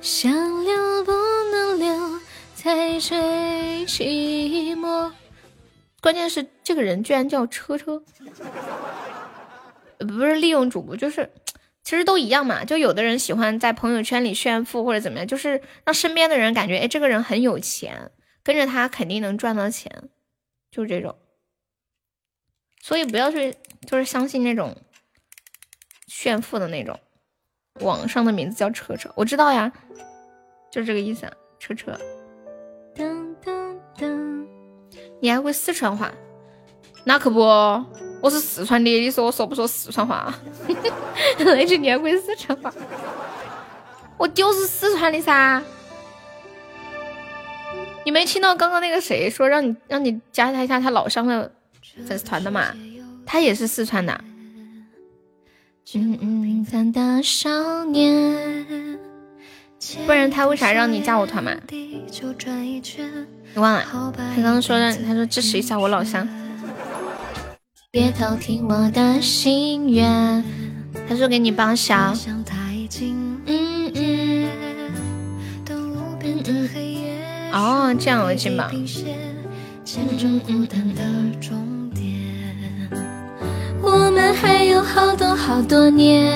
[0.00, 1.10] 想留不
[1.50, 2.20] 能留，
[2.54, 5.10] 才最寂寞。
[6.00, 8.00] 关键是这个人居然叫车车，
[9.98, 11.28] 不是利用主播，就是
[11.82, 12.64] 其实都一样嘛。
[12.64, 18.12] 就有的人喜欢在朋友圈里炫富或者怎么样，就是让身边的人感觉，哎，这个人很有钱，
[18.44, 20.08] 跟着他肯定能赚到钱，
[20.78, 21.12] 就是这种。
[22.80, 23.52] 所以不要去，
[23.84, 24.76] 就是相信那种
[26.06, 26.96] 炫富的那种。
[27.80, 29.72] 网上的名字叫车车，我知道呀，
[30.70, 31.92] 就这个意思啊，车车。
[32.94, 34.46] 噔噔噔，
[35.20, 36.12] 你还会四川话？
[37.04, 37.40] 那可不，
[38.20, 40.32] 我是四川的，你说我说不说四川话？
[41.38, 42.72] 那句你还会四川话？
[44.16, 45.60] 我就是四川的噻。
[48.04, 51.52] 你没听到刚刚那个谁说让你让你加他一下他老乡的
[52.06, 52.74] 粉丝团的吗？
[53.26, 54.18] 他也是四川的。
[60.06, 61.52] 不然他为啥让你加我团嘛？
[61.70, 63.84] 你忘了？
[64.16, 66.26] 他刚刚说让他说支持一下我老乡。
[67.90, 70.44] 别偷听我的心愿。
[71.08, 72.14] 他说给你报销。
[73.46, 74.48] 嗯嗯。
[77.58, 78.70] 哦，这样我进吧。
[83.82, 86.32] 我们还有好多好多年，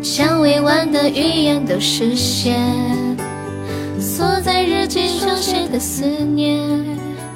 [0.00, 2.60] 想未完的预言都实现，
[3.98, 6.60] 锁在日记上写的思念。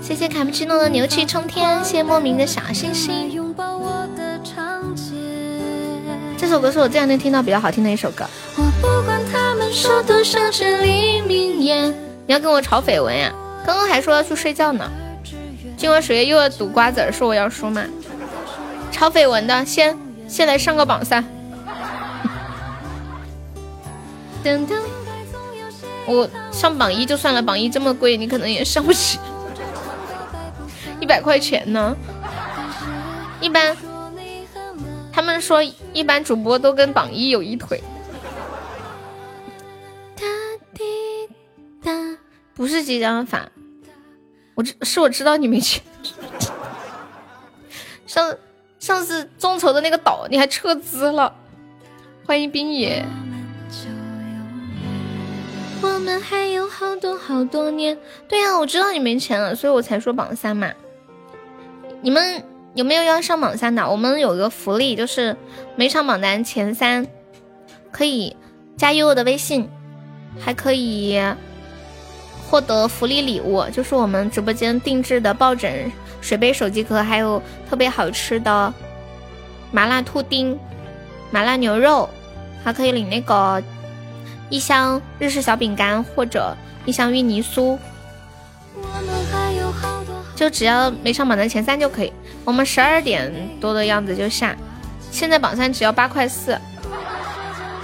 [0.00, 3.12] 谢谢卡布奇诺的牛气冲天，谢谢莫名的小星星。
[6.38, 8.24] 这首歌是我这两天听到比较好听的一首歌。
[8.56, 11.92] 我不管他们说多少至理名言，
[12.26, 13.32] 你要跟我炒绯闻呀？
[13.64, 14.90] 刚刚还说要去睡觉呢，
[15.76, 17.84] 今晚水月又要赌瓜子儿，说我要输吗？
[18.90, 19.96] 炒绯闻的，先
[20.28, 21.22] 先来上个榜三。
[24.44, 24.80] 噔噔，
[26.06, 29.18] 我上榜一就算了，榜一这么贵，你可能也上不起。
[31.00, 31.94] 一百块钱呢？
[33.40, 33.76] 一般
[35.12, 35.62] 他们说，
[35.92, 37.82] 一般主播都跟榜一有一腿。
[40.16, 40.24] 哒
[40.72, 40.84] 滴
[41.82, 41.92] 哒，
[42.56, 43.48] 不是即将法，
[44.54, 45.80] 我知是我知道你没去
[48.06, 48.34] 上。
[48.78, 51.34] 上次众筹的那个岛，你还撤资了，
[52.24, 53.04] 欢迎冰野。
[55.82, 57.98] 我们还有好多好多年。
[58.28, 60.72] 对呀，我知道你没钱了，所以我才说榜三嘛。
[62.00, 63.90] 你们有没有要上榜三的？
[63.90, 65.36] 我们有个福利，就是
[65.74, 67.06] 每场榜单前三
[67.90, 68.36] 可以
[68.76, 69.68] 加悠悠的微信，
[70.38, 71.18] 还可以
[72.48, 75.90] 获得福利礼物，就是我们直播间定制的抱枕。
[76.20, 78.72] 水杯、手机壳，还有特别好吃的
[79.70, 80.58] 麻辣兔丁、
[81.30, 82.08] 麻辣牛肉，
[82.64, 83.62] 还可以领那个
[84.48, 87.78] 一箱日式小饼干或者一箱芋泥酥。
[90.34, 92.12] 就只要没上榜的前三就可以。
[92.44, 94.56] 我们十二点多的样子就下，
[95.10, 96.58] 现在榜三只要八块四。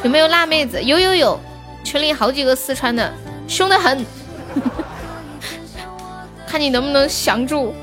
[0.03, 0.83] 有没有辣妹子？
[0.83, 1.39] 有有有，
[1.85, 3.13] 群里好几个四川的，
[3.47, 4.05] 凶得很，
[6.47, 7.75] 看你能不能降住。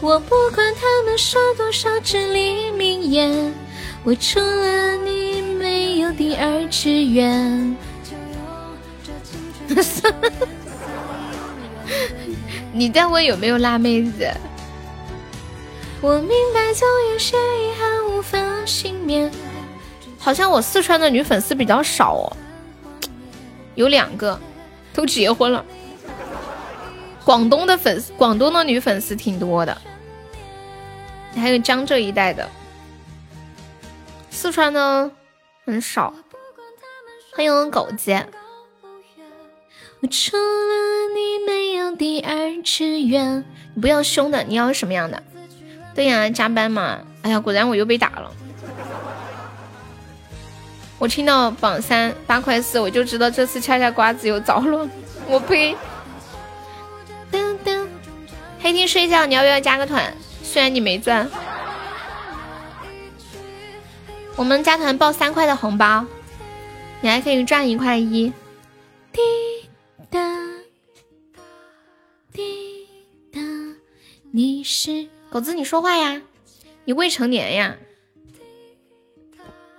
[0.00, 3.54] 我不管他们说多少至理名言，
[4.04, 7.76] 我除了你没有第二志愿。
[12.72, 14.30] 你在问有没有辣妹子？
[16.02, 19.30] 我明白总有些遗憾无法幸免。
[20.18, 22.36] 好像我四川的女粉丝比较少哦，
[23.76, 24.40] 有两个
[24.92, 25.64] 都结婚了。
[27.24, 29.76] 广东的粉丝，广东的女粉丝挺多的。
[31.36, 32.48] 还有江浙一带的，
[34.30, 35.10] 四川呢
[35.64, 36.12] 很少。
[37.34, 38.26] 欢迎狗姐。
[40.00, 43.44] 我除了你没有第二志愿。
[43.74, 45.22] 你不要凶的，你要什么样的？
[45.94, 47.00] 对呀，加班嘛。
[47.22, 48.32] 哎呀，果然我又被打了。
[50.98, 54.88] 我听到榜三八块四，我就知道这次恰恰瓜子有着落。
[55.28, 55.76] 我呸！
[57.30, 57.86] 噔噔，
[58.60, 60.16] 黑天睡觉，你要不要加个团？
[60.42, 61.28] 虽然你没赚，
[64.36, 66.06] 我们加团报三块的红包，
[67.00, 68.32] 你还可以赚一块一。
[69.12, 69.20] 滴
[70.08, 70.18] 答
[72.32, 72.86] 滴
[73.32, 73.40] 答，
[74.32, 76.22] 你是狗子，你说话呀？
[76.84, 77.76] 你未成年呀？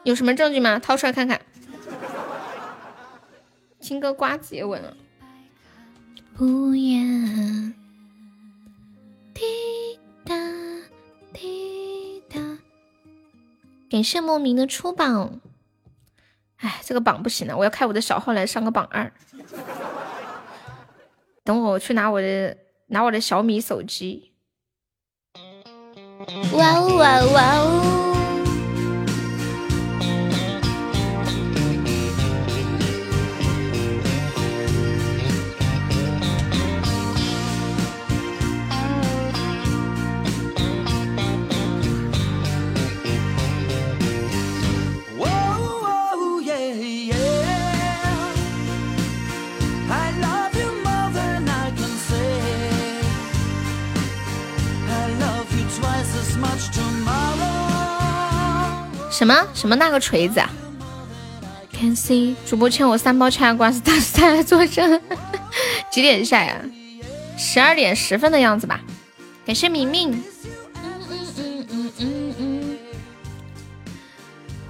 [0.08, 0.80] 有什么证据吗？
[0.80, 1.42] 掏出来看看。
[3.82, 4.96] 青哥瓜子也稳了。
[6.34, 7.76] 不言，
[9.34, 9.44] 滴
[10.24, 10.34] 答
[11.34, 12.40] 滴答。
[13.90, 15.42] 感谢莫名的出榜。
[16.56, 19.12] 哎，这个榜不行了，我要开我的小号来上个榜二。
[21.44, 24.32] 等会我去拿我的拿我的小米手机。
[26.54, 28.07] 哇哦哇哦哇哦！
[59.18, 60.48] 什么什么那个锤子啊
[61.74, 65.02] ？Can see 主播欠我三包掐瓜子，他他来作证。
[65.92, 66.62] 几点下呀？
[67.36, 68.80] 十二点十分的样子吧。
[69.44, 70.24] 感谢明明。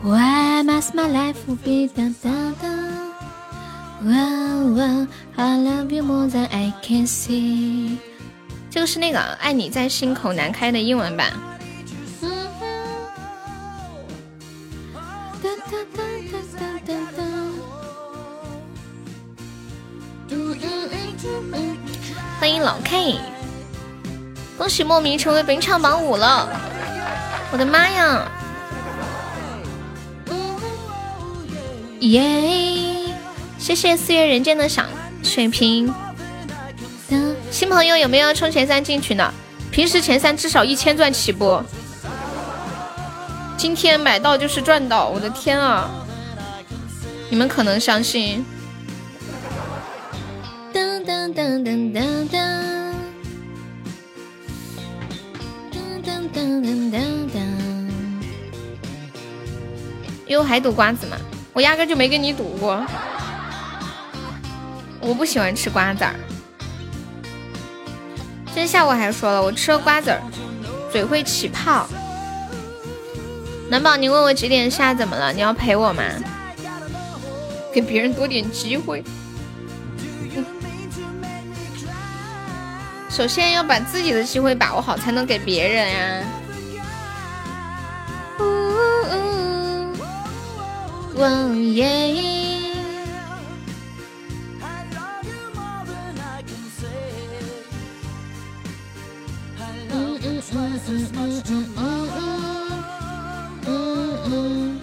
[0.02, 2.88] Why must my life be da da da?
[4.02, 7.98] Well, I love you more than I can see。
[8.70, 11.34] 这个是那个爱你在心口难开的英文版。
[22.68, 23.18] 老 K，
[24.58, 26.50] 恭喜莫名成为本场榜五了！
[27.50, 28.30] 我的妈呀！
[32.02, 33.16] 耶！
[33.58, 34.86] 谢谢四月人间的赏
[35.24, 35.96] 水瓶。
[37.50, 39.34] 新朋友有没有冲前三进群的？
[39.72, 41.64] 平时前三至少一千钻起步。
[43.56, 45.90] 今天买到就是赚到，我的天啊！
[47.30, 48.46] 你们可能相信。
[51.28, 52.38] 噔噔噔噔噔噔。
[55.74, 57.36] 噔噔噔噔噔噔。
[60.28, 61.18] 哟，还赌瓜子吗？
[61.52, 62.82] 我压根就没跟你赌过。
[65.02, 66.16] 我不喜欢吃瓜子儿。
[68.46, 70.22] 今天下午还说了，我吃了瓜子儿，
[70.90, 71.90] 嘴会起泡。
[73.70, 75.34] 男宝，你问我几点下怎么了？
[75.34, 76.04] 你要陪我吗？
[77.74, 79.04] 给别人多点机会。
[83.18, 86.24] 首先要把自己的机会把握好，才能给别人呀。
[88.38, 88.46] 嗯
[89.10, 89.98] 嗯嗯
[101.76, 102.10] 嗯
[103.66, 104.80] 嗯嗯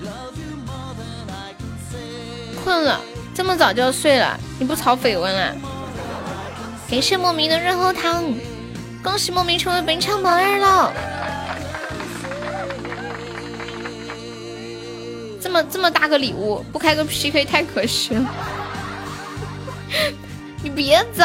[2.65, 3.01] 困了，
[3.33, 5.55] 这么早就要睡了，你不炒绯闻啊？
[6.89, 8.25] 感谢莫名的润喉糖，
[9.03, 10.93] 恭喜莫名成为本场榜二了。
[15.41, 18.31] 这么这么大个礼物，不开个 PK 太可惜了。
[20.63, 21.25] 你别走。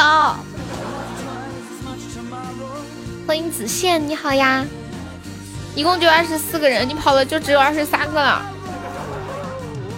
[3.28, 4.66] 欢迎子宪，你好呀。
[5.76, 8.42] 一共就二十四个人，你跑了就只有二十三个了。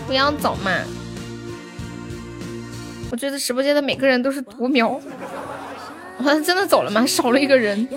[0.06, 0.72] 不要走嘛。
[3.10, 5.00] 我觉得直播间的每个人都是独苗，
[6.22, 7.06] 好像 真的走了吗？
[7.06, 7.88] 少了一个人。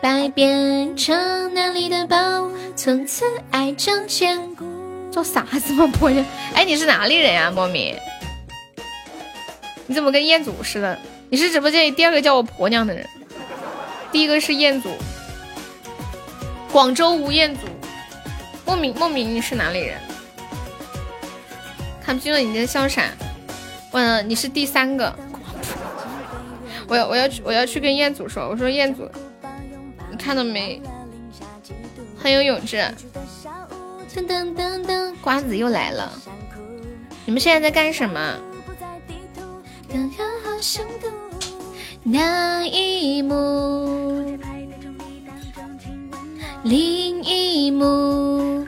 [0.00, 2.16] 百变成哪里的宝，
[2.76, 4.64] 从此爱成千古。
[5.10, 6.24] 做啥子嘛，婆娘？
[6.54, 7.96] 哎，你是哪里人呀，莫名？
[9.86, 10.98] 你怎么跟彦祖似的？
[11.30, 13.06] 你是直播间里第二个叫我婆娘的人，
[14.12, 14.90] 第一个是彦祖，
[16.70, 17.62] 广州吴彦祖。
[18.66, 19.98] 莫名莫名，你是哪里人？
[22.04, 23.04] 看不清了，你在笑啥？
[23.92, 25.16] 完了，你是第三个。
[26.88, 29.08] 我要我要去我要去跟彦祖说，我说彦祖，
[30.10, 30.80] 你看到没？
[32.16, 32.76] 很有勇志。
[34.14, 36.12] 噔噔噔噔，瓜子又来了。
[37.26, 38.36] 你们现在在干什么？
[42.02, 44.38] 那一幕，
[46.62, 48.66] 另一幕。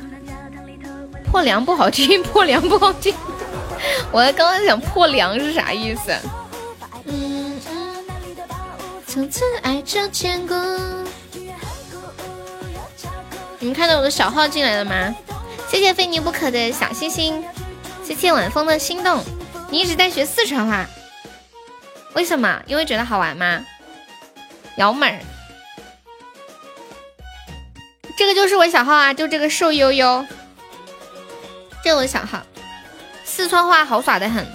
[1.25, 3.15] 破凉不好听，破凉不好听。
[4.11, 6.13] 我刚刚想破凉是啥意思？
[9.17, 10.55] 从此爱就坚固。
[13.59, 15.17] 你们看到我的小号进来了吗？
[15.71, 17.43] 谢谢非你不可的小星星，
[18.05, 19.25] 谢谢晚风的心动。
[19.71, 20.87] 你一直在学四川话，
[22.13, 22.63] 为什么？
[22.67, 23.65] 因为觉得好玩吗？
[24.77, 25.19] 瑶妹儿，
[28.19, 30.27] 这个就是我小号啊，就这个瘦悠悠，
[31.83, 32.43] 这我小号。
[33.25, 34.47] 四川话好耍的很，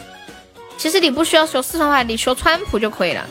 [0.77, 3.27] 其实你不需要说四川话，你说川普就可以了，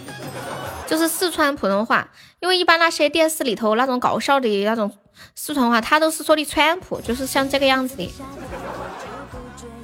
[0.91, 2.09] 就是四川普通话。
[2.41, 4.91] 因为一般那些电视里头那种搞笑的那种
[5.37, 8.12] 四川话，他都是说的川普，就是像这个样子的。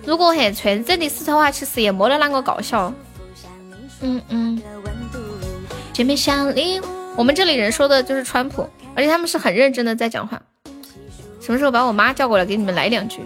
[0.05, 2.93] 如果很纯正的四川话，其实也没得啷个搞笑。
[4.01, 4.61] 嗯嗯。
[5.93, 6.83] 姐妹相邻，
[7.15, 10.43] 我们这里人说的就是川普，而且他们是很认真的在讲话。
[11.41, 13.21] 什么时候把我妈叫过来给你们来两句？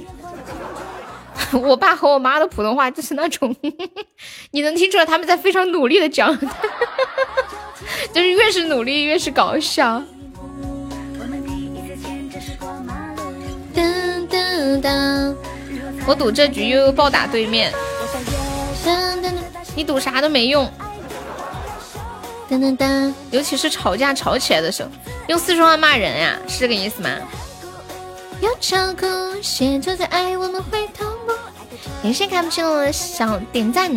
[1.52, 3.54] 我爸和我妈的普通话就是那种，
[4.52, 6.36] 你能听出来他们在非常努力的讲，
[8.12, 10.02] 就是越是努力越是搞笑。
[13.74, 15.34] 噔噔噔。
[16.06, 17.72] 我赌这局悠悠暴打对面，
[19.76, 20.68] 你赌啥都没用。
[22.50, 24.90] 噔噔噔，尤其是吵架吵起来的时候，
[25.28, 27.10] 用四川话骂人呀，是这个意思吗？
[32.02, 33.92] 感谢看不清的小点赞。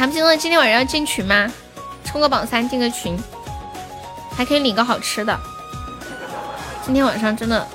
[0.00, 1.52] 看不清的今天晚上要进群吗？
[2.06, 3.14] 冲个榜三进个群，
[4.34, 5.38] 还可以领个好吃的。
[6.82, 7.68] 今天晚上真的。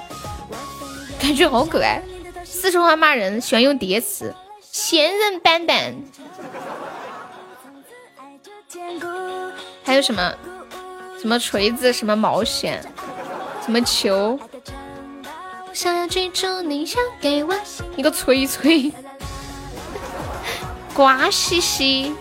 [1.21, 2.01] 感觉好可爱，
[2.43, 5.95] 四川话骂人喜欢用叠词，闲人板板。
[9.83, 10.33] 还有什么
[11.21, 12.83] 什么锤子，什么毛线，
[13.63, 14.39] 什么球。
[17.95, 18.91] 一个锤锤，
[20.95, 22.15] 瓜西西。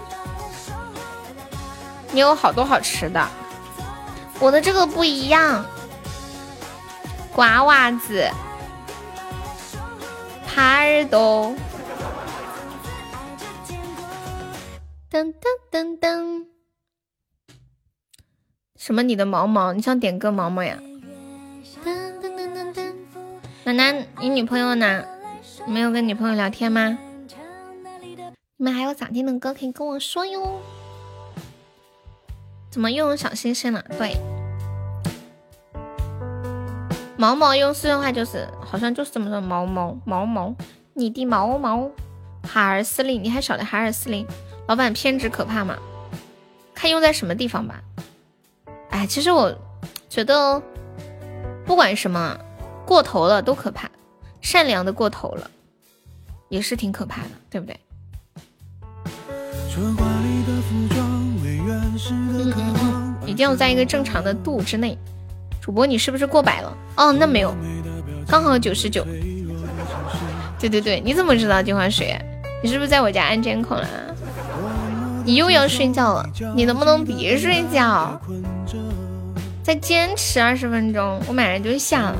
[2.11, 3.29] 你有好多好吃的，
[4.41, 5.65] 我的这个不一样，
[7.33, 8.29] 瓜娃子。
[10.55, 11.55] 耙耳朵，
[15.11, 15.39] 噔噔
[15.73, 16.47] 噔噔，
[18.77, 19.03] 什么？
[19.03, 19.73] 你的毛毛？
[19.73, 20.79] 你想点歌毛毛呀？
[21.85, 22.95] 噔噔噔噔噔，
[23.65, 25.05] 楠楠，你女朋友呢？
[25.67, 26.99] 没有跟女朋友聊天吗？
[28.65, 30.59] 你们还有想听的歌可以跟我说哟。
[32.71, 33.85] 怎么又有小星星了？
[33.99, 34.17] 对。
[37.19, 39.39] 毛毛用四川话就是，好像就是这么说。
[39.39, 40.55] 毛毛毛毛，
[40.95, 41.91] 你的毛毛，
[42.43, 44.27] 哈尔司令，你还晓得哈尔司令？
[44.67, 45.77] 老板偏执可怕吗？
[46.75, 47.83] 看用在什么地方吧。
[48.89, 49.55] 哎，其实我
[50.09, 50.63] 觉得，
[51.67, 52.39] 不管什么
[52.87, 53.91] 过头了都可怕，
[54.41, 55.51] 善良的过头了
[56.49, 57.79] 也是挺可怕的，对不对？
[63.27, 64.97] 一定要在一个正常的度之内。
[65.61, 66.77] 主播，你是不是过百了？
[66.97, 67.55] 哦，那没有，
[68.29, 69.05] 刚好九十九。
[70.59, 72.17] 对对对，你怎么知道金花水？
[72.63, 73.89] 你是不是在我家安监控了？
[75.25, 78.21] 你又要睡觉了，你能不能别睡觉？
[79.63, 82.17] 再坚持二十分钟，我马上就下了。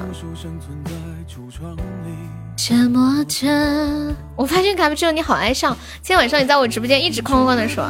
[4.37, 7.85] 我发现卡布奇诺你好爱笑，今天晚上你在我直播间一直哐哐的说。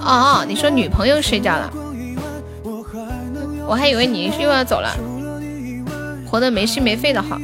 [0.00, 1.70] 哦，你说女朋友睡觉了。
[3.66, 4.96] 我还以为你又要走了，
[6.26, 7.38] 活得没心没肺的好，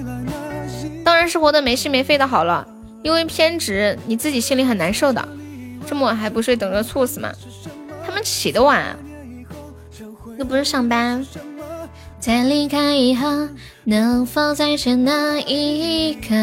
[1.05, 2.67] 当然是活得没心没肺的好了。
[3.03, 5.29] 因为偏执，你自己心里很难受的。
[5.87, 7.31] 这么晚还不睡，等着猝死吗？
[8.07, 8.97] 他们起得晚，
[10.39, 11.23] 又不是上班。
[12.25, 13.29] 在离开以后，
[13.85, 16.35] 能否再见那一刻？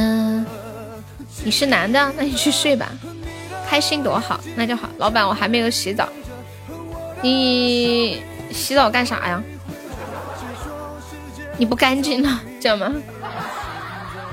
[1.43, 2.91] 你是男的，那你去睡吧，
[3.67, 4.87] 开心多好，那就好。
[4.99, 6.07] 老板，我还没有洗澡，
[7.23, 8.21] 你
[8.51, 9.43] 洗澡干啥呀？
[11.57, 12.93] 你不干净了，知道吗？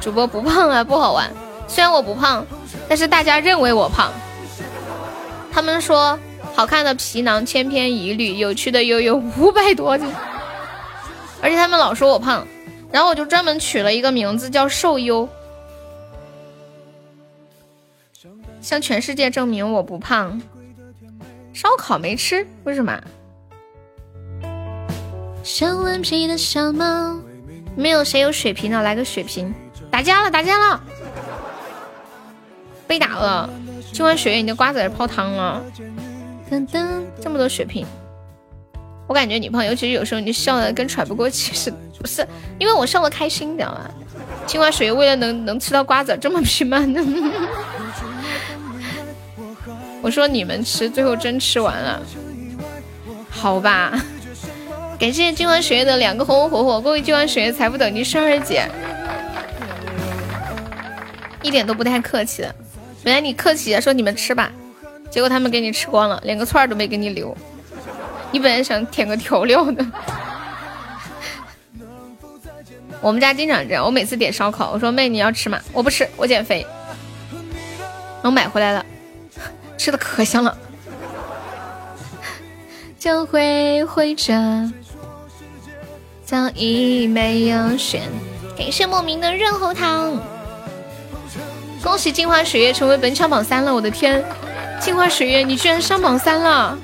[0.03, 1.31] 主播不胖啊，不好玩。
[1.67, 2.45] 虽然我不胖，
[2.87, 4.13] 但是大家认为我胖。
[5.51, 6.19] 他们说
[6.55, 10.07] 好看的皮囊千篇一律，有趣的又有五百多斤，
[11.41, 12.47] 而且他们老说我胖，
[12.91, 15.29] 然后我就专门取了一个名字叫瘦优，
[18.61, 20.41] 向全世界证明我不胖。
[21.53, 23.01] 烧烤没吃，为什么？
[25.43, 27.19] 小顽皮的小猫，
[27.75, 29.53] 没有谁有血瓶的，来个血瓶！
[29.91, 30.83] 打架了，打架了！
[32.87, 33.49] 被打了。
[33.93, 35.63] 今晚雪月，你的瓜子泡汤了。
[36.51, 37.87] 噔噔，这么多血瓶，
[39.09, 42.25] 我感觉你胖，尤其是有时候你笑的跟喘不过气似的，不是
[42.59, 43.91] 因为我笑的开心，你知道吗？
[44.47, 46.79] 金花水为了能能吃到瓜子这么拼吗？
[50.01, 52.01] 我说你们吃，最后真吃完了，
[53.31, 54.01] 好吧。
[54.99, 58.69] 感谢金花雪月的两个红红火火，恭喜金花雪月财富等级十二姐，
[61.43, 62.55] 一点都不太客气的。
[63.03, 64.53] 本来你客气说你们吃吧，
[65.11, 67.37] 结果他们给你吃光了，连个串儿都没给你留。
[68.31, 69.85] 你本来想舔个调料的。
[73.01, 75.61] 我们家经常这样，我每次点烧烤，我说妹你要吃吗？
[75.73, 76.67] 我不吃，我减肥。
[78.23, 78.85] 我买回来了。
[79.79, 80.59] 吃的可香了，
[82.99, 84.35] 就会回着，
[86.25, 88.03] 早已没有选。
[88.59, 90.21] 感谢莫名的润喉糖，
[91.81, 93.73] 恭喜镜花水月成为本场榜三了！
[93.73, 94.25] 我的天，
[94.81, 96.77] 镜花水月你居然上榜三了，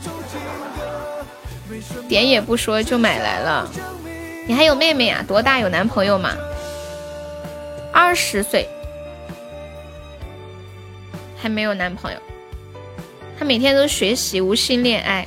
[2.09, 3.71] 点也不说就买来了。
[4.47, 5.25] 你还有妹妹啊？
[5.27, 5.59] 多大？
[5.59, 6.37] 有男朋友吗？
[7.93, 8.69] 二十岁，
[11.41, 12.19] 还没有男朋友。
[13.39, 15.27] 他每天都学习，无心恋爱。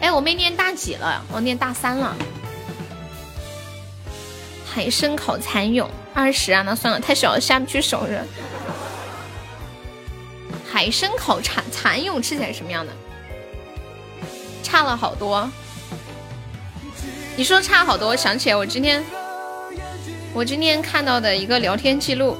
[0.00, 2.16] 哎，我妹念大几了，我念大三了。
[4.66, 8.20] 海参烤蚕蛹二十啊，那算了，太小了，下不去手是。
[10.70, 12.92] 海参烤蚕蚕蛹吃起来什么样的？
[14.72, 15.46] 差了好多。
[17.36, 19.04] 你说差好多，我想起来，我今天
[20.32, 22.38] 我今天看到的一个聊天记录。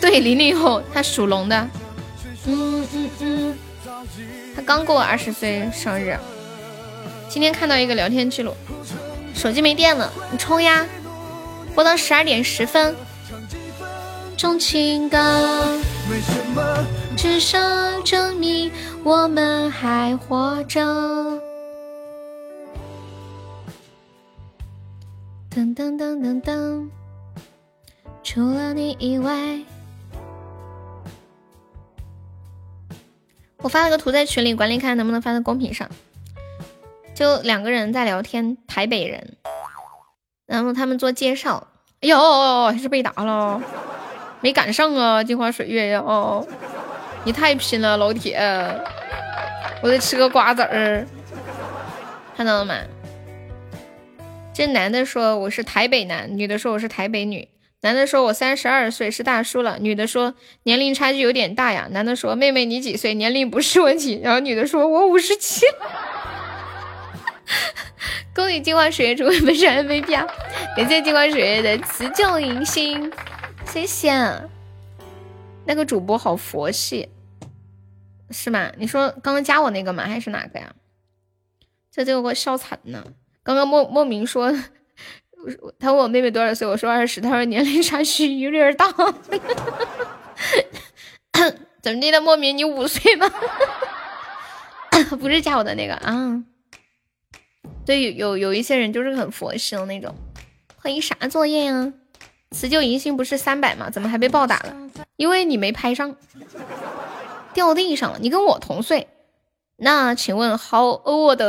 [0.00, 1.68] 对，零零后，他属龙的。
[2.46, 3.58] 嗯嗯嗯，
[4.54, 6.16] 他刚过二十岁生日。
[7.28, 8.54] 今天看到一个聊天记录，
[9.34, 10.86] 手机没电了，你充呀。
[11.74, 12.94] 播到十二点十分。
[14.36, 15.76] 钟情歌，
[17.16, 17.58] 至少
[18.02, 18.70] 证明
[19.04, 20.80] 我们还活着。
[25.50, 26.88] 噔噔噔噔噔，
[28.22, 29.60] 除了你以外。
[33.58, 35.86] 我发了个图在群里，管理看能不能发在公屏上。
[37.14, 39.36] 就两个人在聊天，台北人，
[40.46, 41.66] 然后他们做介绍。
[42.00, 42.18] 哎呦，
[42.70, 43.60] 还是被打了，
[44.40, 45.22] 没赶上啊！
[45.22, 46.46] 镜花水月呀，哦，
[47.24, 48.38] 你太拼了，老铁，
[49.82, 51.06] 我得吃个瓜子儿。
[52.36, 52.74] 看到了吗？
[54.52, 57.48] 这男的说我是台北男，女的说我是台北女。
[57.80, 60.32] 男的说：“我三十二岁，是大叔了。”女的说
[60.64, 63.12] ：“年龄差距有点大呀。”男的说：“妹妹你几岁？
[63.12, 65.66] 年龄不是问题。”然后女的说：“我五十七。”
[68.34, 70.26] 恭喜金花水月成为本场 MVP 啊！
[70.74, 73.12] 感谢金花水月的辞旧迎新，
[73.66, 74.10] 谢谢。
[75.66, 77.10] 那个主播好佛系，
[78.34, 78.70] 是吗？
[78.76, 80.04] 你说刚刚加我那个吗？
[80.04, 80.74] 还是哪个呀？
[81.90, 83.06] 这就给我笑惨了。
[83.42, 84.52] 刚刚莫莫名说。
[85.78, 87.20] 他问我妹妹多少岁，我说二十。
[87.20, 88.86] 他说年龄差距有点大。
[91.82, 93.30] 怎么的了，莫名你五岁吗？
[95.20, 96.42] 不是加我的那个啊。
[97.84, 100.14] 对，有有有一些人就是很佛系的那种。
[100.76, 101.92] 欢迎啥作业呀？
[102.52, 103.90] 辞旧迎新不是三百吗？
[103.90, 104.74] 怎么还被暴打了？
[105.16, 106.16] 因为你没拍上，
[107.54, 108.18] 掉地上了。
[108.20, 109.08] 你跟我同岁，
[109.76, 111.40] 那请问 How old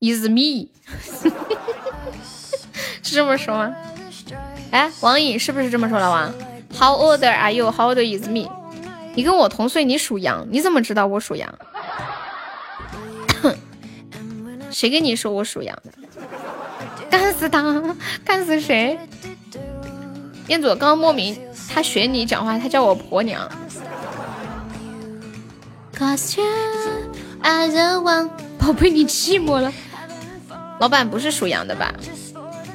[0.00, 0.68] is me？
[3.02, 3.74] 是这么说吗？
[4.70, 6.10] 哎，王颖是不是这么说的？
[6.10, 6.32] 王
[6.78, 7.70] ，How old are you?
[7.70, 8.48] How old is me?
[9.14, 11.52] 你跟我同岁，你属羊，你怎么知道我属羊？
[14.70, 15.92] 谁跟你说我属羊的？
[17.10, 17.94] 干死他！
[18.24, 18.98] 干死谁？
[20.48, 21.38] 彦祖刚刚莫名
[21.68, 23.48] 他学你讲话，他叫我婆娘。
[28.58, 29.72] 宝贝，你寂寞了？
[30.80, 31.94] 老板不是属羊的吧？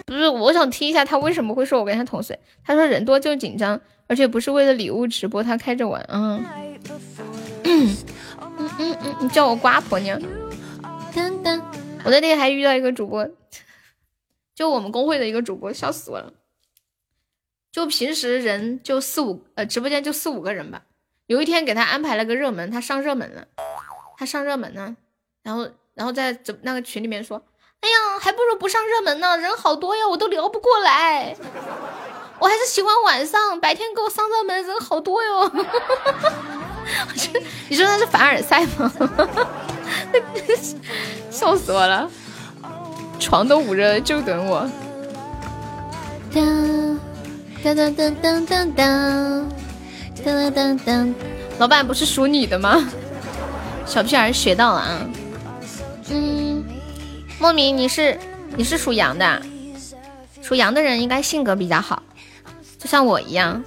[0.05, 2.39] 不是，我想听一下他为什么会说我跟他同岁。
[2.63, 6.01] 他说人多就紧张，而且不是为了礼物直播，他开着玩。
[6.09, 6.45] 嗯
[7.63, 7.97] 嗯
[8.57, 10.19] 嗯嗯，你叫我瓜婆娘。
[11.13, 11.61] 噔噔，
[12.05, 13.29] 我那天还遇到一个主播，
[14.55, 16.31] 就我们公会的一个主播，笑死我了。
[17.71, 20.83] 就平时人就四五，呃，直播间就四五个人吧。
[21.27, 23.45] 有一天给他安排了个热门，他上热门了，
[24.17, 24.95] 他上热门呢，
[25.43, 27.41] 然后然后在那个群里面说。
[27.79, 31.35] 哎呀，还不如不上热门呢，人好多呀，我都聊不过来。
[32.39, 35.51] 我还是喜欢晚上，白天给我上热门人好多哟。
[37.69, 38.89] 你说那是凡尔赛吗？
[41.29, 42.09] 笑死我了，
[43.19, 44.67] 床都捂着就等我。
[46.33, 46.97] 噔
[47.63, 49.45] 噔噔噔噔噔
[50.27, 51.13] 噔噔噔，
[51.57, 52.85] 老板不是属你的吗？
[53.87, 54.99] 小屁孩学到了啊。
[56.09, 56.65] 嗯，
[57.39, 58.19] 莫名你是
[58.57, 59.41] 你是属羊的，
[60.41, 62.03] 属羊的人应该性格比较好，
[62.77, 63.63] 就像我一样。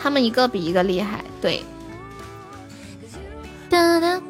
[0.00, 1.62] 他们一个比一个厉害，对。
[3.70, 4.20] 哒哒，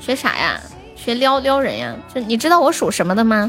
[0.00, 0.60] 学啥呀？
[0.96, 1.96] 学撩撩人呀？
[2.12, 3.48] 就你知道我属什么的吗？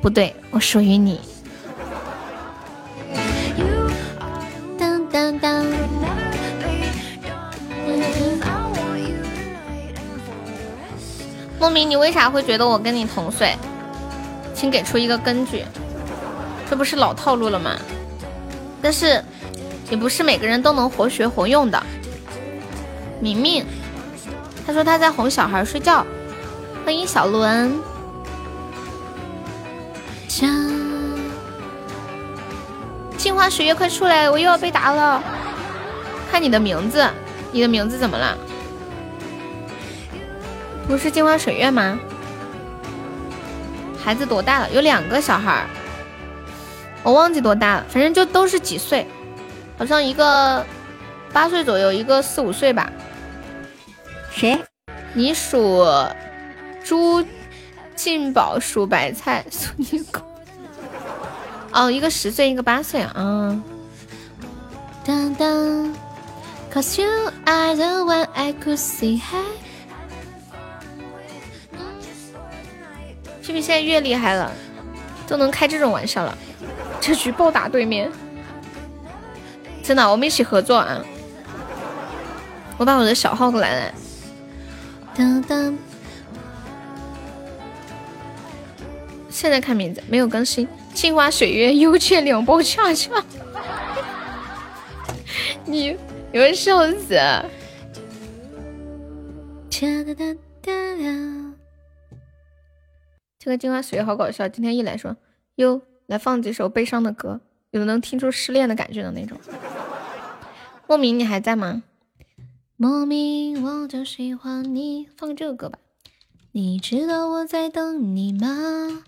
[0.00, 1.20] 不对，我属于你。
[5.24, 5.64] 当当当。
[11.58, 13.56] 莫名，你为啥会觉得我跟你同岁？
[14.52, 15.64] 请给出一个根据。
[16.68, 17.76] 这不是老套路了吗？
[18.82, 19.22] 但是。
[19.90, 21.80] 也不是每个人都能活学活用的。
[23.20, 23.64] 明明，
[24.66, 26.04] 他说他在哄小孩睡觉。
[26.84, 27.70] 欢迎小伦。
[33.24, 34.28] 镜花水月，快出来！
[34.28, 35.24] 我又要被打了。
[36.30, 37.08] 看你的名字，
[37.52, 38.36] 你的名字怎么了？
[40.86, 41.98] 不是镜花水月吗？
[43.98, 44.70] 孩子多大了？
[44.70, 45.66] 有两个小孩儿，
[47.02, 49.06] 我忘记多大了，反正就都是几岁。
[49.78, 50.62] 好像一个
[51.32, 52.92] 八岁左右，一个四五岁吧。
[54.30, 54.60] 谁？
[55.14, 55.82] 你属
[56.84, 57.24] 猪，
[57.96, 60.20] 进宝属白菜，属你狗。
[61.74, 63.60] 哦，一个十岁，一个八岁啊。
[65.04, 65.92] 当当
[66.72, 69.20] ，Cause you are the one I could see。
[73.42, 74.52] 是不是现在越厉害了，
[75.26, 76.38] 都能开这种玩笑了？
[77.00, 78.10] 这局暴打对面。
[79.82, 80.98] 真的，我们一起合作啊！
[82.78, 83.94] 我把我的小号过来了。
[85.14, 85.76] 当当，
[89.28, 90.66] 现在看名字没有更新。
[90.94, 93.10] 镜花水月，幽雀两包恰恰。
[95.66, 95.96] 你
[96.32, 97.18] 你会笑死！
[99.68, 100.04] 这
[103.50, 105.16] 个镜花水月好搞笑，今天一来说，
[105.56, 107.40] 哟，来放几首悲伤的歌。
[107.70, 109.36] 有能听出失恋的感觉的那种。
[110.86, 111.82] 莫名，你还在吗？
[112.76, 115.08] 莫名，我就喜欢你。
[115.16, 115.78] 放这个歌吧。
[116.52, 119.02] 你知道我在等你吗？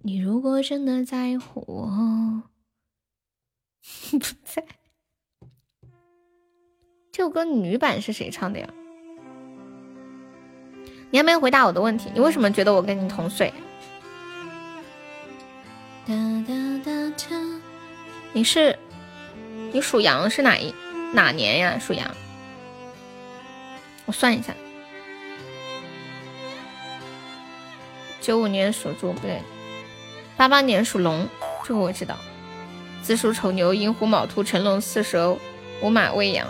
[0.00, 2.42] 你如果真的在乎我，
[4.12, 4.64] 不在。
[7.10, 8.68] 这首歌女版是谁唱的呀？
[11.10, 13.52] 你还没有回答我的问题，你为什么觉得我跟你同岁？
[16.06, 16.14] 哒
[16.46, 16.54] 哒
[16.84, 17.60] 哒哒，
[18.32, 18.78] 你是
[19.72, 20.72] 你属羊是哪一
[21.12, 21.78] 哪年呀？
[21.78, 22.08] 属羊，
[24.06, 24.54] 我算一下，
[28.20, 29.42] 九五年属猪不对，
[30.38, 31.26] 八八年属龙，
[31.64, 32.16] 这个我知道。
[33.02, 35.36] 子鼠丑牛寅虎卯兔辰龙巳蛇
[35.82, 36.46] 午马未羊。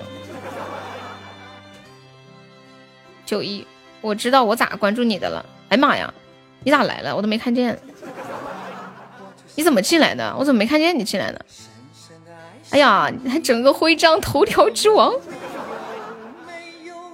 [3.24, 3.66] 九一，
[4.02, 5.42] 我知道我咋关注你的了？
[5.70, 6.12] 哎妈呀，
[6.64, 7.16] 你咋来了？
[7.16, 7.78] 我都没看见。
[9.54, 10.36] 你怎么进来的？
[10.38, 11.42] 我怎么没看见你进来的？
[12.68, 15.14] 哎呀，你还整个徽章头条之王！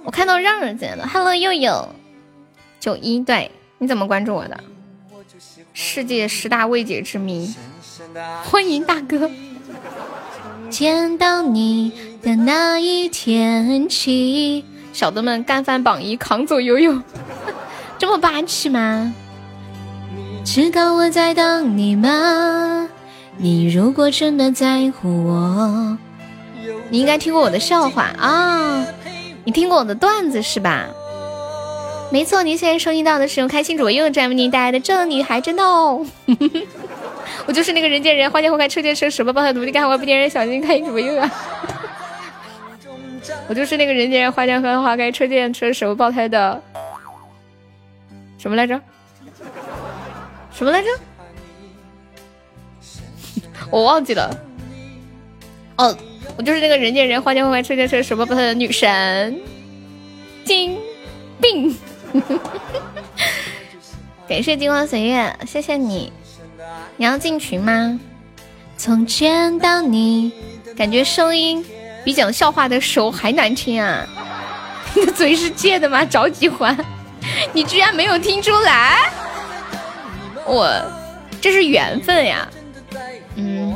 [0.03, 1.87] 我看到让让进来了，Hello 悠悠
[2.81, 4.59] 九一，对，你怎么关注我的？
[5.77, 7.53] 世界十大未解之谜，
[8.49, 9.29] 欢迎大哥！
[10.69, 11.91] 见到你
[12.21, 17.01] 的那一天起，小的们干翻榜一，扛走悠悠，
[17.99, 19.13] 这么霸气吗？
[20.45, 22.87] 知道我在等你吗？
[23.35, 25.97] 你如果真的在乎我，
[26.89, 28.87] 你应该听过我的笑话啊！
[29.43, 30.87] 你听过我的段子是吧？
[32.11, 36.05] 没错，您现在收听到的是由开心主播悠悠为您带来的《这女孩真逗》。
[37.45, 41.29] 我就是那个人见人花见花开车见车什么抱胎努力干活不见人小心开心主播悠悠。
[43.47, 46.61] 我就是那个人见人花见花开车见车什么抱胎的
[48.37, 48.79] 什么来着？
[50.53, 50.87] 什么来着？
[53.69, 54.29] 我忘记了。
[55.77, 55.95] 哦，
[56.37, 59.39] 我就是那个人见人花见花开车见车什么抱胎的女神
[60.45, 60.77] 金
[61.41, 61.75] 病。
[64.27, 66.11] 感谢金光岁月，谢谢你。
[66.97, 67.99] 你要进群吗？
[68.77, 70.33] 从见到你，
[70.75, 71.65] 感觉声音
[72.03, 74.05] 比讲笑话的时候还难听啊！
[74.93, 76.03] 你的嘴是借的吗？
[76.05, 76.75] 着急还？
[77.53, 79.11] 你居然没有听出来？
[80.45, 80.69] 我
[81.41, 82.47] 这是缘分呀，
[83.35, 83.75] 嗯，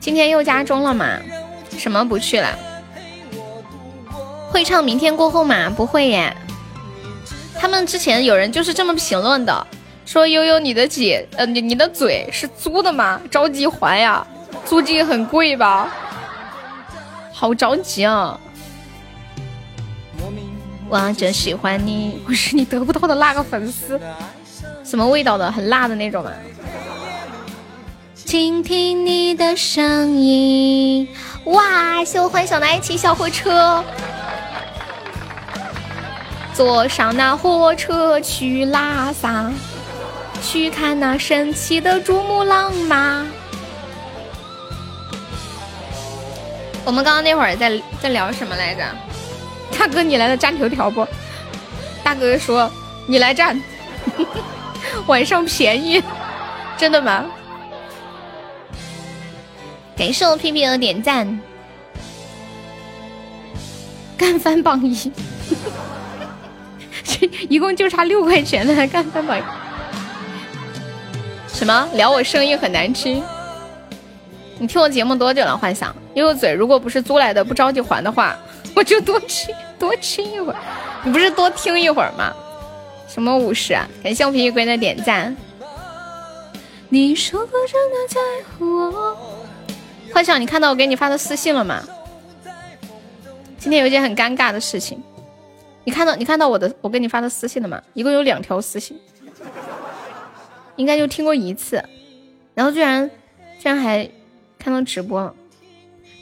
[0.00, 1.18] 今天又加钟了吗？
[1.78, 2.58] 什么不去了？
[4.50, 5.72] 会唱明天过后吗？
[5.74, 6.36] 不会耶。
[7.62, 9.66] 他们之前有人就是这么评论的，
[10.04, 13.20] 说悠悠你的姐，呃，你你的嘴是租的吗？
[13.30, 14.26] 着急还呀。
[14.64, 15.88] 租金很贵吧？
[17.32, 18.36] 好着急啊！
[20.88, 24.00] 我就喜欢你，我是你得不到的那个粉丝。
[24.82, 25.48] 什么味道的？
[25.52, 26.32] 很辣的那种吗？
[28.16, 31.06] 倾听你的声音。
[31.44, 32.04] 哇！
[32.04, 33.84] 谢我幻想的爱情小火车，
[36.54, 39.50] 坐上那火车去拉萨，
[40.42, 43.26] 去看那神奇的珠穆朗玛。
[46.84, 48.84] 我们刚刚那会儿在在聊什么来着？
[49.78, 51.06] 大哥，你来了蘸头条不？
[52.04, 52.70] 大哥说
[53.06, 53.58] 你来蘸，
[55.06, 56.02] 晚上便宜，
[56.76, 57.24] 真的吗？
[59.96, 61.40] 感谢我屁屁的点赞，
[64.16, 65.12] 干翻榜一，
[67.48, 69.42] 一共就差六块钱了，干翻榜一。
[71.48, 71.88] 什么？
[71.94, 73.22] 聊我声音很难听？
[74.58, 75.56] 你听我节目多久了？
[75.56, 78.36] 幻想悠悠嘴，如果不是租来的，不着急还的话，
[78.74, 80.58] 我就多吃多吃一会儿。
[81.04, 82.32] 你不是多听一会儿吗？
[83.08, 83.86] 什么五十啊？
[84.02, 85.36] 感谢我皮皮龟的点赞。
[86.88, 88.20] 你说过真的在
[88.58, 89.16] 乎我。
[90.12, 91.82] 幻想，你看到我给你发的私信了吗？
[93.58, 95.02] 今天有一件很尴尬的事情，
[95.84, 97.82] 你看到你看到我的我给你发的私信了吗？
[97.94, 98.98] 一共有两条私信，
[100.76, 101.82] 应该就听过一次，
[102.54, 103.10] 然后居然
[103.58, 104.08] 居然还
[104.58, 105.34] 看到直播。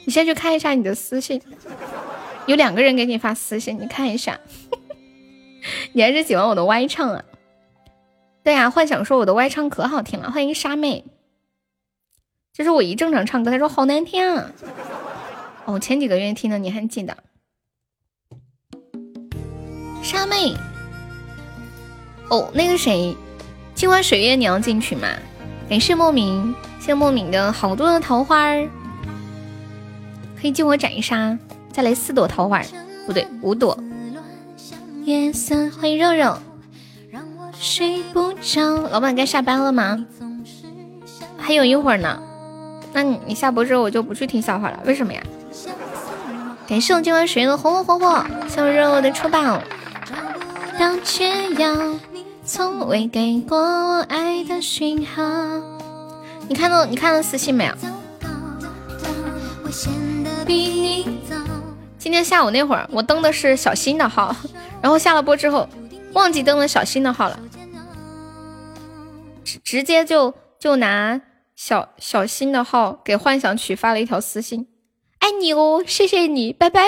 [0.05, 1.39] 你先去看一下你的私信，
[2.47, 4.39] 有两个人给你发私信，你看一下。
[5.93, 7.23] 你还是喜欢我的歪唱啊？
[8.43, 11.05] 对呀，幻想说我的歪唱可好听了，欢迎沙妹。
[12.51, 14.51] 就是我一正常唱歌，他说好难听啊！
[15.65, 17.15] 哦，前几个月听的你还记得？
[20.01, 20.55] 沙妹，
[22.29, 23.15] 哦，那个谁，
[23.75, 25.07] 今晚水月你要进群吗？
[25.69, 28.67] 感谢莫名，谢莫名的好多的桃花儿，
[30.41, 31.37] 可以借我斩一杀，
[31.71, 32.61] 再来四朵桃花，
[33.05, 33.77] 不对，五朵。
[35.05, 36.37] 夜色，欢迎肉肉。
[37.53, 40.03] 睡不着，老板该下班了吗？
[41.37, 42.21] 还有一会儿呢。
[42.91, 45.21] 那你你下播之后我就不去听笑话了，为什么呀？
[46.67, 49.61] 感谢我今晚水月的红红火火，谢我肉肉的出宝。
[50.05, 51.73] 找不到解药，
[52.11, 55.23] 你从未给过我爱的讯号。
[56.47, 57.73] 你看到你看到私信没有？
[61.97, 64.35] 今天下午那会儿我登的是小新的号，
[64.81, 65.67] 然后下了播之后
[66.13, 67.39] 忘记登了小新的号了，
[69.43, 71.21] 直直接就就拿。
[71.53, 74.65] 小小新的号给幻想曲发了一条私信，
[75.19, 76.81] 爱你哦，谢谢你，拜拜。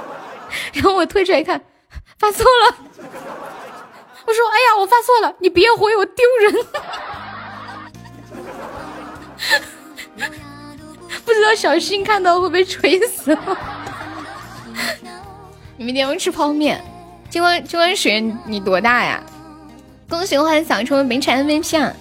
[0.74, 1.62] 然后我退出来看，
[2.18, 2.76] 发错了。
[4.26, 6.54] 我说，哎呀，我发错了，你别回我丢人。
[11.24, 13.36] 不知道小新看到会被锤死。
[15.76, 16.82] 你明天要吃泡面。
[17.28, 19.22] 今晚今晚雪你多大呀？
[20.08, 21.92] 恭喜幻想成为本场 MVP！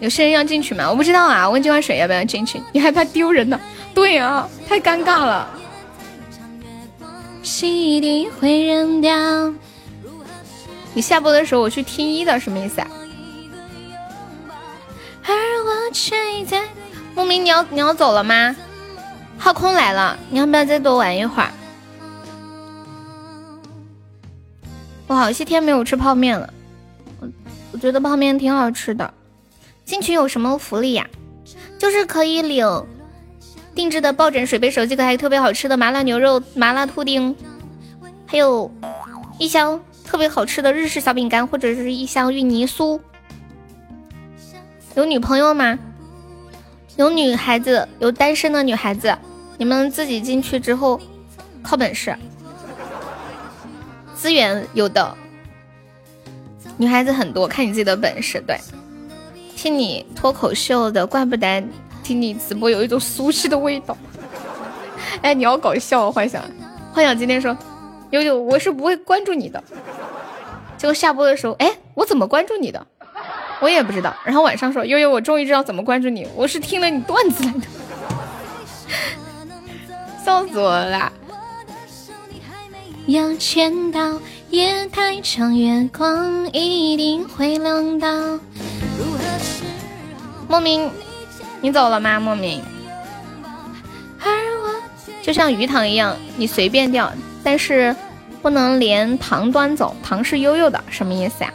[0.00, 0.90] 有新人要进去吗？
[0.90, 2.60] 我不知道啊，我问金花水要不要进去？
[2.72, 3.58] 你害怕丢人呢？
[3.94, 5.48] 对啊，太尴尬了。
[10.94, 12.88] 你下播的时候我去听一的，什么意思啊？
[15.22, 16.64] 而我却在
[17.14, 18.56] 莫名你要你要走了吗？
[19.38, 21.52] 浩空来了，你要不要再多玩一会儿？
[25.06, 26.52] 我好些天没有吃泡面了，
[27.20, 27.28] 我
[27.70, 29.14] 我觉得泡面挺好吃的。
[29.84, 31.06] 进群有什么福利呀？
[31.78, 32.66] 就是可以领
[33.76, 37.36] 定制的抱枕、水杯、手机壳，还有特别好吃的麻辣牛肉、麻辣兔丁，
[38.26, 38.68] 还有
[39.38, 42.98] 一箱特别好吃的日式小饼干，或者是一箱芋泥酥。
[44.94, 45.78] 有女朋友吗？
[46.96, 49.14] 有女孩子，有单身的女孩子，
[49.58, 50.98] 你们自己进去之后
[51.62, 52.16] 靠本事，
[54.14, 55.14] 资源有的，
[56.78, 58.58] 女孩子很多，看你自己的本事，对。
[59.54, 61.62] 听你脱口秀的，怪不得
[62.06, 63.98] 听你直播有一种熟悉的味道。
[65.22, 66.40] 哎，你好搞笑，幻想，
[66.92, 67.56] 幻想今天说，
[68.10, 69.60] 悠悠，我是不会关注你的。
[70.76, 72.86] 结果下播的时候，哎，我怎么关注你的？
[73.60, 74.14] 我也不知道。
[74.24, 77.60] 然后晚上说，悠悠，我终于知道怎么关注你，我是听了你段子来的。
[80.24, 81.12] 笑死我了。
[83.06, 84.20] 要见到
[84.50, 88.08] 夜太长，月光一定会亮到。
[90.48, 90.88] 莫名，
[91.66, 92.20] 你走了吗？
[92.20, 92.62] 莫名，
[95.20, 97.12] 就像鱼塘一样，你随便钓，
[97.42, 97.92] 但是
[98.40, 101.52] 不能连塘端走，塘是悠悠的，什么意思呀？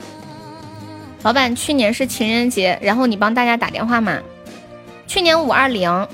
[1.23, 4.19] 老板，去年是情人节，然后你帮大家打电话吗？
[5.07, 6.05] 去年五二零，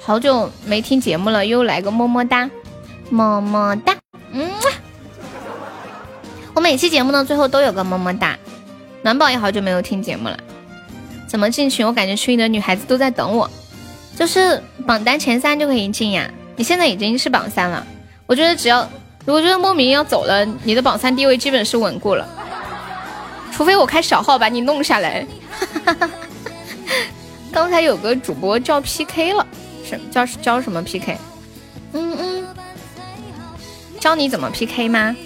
[0.00, 2.48] 好久没听节目了，又来个么么哒，
[3.10, 3.96] 么么哒，
[4.30, 4.48] 嗯，
[6.54, 8.38] 我每期节目呢最后都有个么么哒。
[9.02, 10.38] 暖宝也好久没有听节目了，
[11.32, 11.86] 怎么进群？
[11.86, 13.50] 我感觉群里的女孩子都在等我，
[14.14, 16.30] 就是榜单前三就可以进呀。
[16.56, 17.86] 你现在已经是榜三了，
[18.26, 18.86] 我觉得只要
[19.24, 22.28] 如果觉得莫名要走了，你的榜三地位基本是稳固了，
[23.50, 25.26] 除非我开小号把你弄下来。
[27.50, 29.46] 刚才有个主播叫 PK 了，
[29.82, 31.16] 什叫教什么 PK？
[31.94, 32.46] 嗯嗯，
[33.98, 35.16] 教你怎么 PK 吗？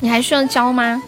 [0.00, 1.00] 你还需要教吗？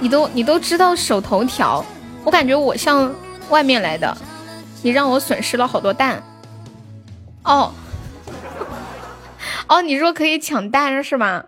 [0.00, 1.84] 你都你都知道手头条，
[2.24, 3.14] 我感觉我像
[3.50, 4.16] 外面来的，
[4.82, 6.22] 你让我损失了好多蛋。
[7.44, 7.72] 哦，
[9.68, 11.44] 哦，你说可以抢蛋是吗？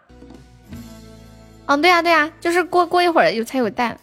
[1.67, 3.99] 嗯，对呀对呀，就是过过一会儿有才有蛋。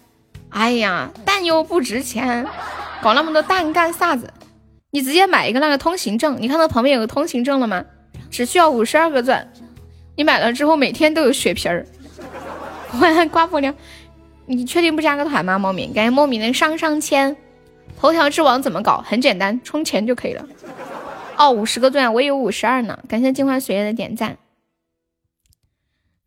[0.50, 2.46] 哎呀，蛋又不值钱，
[3.02, 4.32] 搞那么多蛋干啥子？
[4.92, 7.86] 你直接买一个那个通行证，你看到旁边有个通行证了吗？
[8.30, 9.48] 只需要五十二个钻，
[10.16, 11.86] 你买了之后每天都有血瓶儿。
[12.94, 13.74] 我刮不了，
[14.46, 15.58] 你确定不加个团吗？
[15.58, 17.36] 莫名，感谢莫名的上上签。
[18.00, 19.04] 头条之王怎么搞？
[19.06, 20.46] 很简单，充钱就可以了。
[21.38, 23.00] 哦，五十个钻，我有五十二呢。
[23.08, 24.38] 感谢镜花水月的点赞。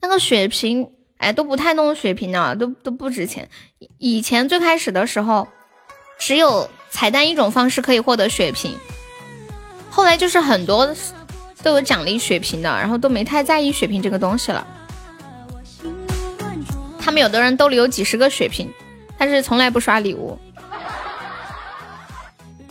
[0.00, 0.90] 那个血瓶。
[1.18, 3.48] 哎，都不太弄血瓶的，都都不值钱。
[3.96, 5.48] 以前最开始的时候，
[6.18, 8.76] 只有彩蛋一种方式可以获得血瓶，
[9.88, 10.94] 后来就是很多
[11.62, 14.66] 都有奖励血瓶的，然后都没太在意血瓶这个东西了。
[17.06, 18.68] 他们有的人兜里有几十个血瓶，
[19.16, 20.36] 但是从来不刷礼物，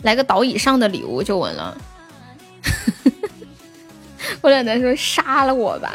[0.02, 1.74] 来个岛以上的礼物就稳了。
[4.42, 5.94] 我奶奶说杀了我吧。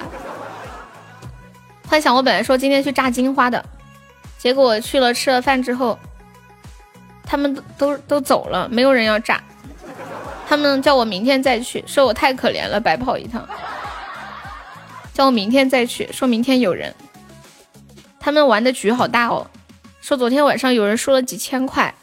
[1.87, 3.63] 幻想我本来说今天去炸金花的，
[4.39, 5.99] 结果去了吃了饭之后，
[7.23, 9.39] 他们都都走了，没有人要炸。
[10.49, 13.47] 他们叫我明天再去，说我太可怜了，白跑一趟。
[15.13, 16.91] 叫我明天再去，说明天有人。
[18.21, 19.47] 他们玩的局好大哦，
[19.99, 21.93] 说昨天晚上有人输了几千块，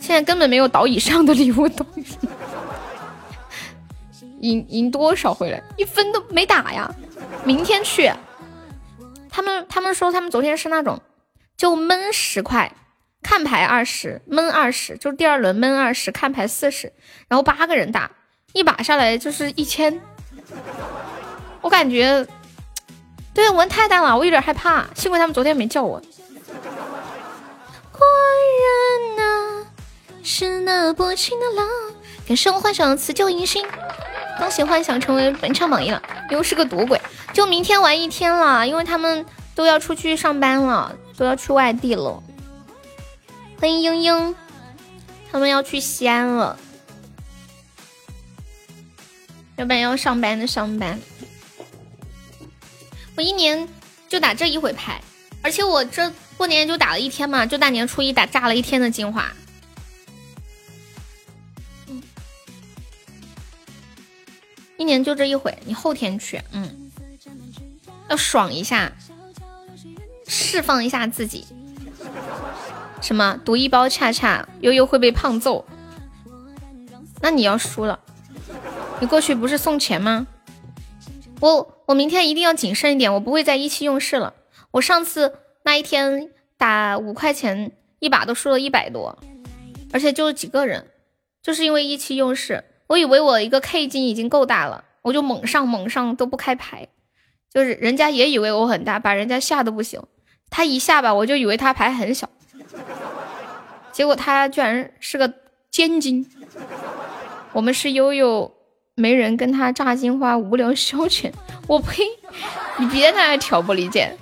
[0.00, 2.16] 现在根本没有倒以上的礼物东西。
[4.40, 5.62] 赢赢多少回来？
[5.76, 6.94] 一分都没打呀！
[7.44, 8.10] 明天去。
[9.28, 11.00] 他们他们说他们昨天是那种，
[11.56, 12.72] 就闷十块，
[13.20, 16.92] 看牌二十，闷二十，就第二轮闷二十，看牌四十，
[17.28, 18.10] 然后八个人打，
[18.52, 20.00] 一把下来就是一千。
[21.60, 22.24] 我感觉，
[23.38, 24.84] 对玩太淡了，我有点害怕。
[24.96, 26.02] 幸亏他们昨天没叫我。
[27.92, 28.00] 果
[28.64, 29.64] 然那
[30.24, 31.68] 是那薄情的狼。
[32.26, 33.64] 感谢我幻想辞旧迎新，
[34.38, 37.00] 恭喜幻想成为本场榜一了，又是个赌鬼。
[37.32, 39.24] 就明天玩一天了，因为他们
[39.54, 42.20] 都要出去上班了，都要去外地了。
[43.60, 44.34] 欢迎英英，
[45.30, 46.58] 他们要去西安了，
[49.54, 50.98] 要不然要上班的上班。
[53.18, 53.68] 我一年
[54.08, 55.02] 就打这一回牌，
[55.42, 59.32] 而且我这过年就打了一天嘛，就大年初一打炸了一天的精华。
[64.76, 66.92] 一年就这一回，你后天去，嗯。
[68.08, 68.92] 要爽一下，
[70.28, 71.44] 释放一下自己。
[73.02, 75.66] 什么赌一包恰恰悠悠会被胖揍？
[77.20, 77.98] 那你要输了，
[79.00, 80.28] 你过去不是送钱吗？
[81.40, 84.34] 我我明天一定要谨慎一点，我不会再意气用事了。
[84.72, 89.18] 我上次那一天打五块钱一把都输了一百多，
[89.90, 90.88] 而且就几个人，
[91.42, 92.62] 就是因为意气用事。
[92.88, 96.88] 我以为我一个 K 金已经够大了，我就猛上猛上都不开牌。
[97.50, 100.02] 就是人家也以为我很大，把人家吓得不行。
[100.50, 102.28] 他一下吧，我就以为他牌很小，
[103.92, 105.32] 结果他居然是个
[105.70, 106.30] 尖金。
[107.52, 108.52] 我们是悠悠，
[108.94, 111.32] 没人跟他炸金花，无聊消遣。
[111.68, 112.02] 我呸！
[112.78, 114.16] 你别在那挑拨离间。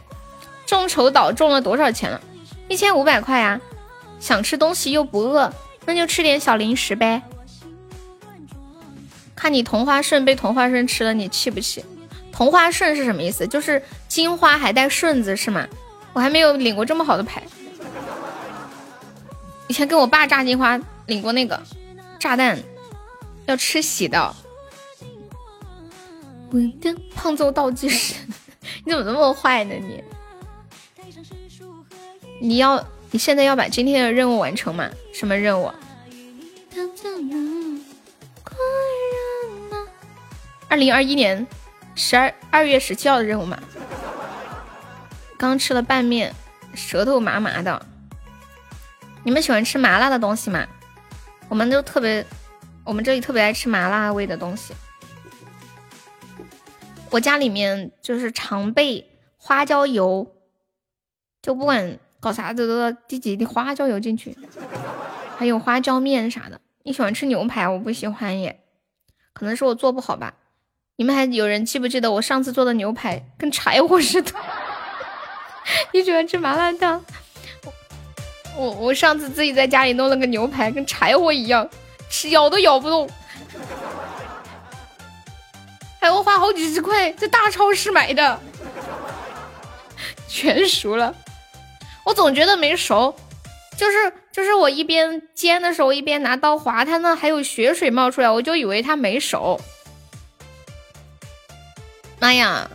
[0.66, 2.20] 众筹岛中了多少钱了？
[2.68, 3.58] 一千五百块呀。
[4.18, 5.52] 想吃东西又不饿，
[5.84, 7.22] 那就吃点小零食呗。
[9.36, 11.84] 看你同花顺被同花顺吃了，你气不气？
[12.32, 13.46] 同花顺是什么意思？
[13.46, 15.66] 就是金花还带顺子是吗？
[16.12, 17.42] 我还没有领过这么好的牌。
[19.68, 21.62] 以前跟我爸炸金花领过那个
[22.18, 22.58] 炸弹，
[23.44, 24.34] 要吃喜的。
[26.50, 28.14] 我的胖揍倒计时，
[28.84, 30.02] 你怎么那么坏呢你？
[32.40, 34.88] 你要你现在要把今天的任务完成吗？
[35.12, 35.70] 什么任务？
[40.68, 41.46] 二零二一年。
[41.98, 43.58] 十二二月十七号的任务嘛，
[45.38, 46.34] 刚吃了拌面，
[46.74, 47.86] 舌头麻麻的。
[49.24, 50.66] 你们喜欢吃麻辣的东西吗？
[51.48, 52.26] 我们都特别，
[52.84, 54.74] 我们这里特别爱吃麻辣味的东西。
[57.10, 60.26] 我家里面就是常备花椒油，
[61.40, 64.36] 就不管搞啥子都要滴几滴花椒油进去，
[65.36, 66.60] 还有花椒面啥的。
[66.82, 68.60] 你喜欢吃牛排，我不喜欢耶，
[69.32, 70.34] 可能是我做不好吧。
[70.96, 74.32] 你们还有人记不记得我上次做的牛排跟柴火似的？
[75.92, 77.04] 你喜欢吃麻辣烫？
[78.56, 81.68] 我我上次自己在家里弄了个牛排，跟柴火一样，
[82.08, 83.08] 吃咬都咬不动，
[86.06, 88.38] 还要花好几十块在大超市买的，
[90.28, 91.12] 全熟了。
[92.04, 93.12] 我总觉得没熟，
[93.76, 99.60] 就是就是我一边煎的时候一边拿刀划它呢，还有血水冒出来，我就以为它没熟。
[102.20, 102.70] 妈呀，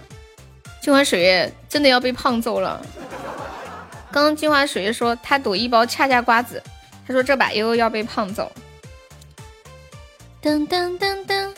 [0.81, 2.85] 金花水月真的要被胖揍了。
[4.11, 6.61] 刚刚金花水月说他赌一包恰恰瓜子，
[7.07, 8.51] 他说这把悠悠要被胖揍。
[10.43, 11.50] 噔噔噔噔，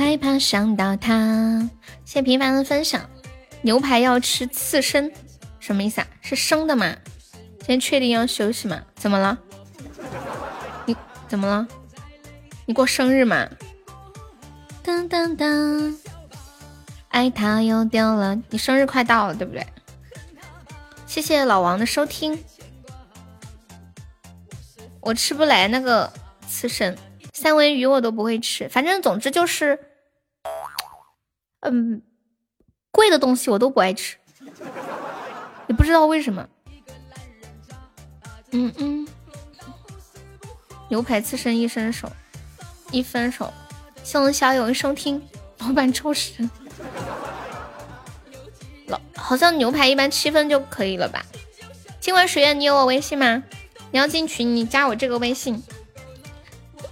[0.00, 1.68] 害怕想到他。
[2.06, 3.08] 谢谢平凡的分享。
[3.60, 5.12] 牛排要吃刺身，
[5.58, 6.06] 什么意思啊？
[6.22, 6.96] 是生的吗？
[7.58, 8.80] 今天确定要休息吗？
[8.94, 9.38] 怎么了？
[10.86, 10.96] 你
[11.28, 11.68] 怎么了？
[12.64, 13.46] 你过生日吗？
[14.82, 15.94] 噔噔噔，
[17.08, 18.40] 爱他又丢了。
[18.48, 19.66] 你生日快到了，对不对？
[21.06, 22.42] 谢谢老王的收听。
[25.02, 26.10] 我吃不来那个
[26.48, 26.96] 刺身，
[27.34, 28.66] 三文鱼我都不会吃。
[28.70, 29.78] 反正总之就是，
[31.60, 32.02] 嗯，
[32.90, 34.16] 贵的东西我都不爱吃，
[35.68, 36.48] 也不知道为什么。
[38.52, 39.06] 嗯嗯，
[40.88, 42.10] 牛排刺身一伸手，
[42.90, 43.52] 一分手。
[44.02, 45.22] 送小友收听，
[45.58, 46.48] 老板抽时。
[48.86, 51.24] 老好像牛排一般七分就可以了吧？
[52.00, 53.44] 今晚水月，你有我微信吗？
[53.92, 55.62] 你要进群，你加我这个微信。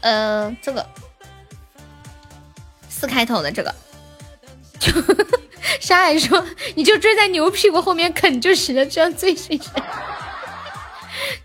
[0.01, 0.86] 呃，这个
[2.98, 3.74] 四开头的这个。
[4.80, 4.92] 就
[5.80, 6.44] 沙海说，
[6.74, 9.82] 你就追在牛屁股后面啃就行了，这样最谁谁。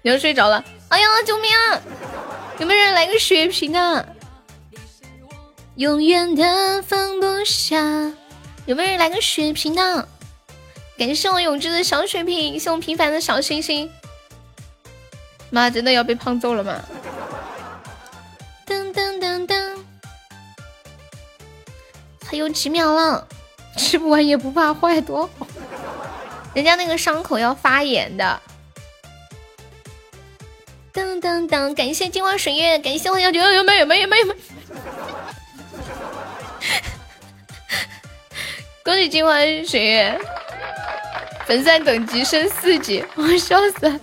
[0.02, 1.52] 牛睡着了，哎呀，救命！
[1.52, 1.82] 啊！
[2.60, 4.08] 有没有人来个血瓶的？
[5.76, 7.78] 永远的放不下，
[8.66, 10.08] 有没有人来个血瓶的？
[10.98, 13.90] 感谢我永志的小血瓶，谢我平凡的小星星。
[15.50, 16.80] 妈，真的要被胖揍了吗？
[22.34, 23.28] 还有几秒了，
[23.78, 25.46] 吃不完也不怕坏，多好。
[26.56, 28.42] 人家那个伤口要发炎的。
[30.92, 34.36] 噔噔噔，感谢金花水月，感谢我幺九幺有没有没有没有没。
[38.84, 40.20] 恭喜金花水月
[41.46, 44.00] 粉钻等级升四级，我笑死了！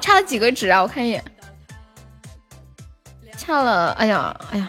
[0.00, 0.80] 差了几个值啊？
[0.80, 1.24] 我看一眼，
[3.36, 4.68] 差了，哎呀，哎呀，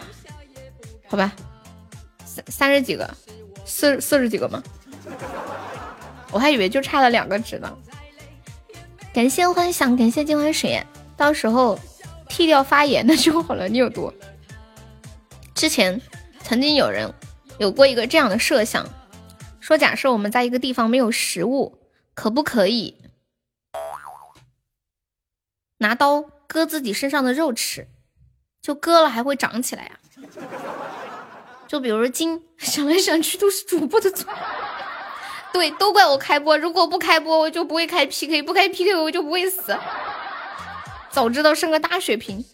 [1.06, 1.30] 好吧，
[2.46, 3.08] 三十几个，
[3.64, 4.62] 四四十几个吗？
[6.30, 7.76] 我还以为就差了两个值呢。
[9.12, 10.84] 感谢幻想，感谢金欢水，
[11.16, 11.78] 到时候
[12.28, 13.68] 剃掉发炎的就好了。
[13.68, 14.12] 你有毒？
[15.54, 16.00] 之前
[16.42, 17.12] 曾经有人
[17.58, 18.86] 有过一个这样的设想。
[19.60, 21.78] 说，假设我们在一个地方没有食物，
[22.14, 22.96] 可不可以
[25.78, 27.88] 拿刀割自己身上的肉吃？
[28.62, 29.98] 就割了还会长起来呀？
[31.68, 34.32] 就比如说金， 想来想去都是主播的错，
[35.52, 36.56] 对，都怪我开播。
[36.58, 39.76] 如果不开播，我就不会开 PK，不开 PK 我就不会死。
[41.10, 42.44] 早知道生个大血瓶，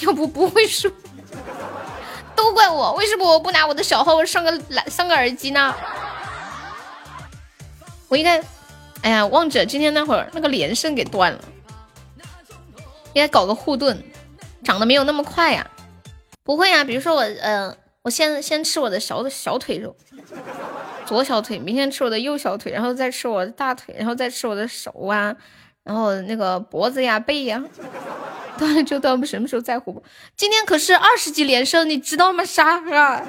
[0.00, 0.90] 要不不会输。
[2.36, 5.74] 都怪我，为什么我不拿我的小号上个蓝上个耳机呢？
[8.08, 8.40] 我应该，
[9.02, 11.40] 哎呀，忘记了今天那会儿那个连胜给断了，
[13.12, 14.00] 应该搞个护盾，
[14.62, 15.66] 长得没有那么快呀。
[16.44, 17.74] 不会啊，比如说我，呃，
[18.04, 19.96] 我先先吃我的小小腿肉，
[21.06, 25.34] 左小腿，明天吃我的右小腿，然后再吃我的大腿，然后再吃我的手啊，
[25.82, 27.64] 然后那个脖子呀、背呀，
[28.58, 30.02] 断了就断，我们什么时候在乎？
[30.36, 32.44] 今天可是二十级连胜，你知道吗？
[32.44, 33.22] 啥啊？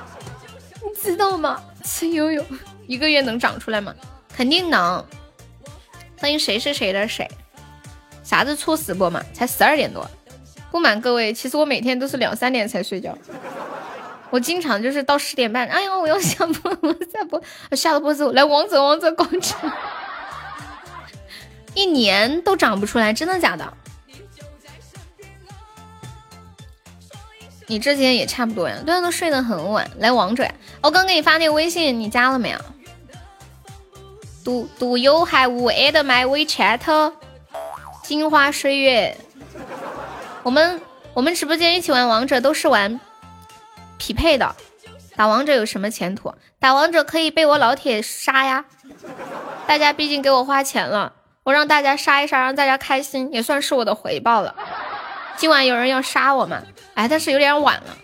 [0.82, 1.62] 你知道吗？
[1.84, 2.42] 吃悠悠。
[2.86, 3.94] 一个月能长出来吗？
[4.34, 5.04] 肯定能。
[6.18, 7.28] 欢迎谁是谁的谁？
[8.24, 9.22] 啥子猝死播嘛？
[9.34, 10.10] 才十二点多。
[10.70, 13.14] 不瞒各位，其实我每天都是两三点才睡觉。
[14.30, 19.72] 我经常就是到十点半，哎呀，我要下播， 我下播，我下了播之后来王者王者广场，
[21.74, 23.72] 一年都长不出来，真的假的？
[27.66, 29.88] 你之前也差不多呀，对啊，都睡得很晚。
[29.98, 32.58] 来王者呀，我刚给你发那个微信，你加了没有
[34.44, 37.12] ？Do Do you have add my WeChat？
[38.02, 39.16] 金花岁月。
[40.42, 40.80] 我们
[41.14, 42.98] 我们直播间一起玩王者都是玩
[44.00, 44.56] 匹配的，
[45.14, 46.34] 打王者有什么前途？
[46.58, 48.64] 打王者可以被我老铁杀呀！
[49.66, 51.12] 大家毕竟给我花钱了，
[51.44, 54.54] 我让大家杀一杀，让大家开心，也算是我的回报了。
[55.36, 56.62] 今晚有人要杀我吗？
[56.94, 57.94] 哎，但是有点晚了，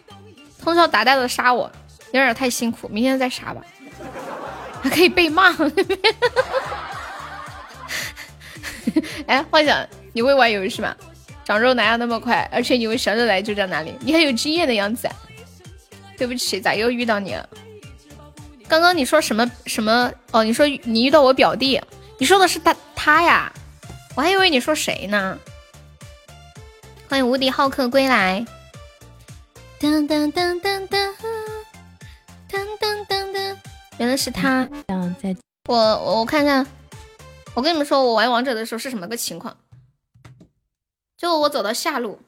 [0.62, 1.72] 通宵达旦的杀我，
[2.12, 3.62] 有点太辛苦，明天再杀吧。
[4.82, 5.56] 还可以被骂。
[9.26, 10.94] 哎，幻想，你会玩游戏吗？
[11.42, 12.46] 长肉哪有那么快？
[12.52, 13.96] 而且你为生日来就在哪里？
[14.00, 15.08] 你很有经验的样子。
[16.16, 17.48] 对不起，咋又遇到你了？
[18.68, 20.12] 刚刚你说什么什么？
[20.32, 21.80] 哦，你说你遇到我表弟，
[22.18, 23.52] 你说的是他他呀？
[24.16, 25.38] 我还以为你说谁呢？
[27.08, 28.44] 欢迎无敌浩克归来。
[29.78, 31.12] 噔噔噔噔噔
[32.48, 33.56] 噔噔噔噔，
[33.98, 34.68] 原来是他。
[35.68, 36.66] 我我我看看，
[37.54, 39.56] 我跟你们说，我玩王者的时候是什么个情况？
[41.16, 42.20] 就我走到下路，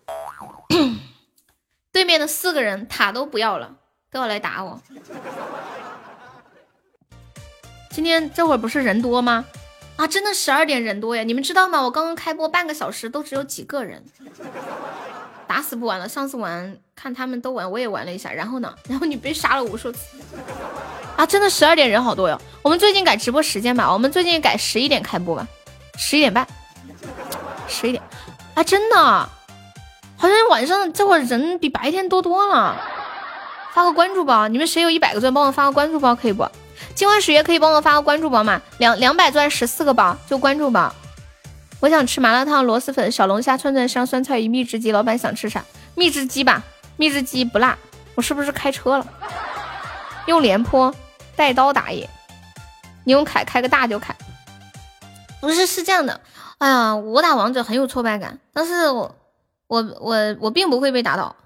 [1.93, 3.78] 对面的四个人塔都不要了，
[4.11, 4.81] 都要来打我。
[7.91, 9.45] 今天这会儿不是人多吗？
[9.97, 11.25] 啊，真的十二点人多呀！
[11.25, 11.83] 你们知道吗？
[11.83, 14.05] 我刚刚开播半个小时都只有几个人，
[15.49, 16.09] 打死不玩了。
[16.09, 18.31] 上次玩看他们都玩，我也玩了一下。
[18.31, 18.73] 然后呢？
[18.89, 20.17] 然后你被杀了无数次。
[21.17, 22.41] 啊，真的十二点人好多哟！
[22.63, 25.49] 我们最近改直播时间吧，我们最近改十一点开播吧，
[25.97, 26.47] 十一点半，
[27.67, 28.01] 十一点。
[28.55, 28.97] 啊，真的，
[30.17, 32.81] 好像晚上这会儿人比白天多多了。
[33.75, 36.49] 发个关注包，你们谁有一百个钻，帮我发个关注包可以不？
[36.95, 38.61] 金花水月可以帮我发个关注包吗？
[38.79, 40.93] 两两百钻十四个包，就关注包。
[41.81, 44.91] 我想吃麻辣烫、螺蛳粉、小龙虾、串串香、酸菜鱼、蜜汁鸡。
[44.91, 45.65] 老板想吃啥？
[45.95, 46.63] 蜜汁鸡吧，
[46.97, 47.79] 蜜汁鸡不辣。
[48.17, 49.07] 我是不是开车了？
[50.27, 50.93] 用廉颇
[51.37, 52.09] 带刀打野，
[53.05, 54.13] 你用凯开个大就开。
[55.41, 56.21] 不是，是这样的。
[56.59, 59.15] 哎呀，我打王者很有挫败感，但是我
[59.69, 61.37] 我我我并不会被打倒。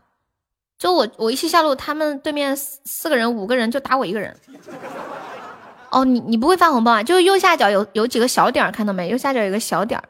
[0.82, 4.36] 就我我一起下路，他们对面四四个人五个人就打我一个人。
[5.92, 7.02] 哦，你你不会发红包啊？
[7.04, 9.08] 就右下角有有几个小点儿，看到没？
[9.08, 10.08] 右下角有个小点儿，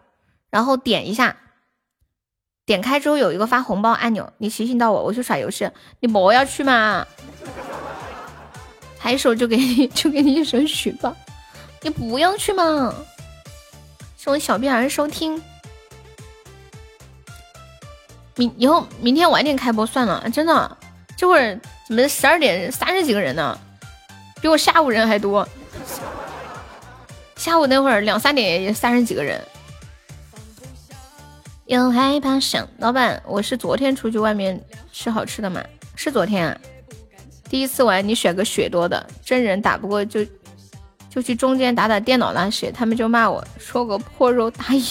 [0.49, 1.37] 然后点一下，
[2.65, 5.71] 点开之后有一个发红包按钮，你提醒到我，我去耍游戏。
[6.01, 7.07] 你不要去嘛？
[8.99, 11.15] 抬手就给你 就给你一首曲吧，
[11.83, 12.95] 你不要去嘛？
[14.17, 15.43] 谢我小屁孩收听。
[18.37, 20.77] 明以后明天晚点开播算了，真的，
[21.17, 23.59] 这会儿怎么十二点三十几个人呢？
[24.41, 25.47] 比我下午人还多。
[27.37, 29.41] 下午那会儿两三点也三十几个人，
[31.67, 34.61] 又害怕想老板，我是昨天出去外面
[34.93, 35.63] 吃好吃的嘛？
[35.95, 36.59] 是昨天啊，
[37.51, 40.25] 第一次玩你选个血多的，真人打不过就
[41.11, 44.85] 就去中间打打电脑那些，他们就骂我说个破肉大爷。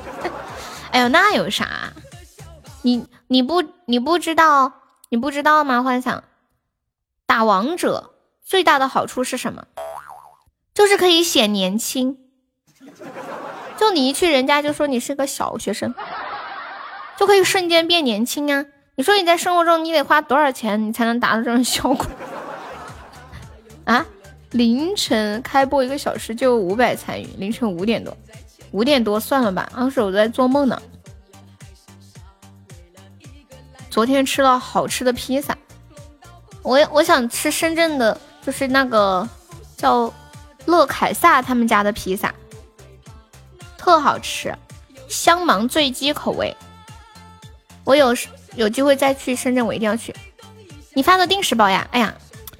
[0.92, 1.92] 哎呦，那有啥？
[2.82, 4.72] 你你不你不知道
[5.08, 5.82] 你不知道吗？
[5.82, 6.24] 幻想
[7.26, 8.14] 打王者
[8.44, 9.64] 最大的好处是什么？
[10.74, 12.18] 就是可以显年轻，
[13.76, 15.94] 就你一去，人家就说你是个小学生，
[17.16, 18.64] 就可以瞬间变年轻啊！
[18.96, 22.06] 你说你在生活中你得花多少钱，你才能达到这种效果
[23.84, 24.06] 啊？
[24.50, 28.16] 凌晨开播一个小时就五百参与，凌晨五点多，
[28.70, 30.80] 五点多算了吧，当时我在做梦呢。
[33.92, 35.54] 昨天吃了好吃的披萨，
[36.62, 39.28] 我我想吃深圳的，就是那个
[39.76, 40.12] 叫。
[40.64, 42.32] 乐凯撒他们家的披萨
[43.76, 44.56] 特好吃，
[45.08, 46.56] 香芒醉鸡口味。
[47.82, 48.14] 我有
[48.54, 50.14] 有机会再去深圳，我一定要去。
[50.94, 51.88] 你发个定时包呀？
[51.90, 52.14] 哎呀，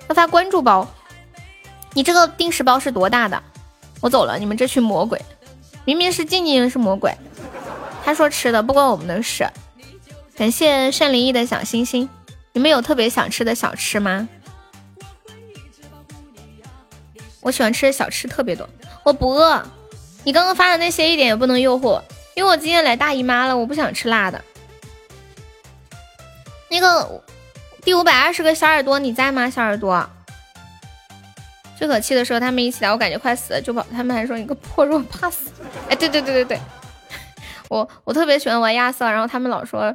[0.09, 0.85] 要发关注包。
[1.93, 3.41] 你这个定时包是多大的？
[4.01, 5.23] 我走了，你们这群魔鬼，
[5.85, 7.17] 明明是静静是魔鬼。
[8.05, 9.49] 他说吃的不关我们的事。
[10.37, 12.09] 感谢善灵异的小星星。
[12.53, 14.29] 你们有特别想吃的小吃吗？
[17.41, 18.69] 我喜欢吃的小吃特别多，
[19.05, 19.63] 我不饿。
[20.25, 22.01] 你刚刚发的那些一点也不能诱惑，
[22.35, 24.43] 因为我今天来大姨妈了，我不想吃辣的。
[26.69, 27.23] 那个
[27.83, 29.51] 第五百二十个小耳朵你在吗？
[29.51, 30.09] 小耳朵，
[31.77, 33.85] 最可气的时候他们一起来，我感觉快死了，就跑。
[33.93, 35.51] 他们还说你个破肉怕死。
[35.89, 36.61] 哎，对对对对对，
[37.69, 39.95] 我我特别喜欢玩亚瑟，然后他们老说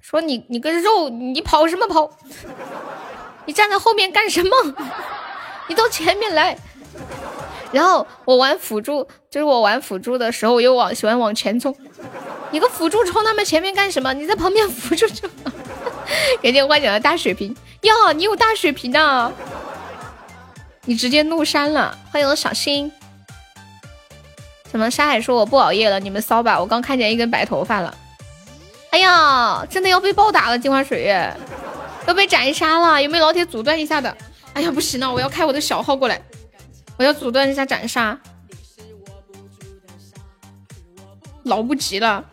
[0.00, 2.10] 说你你个肉，你跑什么跑？
[3.46, 4.50] 你站在后面干什么？
[5.68, 6.56] 你到前面来。
[7.72, 11.74] 然后我玩辅助，就是我玩辅助的时候，我又往喜欢往前冲。
[12.50, 14.12] 你个辅助冲他们前面干什么？
[14.12, 15.28] 你在旁边辅助就。
[16.42, 19.32] 感谢幻想的大水瓶哟，你有大水瓶呢？
[20.84, 21.96] 你直接怒删了。
[22.10, 22.92] 欢迎我小新，
[24.70, 25.98] 怎么沙海说我不熬夜了？
[25.98, 26.60] 你们骚吧？
[26.60, 27.94] 我刚看见一根白头发了。
[29.02, 31.36] 呀，真的要被暴打了，镜花水月
[32.06, 33.02] 要被斩杀了。
[33.02, 34.16] 有没有老铁阻断一下的？
[34.54, 36.20] 哎呀，不行了，我要开我的小号过来，
[36.96, 38.18] 我要阻断一下斩杀。
[41.44, 42.24] 来不及了，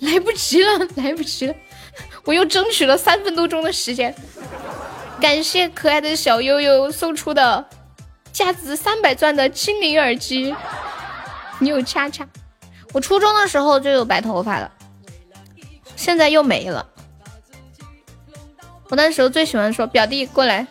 [0.00, 1.54] 来不及了，来不及了！
[2.24, 4.14] 我又争取了三分多钟的时间。
[5.20, 7.64] 感谢可爱的小悠悠送出的
[8.32, 10.54] 价值三百钻的精灵耳机。
[11.60, 12.26] 你有恰恰，
[12.92, 14.70] 我初中的时候就有白头发了，
[16.04, 16.86] 现在又没了。
[18.90, 20.66] 我那时候最喜欢说表弟过来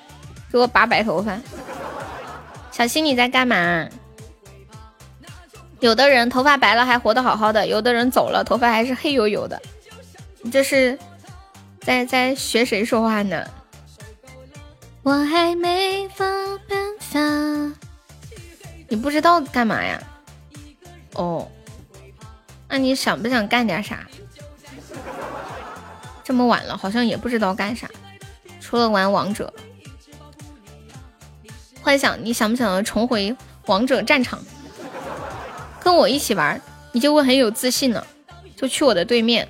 [0.52, 1.40] 给我拔白头发。
[2.72, 3.90] 小新你在干嘛？
[5.80, 9.60] 有的人头发白了还活得好好的，有的人走了头发还是黑油油的。
[10.44, 11.00] 你这是
[11.82, 13.44] 在在学谁说话呢？
[15.02, 16.28] 我还没放
[16.70, 17.20] 办法。
[18.88, 20.00] 你不知道干嘛呀？
[21.16, 21.50] 哦，
[22.70, 24.06] 那你想不想干点啥？
[26.24, 27.90] 这么晚了，好像也不知道干啥，
[28.61, 29.53] 除了玩王者。
[31.82, 34.40] 幻想，你想不想要重回王者战场？
[35.82, 36.61] 跟我一起玩，
[36.94, 38.07] 你就会很有自信了。
[38.56, 39.49] 就去我的对面。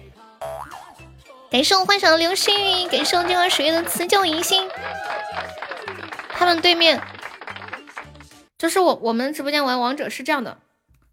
[1.51, 4.67] 感谢我幻想的流星雨，感谢我今晚十月的辞旧迎新。
[6.29, 6.99] 他们对面
[8.57, 10.57] 就是我，我们直播间玩王者是这样的，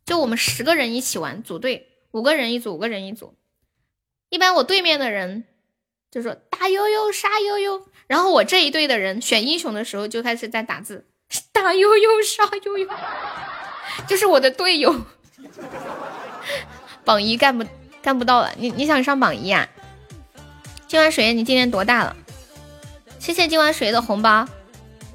[0.07, 3.35] 就我们十个人一起玩，组队，五个人一组，五个人一组。
[4.31, 5.45] 一般我对面的人
[6.11, 11.07] 就说打悠悠杀悠悠，然后我这一队的人选英雄的时候就开始在打字
[11.53, 12.89] 打悠悠杀悠悠。
[14.07, 15.05] 就是我的队友，
[17.05, 17.65] 榜一干不
[18.01, 18.53] 干不到了。
[18.57, 19.69] 你你想上榜一啊？
[20.87, 22.17] 今晚水月，你今年多大了？
[23.19, 24.49] 谢谢今晚水月的红包。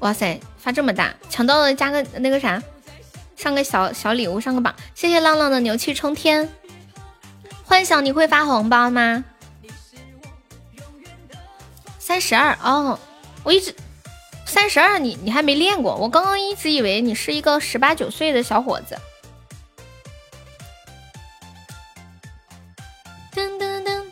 [0.00, 2.62] 哇塞，发这么大，抢到了加个那个啥，
[3.34, 4.74] 上个小小礼物，上个榜。
[4.94, 6.48] 谢谢浪浪的牛气冲天。
[7.66, 9.24] 幻想你会发红包吗？
[11.98, 12.98] 三十二哦，
[13.42, 13.74] 我一直。
[14.46, 15.96] 三十二，你你还没练过？
[15.96, 18.96] 我刚刚一直以为你是一个十八九岁的小伙子。
[23.34, 24.04] 噔噔噔，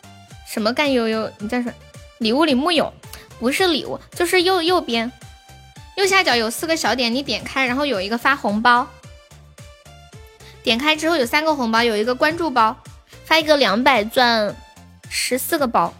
[0.45, 1.31] 什么干悠悠？
[1.39, 1.71] 你再说，
[2.19, 2.93] 礼物里木有？
[3.39, 5.11] 不是礼物，就是右右边
[5.95, 8.87] 右下角有四个小点，你点开，然后有一个发红包。
[10.61, 12.77] 点开之后有三个红包，有一个关注包，
[13.25, 14.55] 发一个两百钻，
[15.09, 15.93] 十四个包。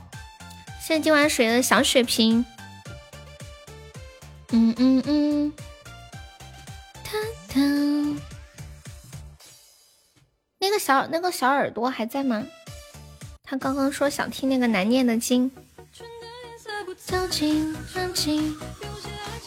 [0.80, 2.46] 谢谢今晚水的小血瓶。
[4.52, 5.54] 嗯嗯嗯，
[10.60, 12.44] 那个小那个小耳朵还在吗？
[13.44, 15.52] 他刚刚说想听那个难念的经。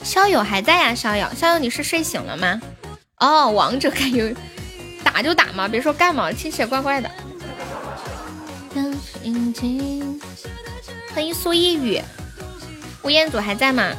[0.02, 2.60] 逍友还在呀，逍友，逍友你是睡醒了吗？
[3.18, 4.34] 哦，王者干有
[5.05, 7.10] 打就打嘛，别说干嘛，听起来怪怪的。
[11.15, 12.00] 欢迎苏一雨，
[13.02, 13.92] 吴彦祖还在吗？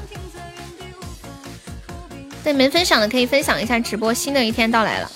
[2.43, 5.11] 对没分享的可以分享一下直播，新的一天到来了。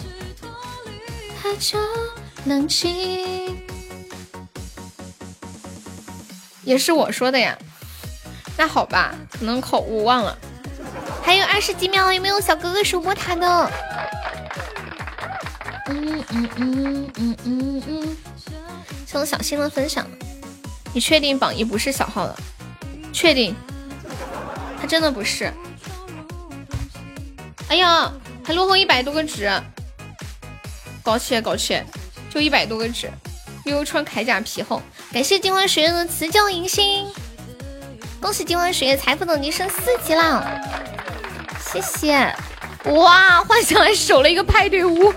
[6.64, 7.58] 也是我说的呀，
[8.58, 10.38] 那好吧，可能口误忘了。
[11.24, 13.72] 还有二十几秒，有没有小哥哥守波塔的？
[15.88, 18.18] 嗯嗯嗯嗯嗯嗯，
[19.06, 20.08] 谢我小新的分享。
[20.94, 22.36] 你确定榜一不是小号的？
[23.12, 23.56] 确定？
[24.80, 25.52] 他真的不是。
[27.68, 28.12] 哎呀，
[28.44, 29.50] 还落后一百多个值，
[31.02, 31.86] 搞起来搞起来，
[32.30, 33.10] 就一百多个值。
[33.66, 34.82] 悠悠穿铠甲皮厚，
[35.12, 37.08] 感谢今晚水月的辞旧迎新，
[38.20, 40.60] 恭喜今晚水月财富等级升四级啦！
[41.72, 42.36] 谢谢。
[42.86, 45.14] 哇，幻想还守了一个派对屋，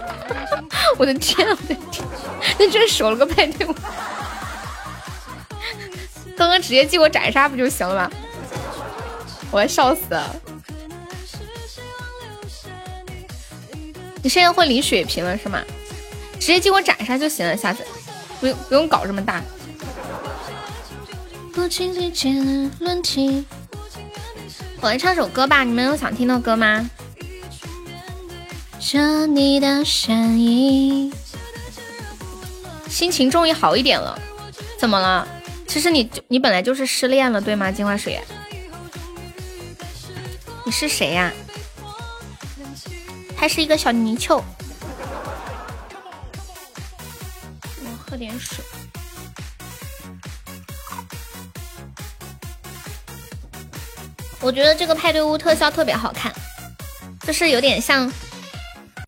[0.96, 2.06] 我的天，我的天，
[2.58, 3.74] 那真守了个派对屋。
[6.36, 8.10] 刚刚直接记我斩杀不就行了吗？
[9.50, 10.36] 我要笑死了。
[14.22, 15.62] 你现在会领血瓶了是吗？
[16.38, 17.84] 直接给我斩杀就行了，下次
[18.38, 19.42] 不用不用搞这么大。
[24.80, 26.88] 我来唱首歌吧，你们有想听的歌吗？
[28.88, 31.12] 着你的声音，
[32.88, 34.16] 心情终于好一点了。
[34.78, 35.26] 怎么了？
[35.66, 37.72] 其实你你本来就是失恋了，对吗？
[37.72, 38.22] 金花水，
[40.64, 41.32] 你是谁呀？
[43.36, 44.36] 还是一个小泥鳅。
[47.80, 48.64] 我喝点水。
[54.40, 56.32] 我觉得这个派对屋特效特别好看，
[57.26, 58.08] 就是有点像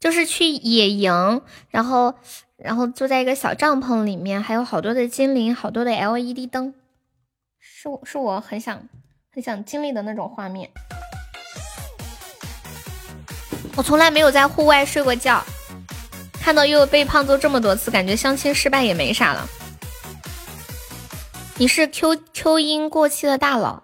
[0.00, 2.14] 就是去野营，然后
[2.56, 6.74] 然后坐在一个小帐篷里面，还有好多的精灵，好多的 LED 灯，
[7.58, 8.88] 是我是我很想
[9.32, 10.70] 很想经历的那种画面。
[13.76, 15.42] 我从来没有在户外睡过觉，
[16.40, 19.48] 看到悠悠被胖揍这么多次，感觉相亲失败也没啥了。
[21.56, 23.82] 你是 Q Q 音过期的大佬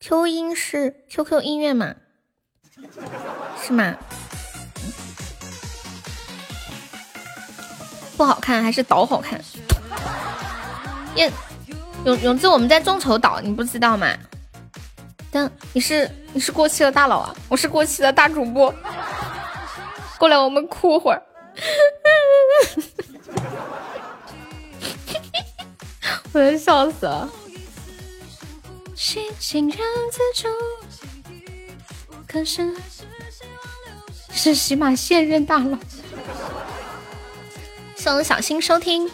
[0.00, 1.94] ，Q 音是 QQ 音乐吗？
[3.62, 3.96] 是吗？
[8.16, 9.38] 不好看还是岛好看？
[11.16, 11.30] 耶
[12.04, 14.08] 永永志，我们在众筹岛，你不知道吗？
[15.30, 18.74] 但你是你是过气的大佬啊，我是过气的大主播。
[20.18, 21.22] 过来，我们哭会儿。
[26.32, 27.28] 我要笑死了。
[32.26, 32.74] 可是
[34.32, 35.76] 是喜马现任大佬。
[38.06, 39.10] 送小心收听。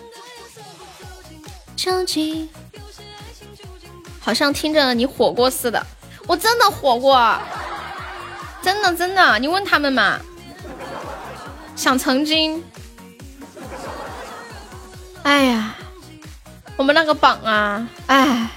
[4.21, 5.87] 好像听着你火过似的，
[6.27, 7.41] 我真的火过，
[8.61, 10.21] 真的真的，你问他们嘛。
[11.75, 12.63] 想曾经，
[15.23, 15.75] 哎呀，
[16.77, 18.51] 我们那个榜啊，哎，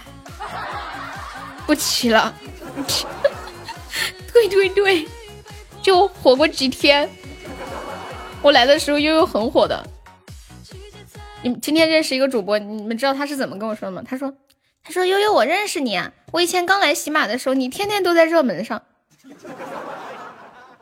[1.66, 2.36] 不齐了。
[4.34, 5.08] 对对对，
[5.82, 7.10] 就火过几天。
[8.42, 9.95] 我来的时候悠悠很火的。
[11.46, 14.02] 你今天认识一个主播，你们知道他是怎么跟我说的吗？
[14.04, 14.34] 他说
[14.84, 18.82] ：“他说悠悠，我认识你啊，我以前刚来喜马的时候，你天天都在热门上。”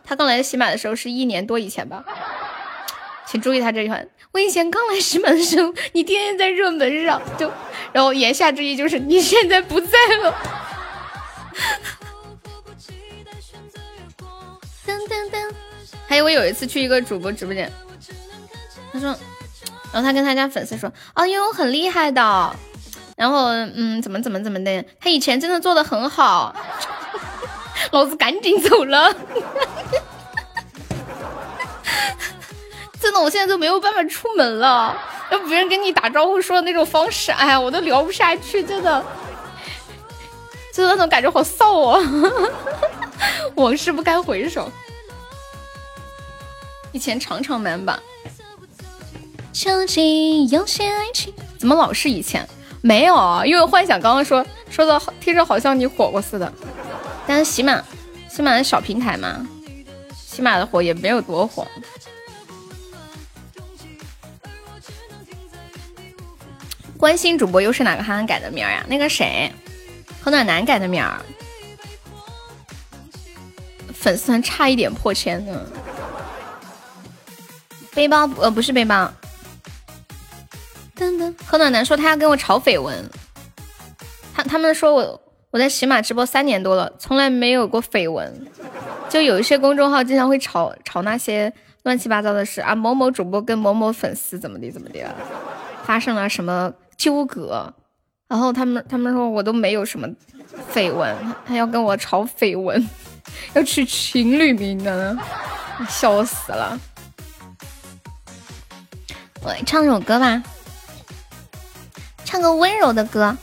[0.05, 2.05] 他刚来喜马的时候是一年多以前吧，
[3.25, 3.99] 请注意他这句话。
[4.31, 7.51] 我以前刚来喜马的时候，你天天在热门上，就
[7.91, 10.33] 然后言下之意就是你现在不在了。
[16.07, 17.69] 还有我有一次去一个主播直播间，
[18.93, 19.17] 他说，
[19.93, 22.55] 然后他跟他家粉丝说，啊，悠悠很厉害的，
[23.15, 26.55] 然后嗯，怎么怎么怎么的，他以前真的做的很好。
[27.91, 29.13] 老子赶紧走了，
[32.99, 34.97] 真的，我现在都没有办法出门了。
[35.31, 39.03] 要别人跟你打招呼说的那种方式，哎呀，我都聊不下去，真的，
[40.73, 41.99] 就那种感觉好臊啊！
[43.55, 44.71] 往事不堪回首，
[46.91, 47.99] 以前常常满榜。
[49.53, 52.45] 究竟有些爱情，怎么老是以前？
[52.81, 56.51] 没有，因为幻想刚刚说说的，听着好像你火过似的。
[57.25, 57.81] 但是喜马，
[58.29, 59.47] 喜马的小平台嘛，
[60.13, 61.65] 喜马的火也没有多火。
[66.97, 68.83] 关心主播又是哪个憨憨改的名儿呀？
[68.89, 69.51] 那个谁，
[70.21, 71.21] 何暖男改的名儿。
[73.93, 75.61] 粉丝还差一点破千呢。
[77.93, 79.09] 背包呃不是背包。
[80.95, 83.09] 噔噔，何暖男说他要跟我炒绯闻，
[84.33, 85.19] 他他们说我。
[85.51, 88.47] 我在喜马直播三年多了，从来没有过绯闻。
[89.07, 95.13] 就有一些公众号经常会炒炒那些乱七八糟的事啊，某某主播跟某某粉丝怎么的怎么的，
[95.83, 97.71] 发生了什么纠葛，
[98.27, 100.07] 然后他们他们说我都没有什么
[100.73, 101.15] 绯闻，
[101.45, 102.89] 他要跟我炒绯闻，
[103.53, 105.15] 要取情侣名的，
[105.87, 106.79] 笑死了。
[109.43, 110.41] 我唱首歌吧，
[112.33, 113.37] 唱个温柔的歌。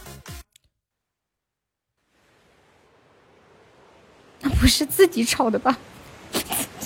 [4.40, 5.78] 那不是自己炒的吧？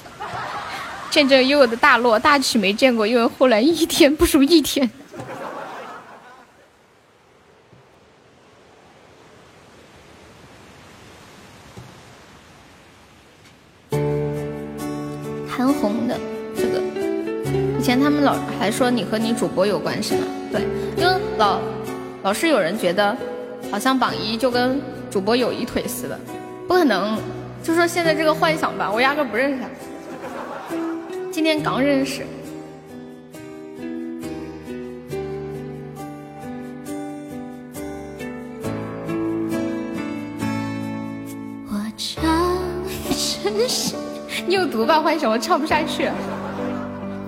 [1.10, 4.90] 见证悠悠的大落，大曲没见过，因为后来一天不如一天。
[15.48, 16.20] 韩红的
[16.54, 16.82] 这个，
[17.80, 20.26] 以前他们老还说你和你主播有关系呢。
[20.52, 20.60] 对，
[20.98, 21.62] 因为老
[22.24, 23.14] 老是有人觉得，
[23.70, 24.80] 好像榜一就跟
[25.10, 26.18] 主播有一腿似的，
[26.66, 27.18] 不可能。
[27.62, 29.68] 就说现在这个幻想吧，我压根不认识他，
[31.30, 32.24] 今天刚认识。
[41.68, 42.24] 我唱
[43.42, 43.96] 真是，
[44.46, 46.10] 你有毒吧幻想，我唱不下去。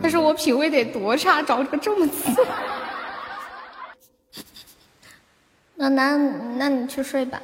[0.02, 2.42] 他说我品味得多差，找个这么次。
[5.76, 6.16] 那那
[6.56, 7.40] 那你去睡吧。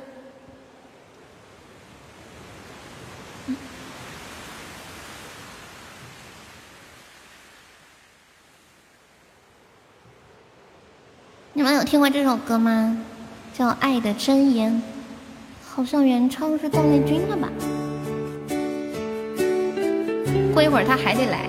[11.54, 12.98] 你们有听过这首歌吗？
[13.52, 14.72] 叫《爱的箴言》，
[15.62, 17.50] 好像原唱是邓丽君的吧？
[20.54, 21.46] 过一会儿他还得来，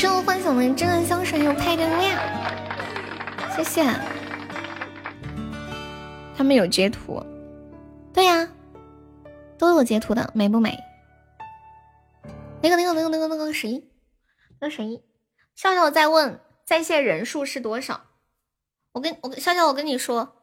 [0.00, 1.74] 谢我幻想的真爱香水，还
[6.54, 7.22] 有截图，
[8.10, 8.48] 对呀，
[9.58, 10.78] 都有截图的，美不美？
[12.62, 13.84] 那个、那个、那个、那个、那个谁？
[14.58, 15.02] 那谁？
[15.54, 18.06] 笑笑在问在线人数是多少？
[18.92, 20.34] 我跟我笑笑，我跟你说，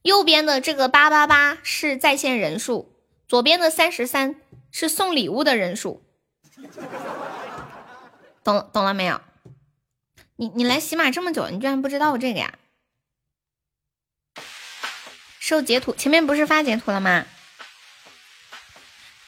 [0.00, 2.94] 右边的这个八八八是在线人数，
[3.28, 4.36] 左边的三十三
[4.70, 6.02] 是送礼物的人数。
[8.44, 9.20] 懂懂了没有？
[10.36, 12.54] 你你来喜马这么久，你居然不知道这个呀？
[15.38, 17.24] 收截图，前面不是发截图了吗？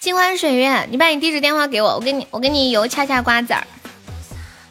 [0.00, 3.66] 镜花水月，你把你地址电话给我，我给你，我给你邮恰恰瓜子儿。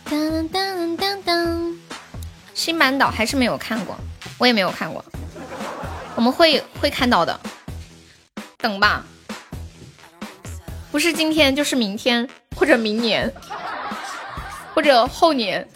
[0.05, 1.80] 当当当当，
[2.53, 3.97] 新版岛还是没有看过，
[4.38, 5.03] 我也没有看过，
[6.15, 7.39] 我们会会看到的，
[8.57, 9.03] 等吧，
[10.91, 13.33] 不是今天就是明天或者明年
[14.74, 15.68] 或者后年。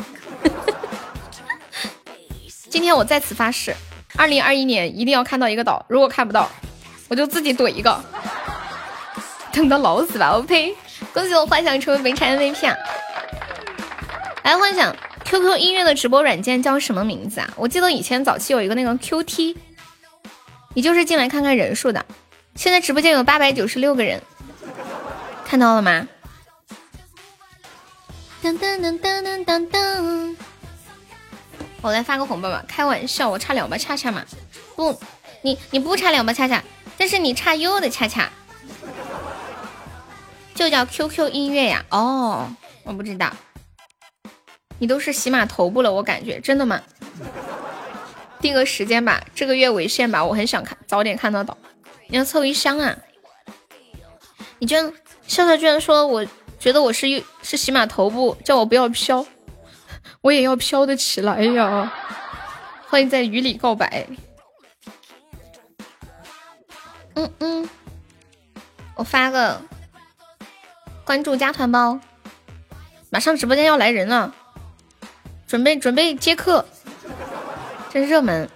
[2.69, 3.75] 今天我在此发誓。
[4.15, 6.49] 二零二一年一定要看到一个岛，如果看不到，
[7.07, 8.03] 我就自己怼一个，
[9.53, 10.33] 等到老死吧！
[10.35, 10.75] 我呸！
[11.13, 12.75] 恭喜我幻想成为本场 MVP 啊！
[14.43, 14.95] 来幻想
[15.25, 17.49] QQ 音乐的直播软件叫什么名字啊？
[17.55, 19.55] 我记得以前早期有一个那个 QT，
[20.73, 22.03] 你就是进来看看人数的。
[22.55, 24.19] 现在直播间有八百九十六个人，
[25.45, 26.07] 看到了吗？
[28.41, 30.37] 当当当当当当当。
[31.81, 34.25] 我来发个红包吧，开玩笑，我差两包恰恰嘛。
[34.75, 34.99] 不，
[35.41, 36.63] 你你不差两包恰恰，
[36.97, 38.29] 但是你差悠悠的恰恰，
[40.53, 41.85] 就叫 QQ 音乐呀。
[41.89, 43.31] 哦，我不知道，
[44.79, 46.81] 你都是洗马头部了，我感觉真的吗？
[48.39, 51.57] 定个时间吧，这个月为限吧，我很想看，早点看得到。
[52.07, 52.97] 你要凑一箱啊？
[54.59, 54.91] 你居然
[55.27, 56.25] 笑笑居然说，我
[56.59, 59.25] 觉得我是是喜马头部，叫我不要飘，
[60.21, 61.93] 我也要飘得起来呀！
[62.89, 64.07] 欢迎在雨里告白。
[67.15, 67.69] 嗯嗯，
[68.95, 69.61] 我发个
[71.03, 71.99] 关注加团包，
[73.09, 74.33] 马上直播间要来人了，
[75.47, 76.65] 准备准备接客。
[77.89, 78.49] 真热门，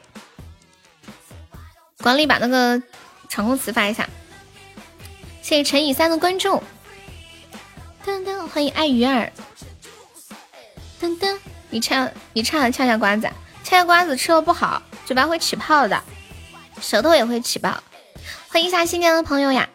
[2.00, 2.82] 管理把那个
[3.30, 4.08] 场控词发一下。
[5.42, 6.62] 谢谢陈以三的关注。
[8.04, 9.32] 噔噔，欢迎爱鱼儿。
[11.00, 11.38] 噔噔，
[11.70, 13.30] 你唱你唱的恰恰瓜子，
[13.64, 16.02] 恰恰瓜子吃了不好，嘴巴会起泡的，
[16.82, 17.84] 舌头也会起泡。
[18.50, 19.70] 欢迎一下新进的朋友呀！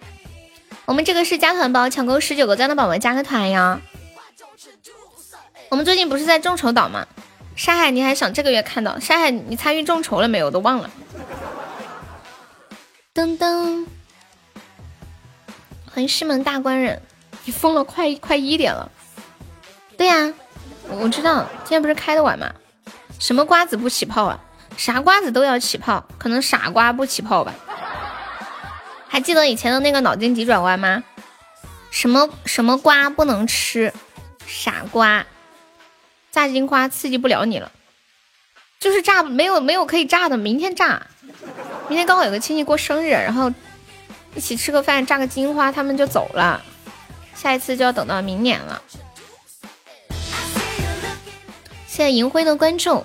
[0.86, 3.80] 我们这个是加团包，抢够十九个赞的宝宝加个团呀。
[5.68, 7.06] 我们最近不是在众筹岛吗？
[7.54, 8.98] 沙海，你还想这个月看到？
[8.98, 10.46] 沙海，你参与众筹了没有？
[10.46, 10.90] 我都忘了。
[13.14, 13.86] 噔噔，
[15.92, 17.00] 欢迎师门大官人，
[17.46, 18.90] 你疯了，快快一点了。
[19.96, 20.34] 对呀，
[20.88, 22.52] 我知道，今天不是开的晚吗？
[23.20, 24.38] 什么瓜子不起泡啊？
[24.76, 27.54] 啥瓜子都要起泡，可能傻瓜不起泡吧？
[29.08, 31.04] 还记得以前的那个脑筋急转弯吗？
[31.90, 33.94] 什么什么瓜不能吃？
[34.46, 35.24] 傻瓜。
[36.32, 37.70] 炸金花刺激不了你了，
[38.80, 41.06] 就是炸没有没有可以炸的，明天炸。
[41.88, 43.50] 明天刚好有个亲戚过生日，然后
[44.34, 46.60] 一起吃个饭，炸个金花，他们就走了。
[47.36, 48.82] 下一次就要等到明年了。
[51.86, 53.04] 谢谢银辉的关注，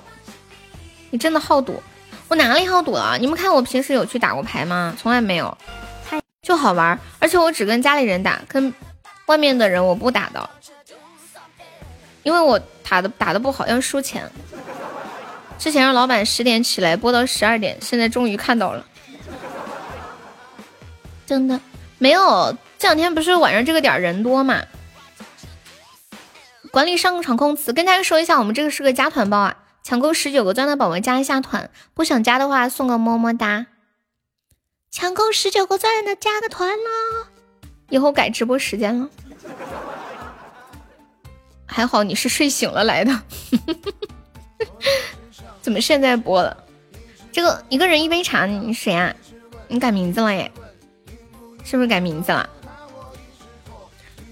[1.11, 1.83] 你真的好赌？
[2.27, 3.17] 我哪里好赌了？
[3.19, 4.95] 你们看我平时有去打过牌吗？
[4.99, 5.57] 从来没有，
[6.41, 8.73] 就好玩，而且我只跟家里人打，跟
[9.27, 10.49] 外面的人我不打的。
[12.23, 14.29] 因为我打的打的不好，要输钱。
[15.57, 18.85] 之前让老板十点起来播到十二点，现在终于看到了。
[21.25, 21.59] 真的
[21.97, 24.63] 没有，这两天不是晚上这个点人多嘛？
[26.71, 33.67] 管理上场控词，跟大家说一下，我们这个是个加团包啊，抢够十九个钻的宝宝加一下团，不想加的话送个么么哒。
[34.89, 37.27] 抢够十九个钻的加个团啦，
[37.89, 39.07] 以后改直播时间了。
[41.67, 43.21] 还好你是睡醒了来的，
[45.61, 46.57] 怎么现在播了？
[47.31, 49.13] 这个一个人一杯茶，你谁啊？
[49.67, 50.51] 你改名字了耶？
[51.63, 52.49] 是不是改名字了？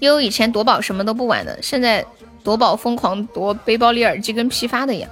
[0.00, 2.04] 悠悠以前夺宝什么都不玩的，现在
[2.42, 5.08] 夺宝疯狂夺背包里耳机跟批发的一样。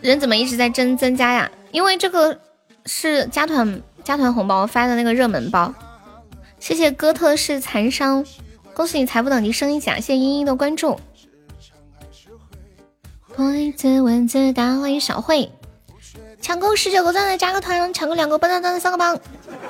[0.00, 1.50] 人怎么一直在增增加呀？
[1.70, 2.38] 因为这个
[2.86, 5.72] 是加团加团红包发的那个热门包。
[6.58, 8.24] 谢谢哥特式残伤。
[8.74, 10.98] 恭喜你财富等级升一甲，谢谢茵茵的关注。
[13.36, 15.50] 蚊子蚊子大欢迎小慧，
[16.40, 19.18] 抢够十九个赞的加个团，抢够两个笨蛋赞的上个榜。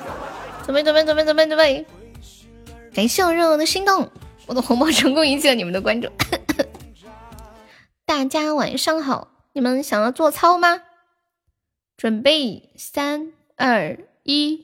[0.65, 1.85] 准备准备准备准备准备，
[2.93, 4.07] 感谢我热热的心动，
[4.45, 6.07] 我的红包成功引起了你们的关注。
[8.05, 10.81] 大家晚上好，你们想要做操吗？
[11.97, 14.57] 准备三二一。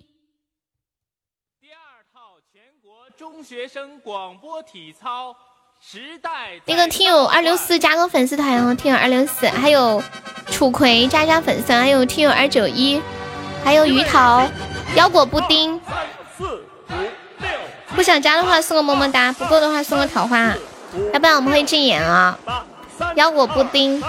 [1.59, 5.35] 第二套全国中学生广播体操
[5.81, 10.03] 时代，那个听友二六四加个粉丝团哦，听友二六四，还有
[10.51, 13.01] 楚葵加加粉丝，还有听友二九一，
[13.63, 14.47] 还有鱼桃、
[14.95, 15.81] 腰果布丁。
[16.37, 17.09] 四五六，
[17.95, 20.53] 不想加的话送个么么哒，不够的话送个桃花，
[21.13, 22.37] 要不然我们会禁言啊。
[23.15, 24.01] 腰果布丁，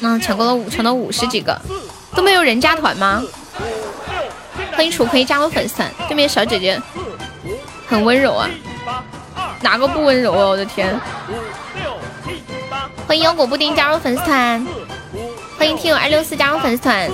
[0.00, 1.58] 嗯，抢够了五，抢到五十几个，
[2.14, 3.22] 都没有人加团吗？
[4.72, 6.80] 欢迎楚葵加我粉丝团，对面小姐姐。
[7.88, 8.50] 很温柔啊，
[9.62, 10.46] 哪个不温柔啊？
[10.48, 11.00] 我的天！
[13.06, 14.66] 欢迎腰果布丁加入粉丝团，
[15.56, 17.10] 欢迎听友二六四加入粉丝团，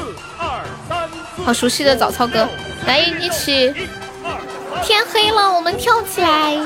[1.44, 2.48] 好熟悉的早操歌，
[2.86, 3.72] 来一起！
[4.82, 6.56] 天黑了，我们跳起来！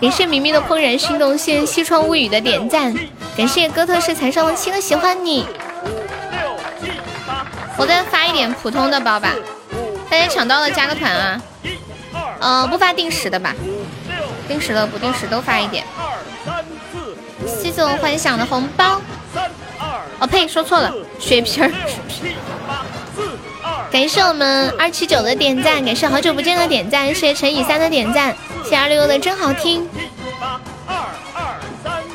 [0.00, 2.94] 感谢明明的怦然心动，谢谢西窗物语的点赞，
[3.36, 5.46] 感谢哥特式残伤的七个喜欢你。
[7.78, 9.34] 我再发一点普通的包吧，
[10.10, 11.42] 大家抢到了加个团啊！
[12.38, 13.54] 呃，不发定时的吧，
[14.46, 15.84] 定时的不定时都发一点。
[17.46, 19.00] 谢谢我幻想的红包。
[20.18, 21.70] 哦呸，说错了，血瓶儿。
[23.90, 28.34] 感谢我们二七九的点赞，感谢好久不见的点赞，谢谢陈以三的点赞，
[28.64, 29.88] 谢谢二六六的真好听。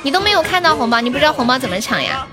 [0.04, 2.26] 你都没有看到红包，你不知道红包怎么抢呀？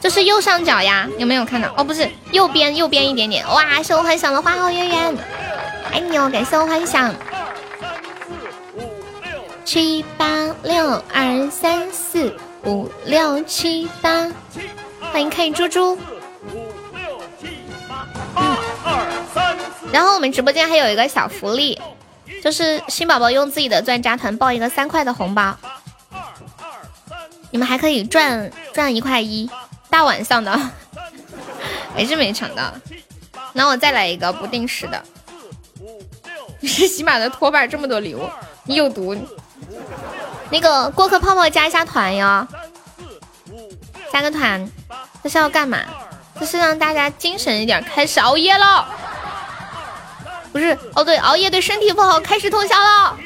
[0.00, 1.72] 这是右上角呀，有没有看到？
[1.76, 3.46] 哦，不是，右边，右边一点点。
[3.48, 5.16] 哇，谢我幻想的花好月圆，
[5.92, 7.14] 爱你哦，感谢我幻想。
[9.64, 10.26] 七八
[10.62, 14.28] 六二三四五六七八，
[15.12, 15.98] 欢迎看猪猪。
[19.92, 21.80] 然后我们直播间还有一个小福利，
[22.42, 25.56] 就是新宝宝用自己的钻加团报一个三块的红包，
[27.50, 29.48] 你们还可以赚赚一块一。
[29.90, 30.50] 大晚上的，
[31.94, 32.72] 还是没抢到。
[33.52, 35.00] 那我再来一个不定时的。
[36.58, 37.64] 你 是喜马的托吧？
[37.64, 38.28] 这么多礼物，
[38.64, 39.16] 你有毒！
[40.50, 42.44] 那个过客泡泡加一下团哟，
[44.12, 44.68] 加个团，
[45.22, 45.78] 这是要干嘛？
[46.38, 48.86] 这是让大家精神一点，开始熬夜了。
[50.52, 53.16] 不是，哦对，熬夜对身体不好，开始通宵了。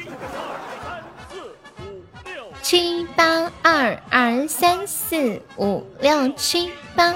[2.61, 7.15] 七八二二三四五六七八，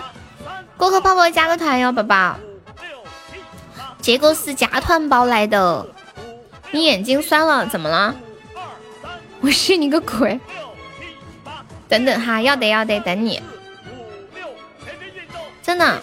[0.77, 2.37] 过客泡泡加个团哟，宝宝。
[4.01, 5.87] 结果是加团包来的。
[6.71, 8.15] 你眼睛酸了，怎么了？
[9.41, 10.39] 我信你个鬼！
[11.87, 13.41] 等等哈，要得要得，等你。
[15.63, 16.01] 真的，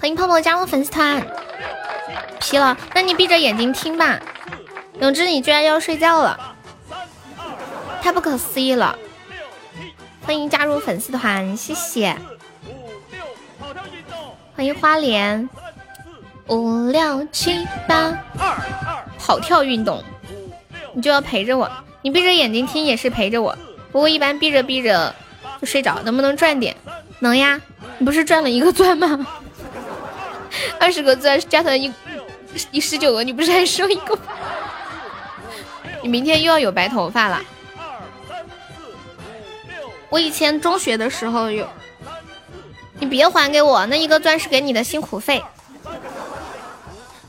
[0.00, 1.24] 欢迎泡泡加入粉丝团。
[2.40, 4.18] 皮了，那你闭着眼睛听吧。
[5.00, 6.56] 永志，你居然要睡觉了。
[8.02, 8.98] 太不可思议了！
[10.22, 12.16] 欢迎加入粉丝团，谢谢。
[14.56, 15.48] 欢迎花莲
[16.46, 18.12] 五六七八
[19.18, 20.02] 跑跳运动，
[20.94, 21.70] 你就要陪着我，
[22.02, 23.56] 你闭着眼睛听也是陪着我。
[23.92, 25.14] 不过一般闭着闭着
[25.60, 26.76] 就睡着，能不能赚点？
[27.20, 27.60] 能呀，
[27.98, 29.26] 你不是赚了一个钻吗？
[30.78, 31.92] 二十个钻加团一
[32.70, 34.18] 一十九个，你不是还收一个？
[36.02, 37.42] 你明天又要有白头发了。
[40.10, 41.66] 我以前中学的时候有，
[43.00, 45.42] 你别还给我那一个钻是给你的辛苦费，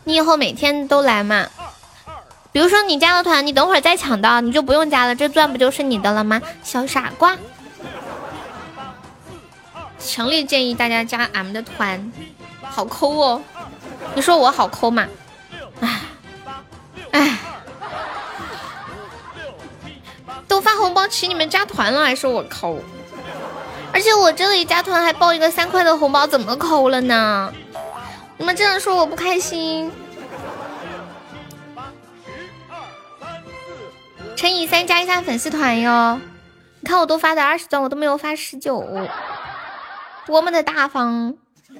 [0.03, 1.47] 你以后每天都来嘛。
[2.51, 6.41] 比如说你加了团，你等会儿再抢到，你就不用加了，这钻不就是你的了吗？
[6.64, 7.35] 小傻瓜，
[10.06, 12.11] 强烈建议大家加俺们的团，
[12.61, 13.42] 好抠哦。
[14.14, 15.08] 你说我好抠吗？
[15.82, 16.01] 唉，
[17.11, 17.40] 唉。
[20.48, 22.80] 都发红包请你们加团了，还说我抠，
[23.92, 27.51] 而且我这里加团还包一个三块的红包，怎么抠了呢？
[28.38, 29.92] 你们这样说我不开心。
[34.35, 36.19] 乘以三加一下粉丝团哟，
[36.82, 38.85] 你看我都发的二十钻，我都没有发十九，
[40.25, 41.35] 多么的大方！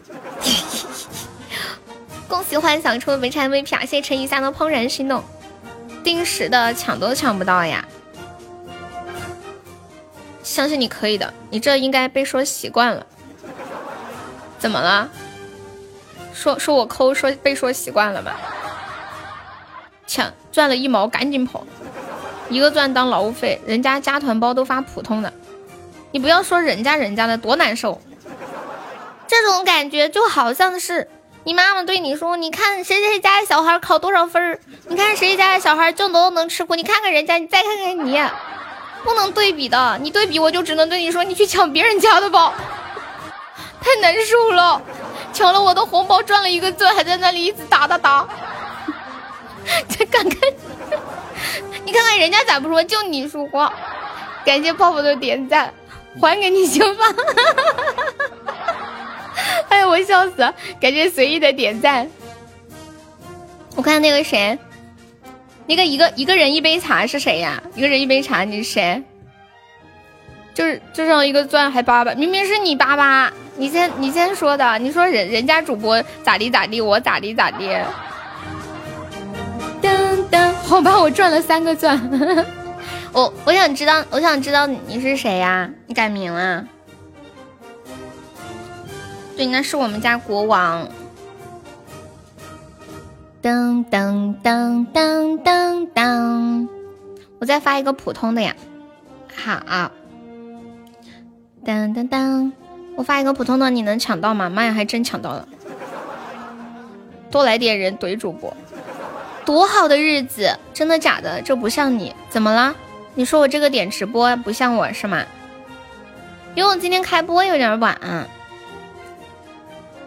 [2.28, 3.82] 恭喜幻想成为本场 MVP 啊！
[3.82, 5.24] 谢谢乘以三的怦然心动，
[6.04, 7.86] 定时的抢都抢不到呀。
[10.44, 13.06] 相信你可以的，你这应该被说习惯了。
[14.60, 15.10] 怎么了？
[16.34, 18.40] 说说我抠，说被说习惯了吧？
[20.06, 21.66] 抢赚了一毛赶紧跑，
[22.50, 25.34] 一个钻当劳务费，人家加团包都发普通的，
[26.12, 28.02] 你不要说人家人家的多难受。
[29.28, 31.10] 这种感觉就好像是
[31.44, 38.22] 你妈妈对你说：“你看谁谁家的小孩考多少分你看谁家的小孩就都能吃苦，你看看人家，你再看看你。”
[39.06, 42.56] 不能对比的，你对比我就只能对你说，你去抢别人家的吧，
[43.80, 44.82] 太难受了，
[45.32, 48.28] 抢了我的红包赚了一个钻，还在那里一直打打打，
[49.88, 50.40] 再看看，
[51.86, 53.72] 你看看人家咋不说，就你说话，
[54.44, 55.72] 感谢泡泡的点赞，
[56.20, 57.06] 还给你行吗？
[59.70, 62.08] 哎呀我笑死了，感谢随意的点赞，
[63.76, 64.58] 我看那个谁。
[65.68, 67.62] 那个一个一个人一杯茶是谁呀？
[67.76, 69.02] 一个人一杯茶你是谁？
[70.54, 77.68] 就是就剩一个钻还八百，明明是你八八，你先你先说的，你说人人家主播咋地咋地，我咋地咋地。
[79.82, 82.00] 噔噔，好吧，我赚了三个钻。
[83.12, 85.70] 我我想知道，我想知道你是谁呀？
[85.88, 86.64] 你改名了？
[89.36, 90.88] 对，那是我们家国王。
[93.42, 96.68] 噔噔噔噔噔噔，
[97.40, 98.56] 我再发一个普通的呀。
[99.36, 99.92] 好，
[101.64, 102.52] 噔噔噔，
[102.96, 104.50] 我发一个普通的，你能抢到吗？
[104.50, 105.48] 妈呀，还真抢到了！
[107.30, 108.56] 多来点人怼主播，
[109.46, 110.58] 多好的日子！
[110.74, 111.42] 真的假的？
[111.42, 112.74] 这不像你，怎么了？
[113.14, 115.24] 你说我这个点直播不像我是吗？
[116.56, 117.96] 因为我今天开播有点晚，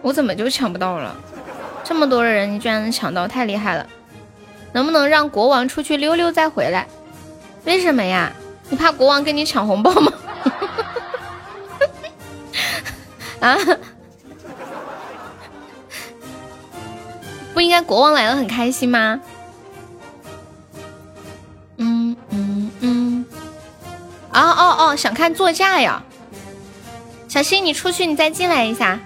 [0.01, 1.15] 我怎么就抢不到了？
[1.83, 3.87] 这么多的人，你居然能抢到，太厉害了！
[4.73, 6.87] 能不能让国王出去溜溜再回来？
[7.65, 8.31] 为什么呀？
[8.69, 10.13] 你怕国王跟你抢红包吗？
[13.41, 13.57] 啊？
[17.53, 19.19] 不应该国王来了很开心吗？
[21.77, 23.25] 嗯嗯嗯。
[24.31, 26.03] 哦哦哦，想看座驾呀！
[27.27, 28.99] 小新，你出去，你再进来一下。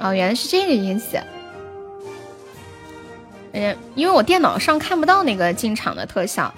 [0.00, 1.18] 哦，原来是这个意思。
[3.52, 6.52] 嗯，因为我电脑上看不到那个进场的特效，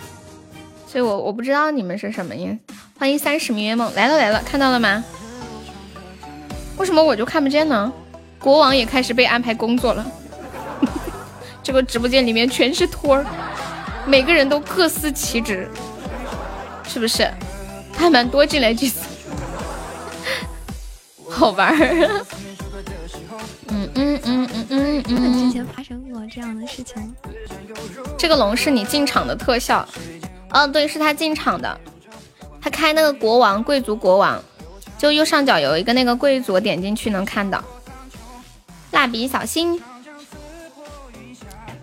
[0.86, 2.58] 所以我我不知道你们是什么意思。
[2.98, 5.02] 欢迎三十明月梦来了来了，看到了吗？
[6.76, 7.92] 为什么我就看不见呢？
[8.38, 10.06] 国王也开始被安排工作了。
[11.62, 13.24] 这个直播间里面全是托儿，
[14.06, 15.68] 每个人都各司其职，
[16.86, 17.30] 是不是？
[17.96, 19.06] 还蛮多进来几次，
[21.28, 22.24] 好玩儿。
[24.00, 25.32] 嗯嗯嗯嗯嗯嗯。
[25.34, 27.14] 之前发生过这样的事情。
[28.16, 29.86] 这个龙是你进场的特效。
[30.48, 31.78] 嗯，对，是他进场的。
[32.62, 34.42] 他开那个国王贵族国王，
[34.98, 37.62] 就右上角有一个那个贵族，点进去能看到。
[38.90, 39.80] 蜡笔小新，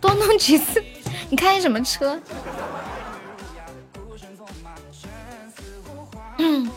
[0.02, 0.84] 多弄几次。
[1.30, 2.20] 你开什么车？
[6.38, 6.70] 嗯，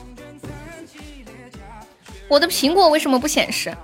[2.28, 3.76] 我的苹果为什么不显示？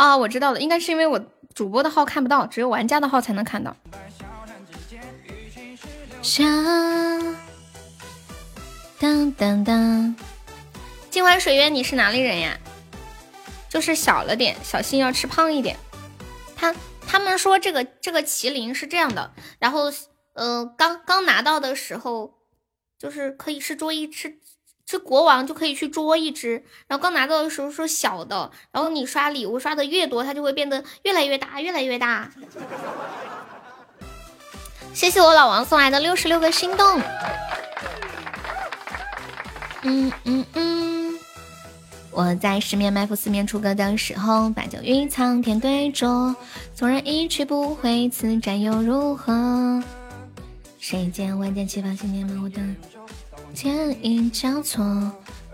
[0.00, 1.20] 啊，我知道了，应该是因为我
[1.54, 3.76] 主播的号看不到，只有玩家的号才能看到。
[8.98, 10.16] 当当当，
[11.10, 12.58] 镜花水月，你是哪里人呀？
[13.68, 15.76] 就是小了点，小心要吃胖一点。
[16.56, 16.74] 他
[17.06, 19.92] 他们说这个这个麒麟是这样的，然后
[20.32, 22.38] 呃，刚刚拿到的时候，
[22.98, 24.38] 就是可以是捉一只。
[24.90, 32.28] 是国王就可以去捉一只，然后刚拿到的时候是小的，然后你刷礼物刷的越多，它就会变得越来越大，越来越大。
[34.92, 37.00] 谢谢我老王送来的六十六个心动。
[39.82, 41.18] 嗯嗯嗯，
[42.10, 46.34] 我在十面埋伏四面楚歌的时候，把酒与苍天对酌。
[46.74, 49.80] 纵然一去不回，此战又如何？
[50.80, 52.60] 谁见万箭齐发，心念满我的。
[53.54, 54.82] 天意交错，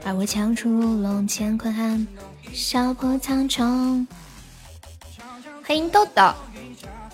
[0.04, 2.06] 而我枪出如龙，乾坤撼，
[2.52, 4.06] 笑破苍穹。
[5.66, 6.32] 欢迎豆豆，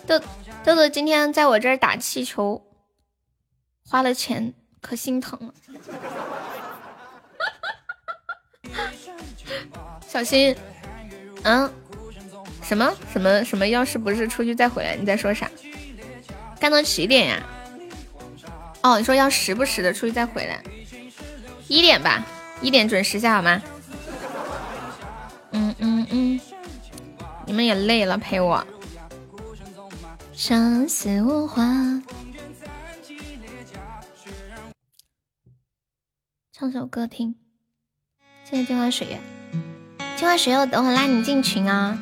[0.06, 0.20] 豆
[0.64, 2.62] 豆豆今天在我这儿打气球，
[3.88, 5.54] 花了钱，可心疼了。
[10.06, 10.54] 小心，
[11.44, 11.72] 嗯，
[12.62, 13.66] 什么什么什么？
[13.66, 14.96] 要是不是出去再回来？
[14.96, 15.50] 你在说啥？
[16.60, 17.42] 干到几点呀？
[18.82, 20.62] 哦，你说要时不时的出去再回来，
[21.68, 22.26] 一点吧，
[22.60, 23.62] 一点准时下好吗？
[25.52, 26.40] 嗯嗯嗯，
[27.46, 28.66] 你们也累了陪我。
[30.32, 31.62] 相思无话，
[36.52, 37.36] 唱首歌听。
[38.44, 39.20] 谢谢镜花水月，
[40.16, 41.98] 镜花水月，我等会拉你进群啊。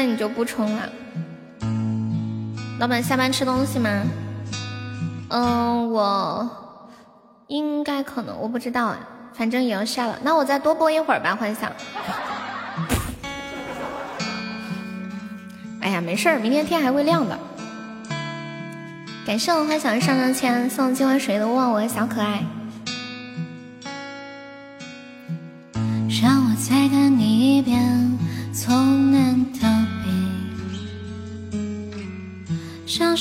[0.00, 0.88] 那你就不充了。
[2.78, 4.02] 老板下班吃东西吗？
[5.28, 6.48] 嗯，我
[7.48, 8.98] 应该可能，我不知道啊，
[9.34, 10.18] 反正也要下了。
[10.22, 11.70] 那我再多播一会儿吧，幻想。
[15.82, 17.38] 哎呀，没事儿，明天天还会亮的。
[19.26, 22.42] 感谢我幻想上上签送今晚水的忘我小可爱。
[26.22, 28.18] 让我再看你一遍，
[28.54, 28.99] 从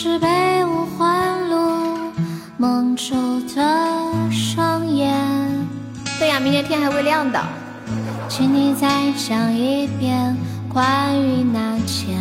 [0.01, 2.09] 是被五环路
[2.55, 3.13] 蒙住
[3.53, 5.13] 的双眼。
[6.17, 7.37] 对呀，明天天还会亮的。
[8.29, 10.37] 请你再讲一遍
[10.71, 12.17] 关于那件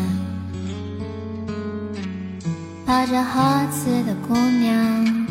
[2.85, 3.41] 抱着盒
[3.71, 5.29] 子的姑娘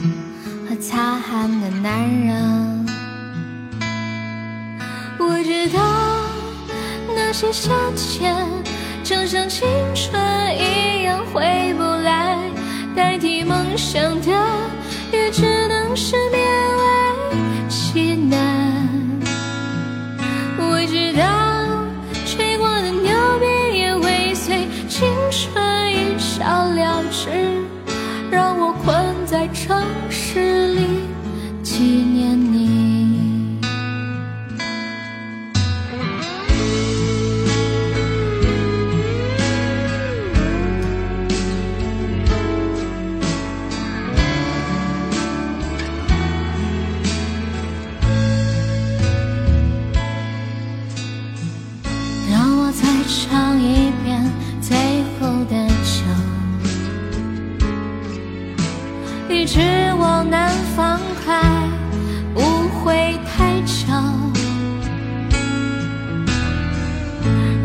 [0.70, 2.88] 和擦汗的男人。
[5.20, 5.82] 我知道
[7.14, 8.48] 那些夏天。
[9.08, 10.22] 就像青春
[10.60, 12.38] 一样回不来，
[12.94, 14.30] 代替梦想的
[15.14, 16.36] 也只能是勉
[16.78, 16.90] 为
[17.70, 18.38] 其难。
[20.60, 21.37] 我知道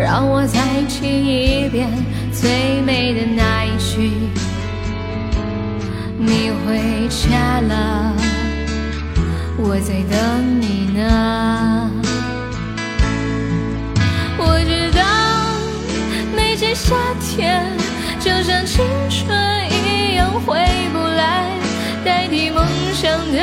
[0.03, 0.59] 让我再
[0.89, 1.89] 听一遍
[2.33, 4.11] 最美的那一句，
[6.19, 8.13] 你回家了，
[9.59, 11.89] 我在等你呢。
[14.39, 15.05] 我知道
[16.35, 17.65] 那些夏天
[18.19, 19.39] 就像青春
[19.71, 20.59] 一样回
[20.93, 21.47] 不来，
[22.05, 23.39] 代替梦想的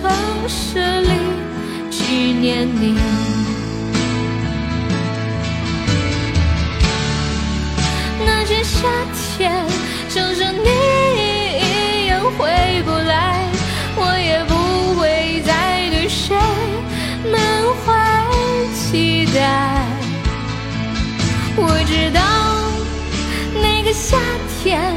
[0.00, 1.10] 城市里
[1.90, 2.96] 纪念你。
[8.24, 8.88] 那些夏
[9.36, 9.64] 天，
[10.08, 10.68] 就像你
[11.60, 13.44] 一样回不来，
[13.96, 16.34] 我也不会再对谁
[17.30, 17.40] 满
[17.84, 18.26] 怀
[18.74, 19.84] 期待。
[21.56, 22.20] 我知道
[23.60, 24.16] 那个夏
[24.62, 24.96] 天，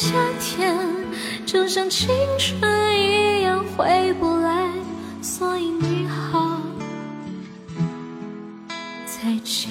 [0.00, 0.78] 夏天
[1.44, 2.56] 就像青春
[2.96, 4.70] 一样回不来，
[5.20, 6.60] 所以你好，
[9.04, 9.68] 再见。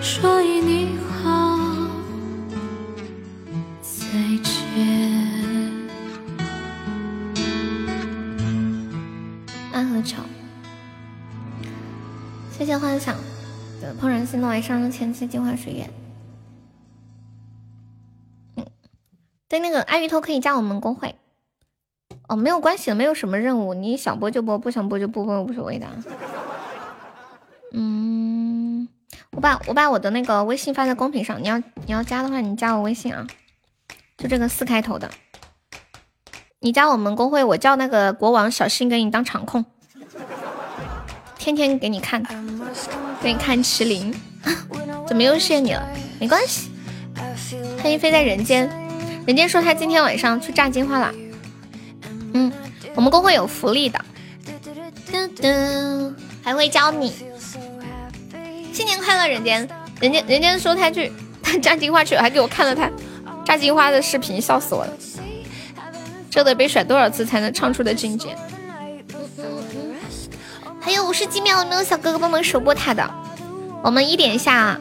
[0.00, 1.58] 所以你好，
[3.82, 4.86] 再见。
[9.72, 10.22] 安和桥，
[12.56, 13.16] 谢谢幻想
[13.80, 15.90] 的怦然心动爱上了前期净化水源。
[19.50, 21.16] 对，那个爱鱼头可以加我们公会。
[22.28, 25.88] 哦，没有关系，没有什么任务，你想播就播，不想播就不播，无所谓的。
[27.72, 28.88] 嗯，
[29.32, 33.26] 我把我把我的那个微信发在公屏上，你要你要加的话，你加我微信啊，
[34.16, 35.10] 就这个四开头的。
[36.60, 39.64] 你加我们公会，我叫那个国王小新给你当场控，
[41.36, 42.22] 天天给你看，
[43.20, 44.14] 给你看麒麟。
[45.08, 45.88] 怎么又谢你了？
[46.20, 46.70] 没关系。
[47.82, 48.70] 欢迎飞在人间，
[49.26, 51.12] 人家说他今天晚上去炸金花了。
[52.32, 52.52] 嗯，
[52.94, 54.00] 我们公会有福利的，
[55.12, 57.12] 噔噔，还会教你。
[58.72, 59.68] 新年快乐，人间！
[60.00, 62.90] 人家人家说他去他炸金花去，还给我看了他
[63.44, 64.92] 炸金花的视频，笑死我了。
[66.30, 68.34] 这得被甩多少次才能唱出的境界？
[70.80, 73.08] 还有五十几秒，有没有小哥哥帮忙守波塔的？
[73.82, 74.80] 我们一点下啊，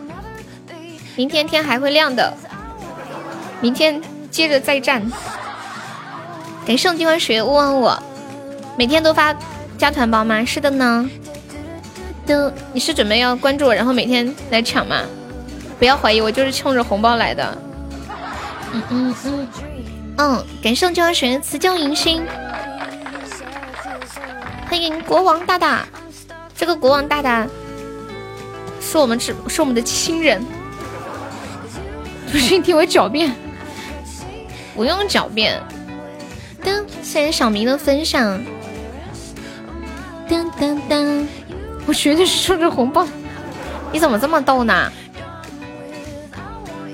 [1.15, 2.33] 明天天还会亮的，
[3.59, 5.06] 明天接着再战。
[6.66, 8.01] 给圣金花水勿忘我，
[8.77, 9.35] 每天都发
[9.77, 10.45] 加团包吗？
[10.45, 11.09] 是的呢。
[12.25, 15.01] 都，你是准备要关注我，然后每天来抢吗？
[15.80, 17.58] 不要怀疑，我就是冲着红包来的。
[18.72, 19.48] 嗯嗯嗯
[20.17, 22.22] 嗯，感谢金花水辞旧迎新，
[24.67, 25.88] 欢迎国王大大。
[26.56, 27.48] 这个国王大大
[28.80, 30.45] 是我们是是我们的亲人，
[32.32, 33.33] 不是你替我狡辩，
[34.80, 35.61] 不用狡辩。
[36.64, 38.40] 噔，谢谢小明的分享。
[40.25, 41.25] 噔噔噔，
[41.85, 43.06] 我绝对是冲着红包。
[43.91, 44.90] 你怎么这么逗呢？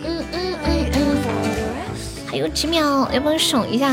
[0.03, 1.17] 嗯嗯嗯嗯，
[2.25, 3.89] 还有几秒，要不要守一下？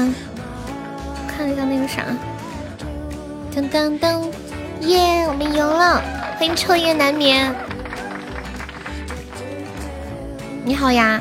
[1.29, 2.03] 看一下那个啥。
[3.55, 4.31] 噔噔噔，
[4.81, 6.03] 耶，我们赢了！
[6.39, 7.55] 欢迎彻夜难眠。
[10.65, 11.21] 你好呀。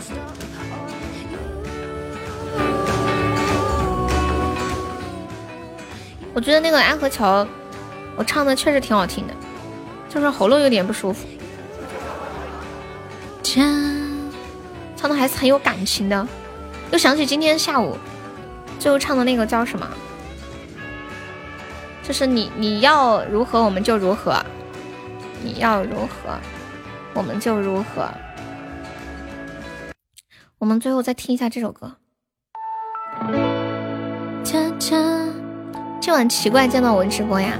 [6.41, 7.47] 我觉得那个安河桥，
[8.15, 9.33] 我唱的确实挺好听的，
[10.09, 11.27] 就是喉咙有点不舒服。
[13.43, 16.27] 唱的还是很有感情的，
[16.89, 17.95] 又想起今天下午
[18.79, 19.87] 最后唱的那个叫什么？
[22.01, 24.43] 就是你你要如何我们就如何，
[25.43, 26.39] 你要如何
[27.13, 28.09] 我们就如何。
[30.57, 31.97] 我们最后再听一下这首歌。
[36.01, 37.53] 就很奇怪见到我直播呀，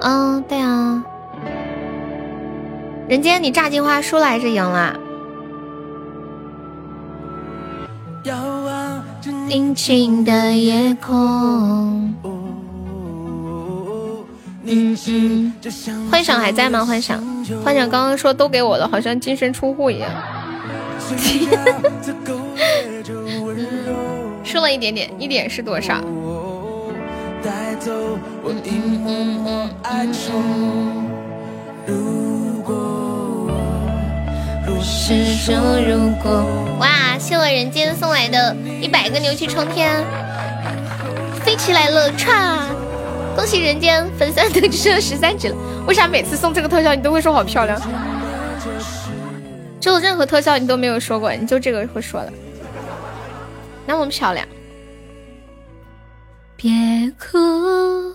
[0.00, 1.02] 嗯，对啊。
[3.08, 4.96] 人间，你炸金花输了还是赢了？
[9.48, 12.14] 宁静的夜空。
[14.64, 15.52] 嗯嗯，
[16.10, 16.84] 幻想还在吗？
[16.84, 17.20] 幻想，
[17.64, 20.08] 幻想刚刚说都给我了，好像净身出户一样。
[24.44, 26.00] 输了一点点，一点是多少？
[35.04, 35.54] 是说
[35.86, 36.44] 如果
[36.78, 40.02] 哇，谢我人间送来的一百个牛气冲天，
[41.44, 42.62] 飞起来了，歘！
[43.34, 45.56] 恭喜人间粉丝等级升十三级了。
[45.86, 47.80] 为啥每次送这个特效你都会说好漂亮？
[49.80, 52.32] 就任何特效你都没有说过，你就这个会说的，
[53.86, 54.46] 那么漂亮。
[56.62, 56.70] 别
[57.18, 58.14] 哭，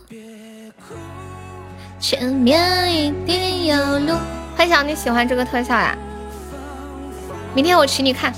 [2.00, 4.14] 前面一定有路。
[4.56, 5.98] 幻想你喜欢这个特效呀？
[7.54, 8.34] 明天我请你看，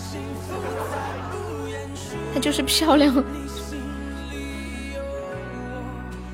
[2.34, 3.24] 它就是漂亮。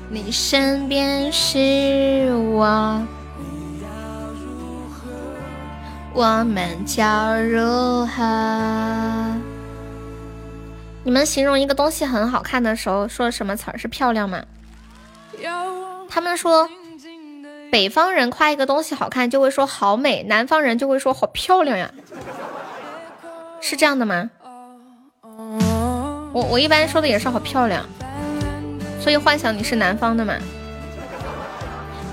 [0.08, 3.06] 你身边是我，
[6.14, 9.36] 我们叫如何？
[11.06, 14.42] 你们形容一个东西很好看的时候，说什么词儿是漂亮吗？
[16.10, 16.68] 他们说，
[17.70, 21.88] 北方人夸一个东西好看就会说好美，南方人就会说好漂亮呀，
[23.60, 24.28] 是这样的吗？
[26.32, 27.86] 我我一般说的也是好漂亮，
[29.00, 30.34] 所以幻想你是南方的嘛？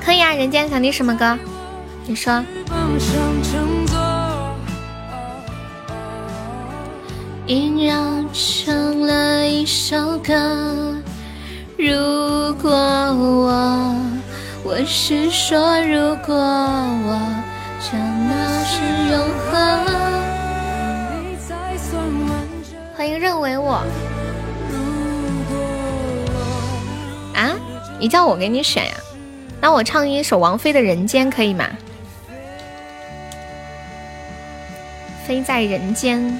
[0.06, 1.36] 可以啊，人间想听什么歌？
[2.06, 2.46] 你说。
[7.46, 7.94] 萦绕
[8.32, 10.96] 成了一首歌。
[11.78, 11.94] 如
[12.62, 13.94] 果我，
[14.64, 17.20] 我是说，如果我，
[17.82, 18.80] 这那是
[19.12, 19.20] 永
[19.52, 19.52] 恒。
[22.96, 23.84] 欢迎认为我。
[27.36, 27.52] 啊？
[28.00, 28.94] 你叫我给你选呀？
[29.60, 31.68] 那我唱一首王菲的《人间》可以吗？
[35.28, 36.40] 飞在人间。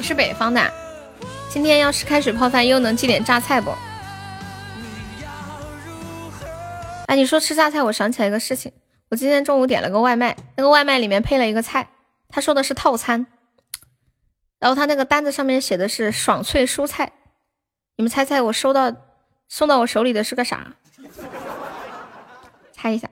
[0.00, 0.72] 你是北方的。
[1.50, 3.70] 今天要是开水泡饭，又能寄点榨菜不？
[7.06, 8.72] 哎，你说吃榨菜，我想起来一个事情。
[9.10, 11.90] 我今天中午点了个外卖，那个外卖里面配了一个菜，
[12.30, 13.26] 他说的是套餐，
[14.58, 17.12] 然后他那个单子上面写的是爽脆蔬菜。
[17.96, 18.90] 你们猜猜我收到
[19.50, 20.72] 送到我手里的是个啥？
[22.72, 23.06] 猜一下，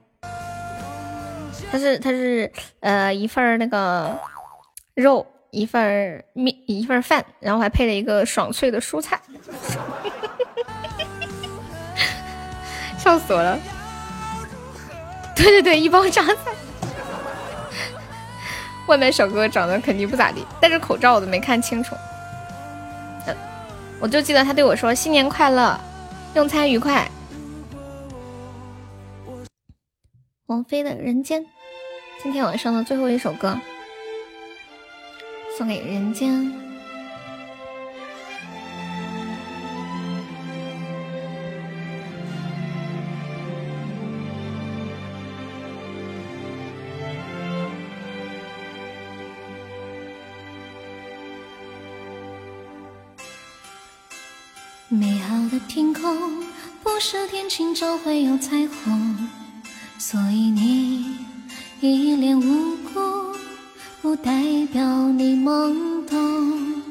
[1.70, 2.50] 它是它是
[2.80, 4.18] 呃一份那个
[4.94, 5.26] 肉。
[5.50, 9.20] 一份面，一份饭，然后还配了一个爽脆的蔬菜，
[12.98, 13.58] 笑死我了！
[15.34, 16.34] 对对对，一包榨菜。
[18.86, 21.94] 外卖小哥哥长得肯定不咋地，戴着口罩我都没看清楚。
[24.00, 25.78] 我就记得他对我说：“新年快乐，
[26.34, 27.06] 用餐愉快。”
[30.46, 31.42] 王菲的《人间》，
[32.22, 33.58] 今天晚上的最后一首歌。
[35.58, 36.52] 送给人间。
[54.88, 56.44] 美好的天空，
[56.84, 59.28] 不是天晴就会有彩虹，
[59.98, 61.18] 所以你
[61.80, 62.77] 一脸无辜。
[64.08, 64.32] 不代
[64.72, 66.82] 表你懵懂，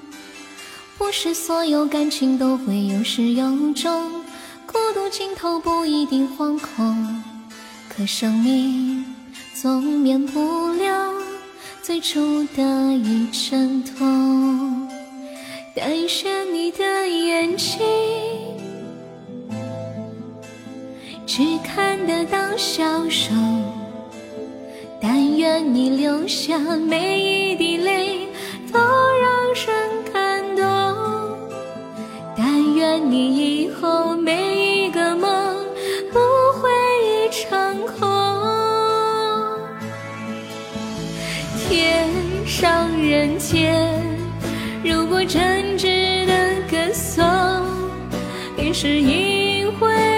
[1.00, 4.22] 不是所有感情都会有始有终，
[4.68, 7.24] 孤独尽头不一定惶恐，
[7.90, 9.04] 可生命
[9.56, 11.12] 总免不了
[11.82, 14.88] 最初的一阵痛。
[15.76, 17.80] 感谢你的眼睛，
[21.26, 23.34] 只看得到消瘦。
[25.38, 28.28] 愿你流下每一滴泪
[28.74, 30.66] 都让人感动，
[32.36, 35.56] 但愿你以后每一个梦
[36.12, 36.18] 不
[36.60, 36.72] 会
[37.06, 38.10] 一场空。
[41.70, 42.10] 天
[42.48, 44.02] 上人间，
[44.84, 46.34] 如果真值得
[46.68, 47.24] 歌颂，
[48.58, 50.17] 也是因为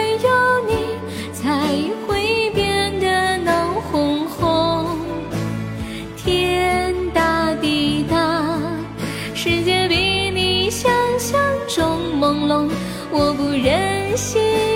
[14.15, 14.68] 心。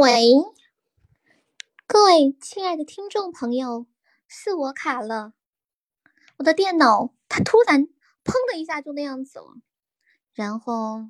[0.00, 0.30] 喂，
[1.88, 3.84] 各位亲爱的听众朋友，
[4.28, 5.32] 是我卡了，
[6.36, 7.88] 我的电脑它突然
[8.22, 9.56] 砰的一下就那样子了，
[10.32, 11.08] 然后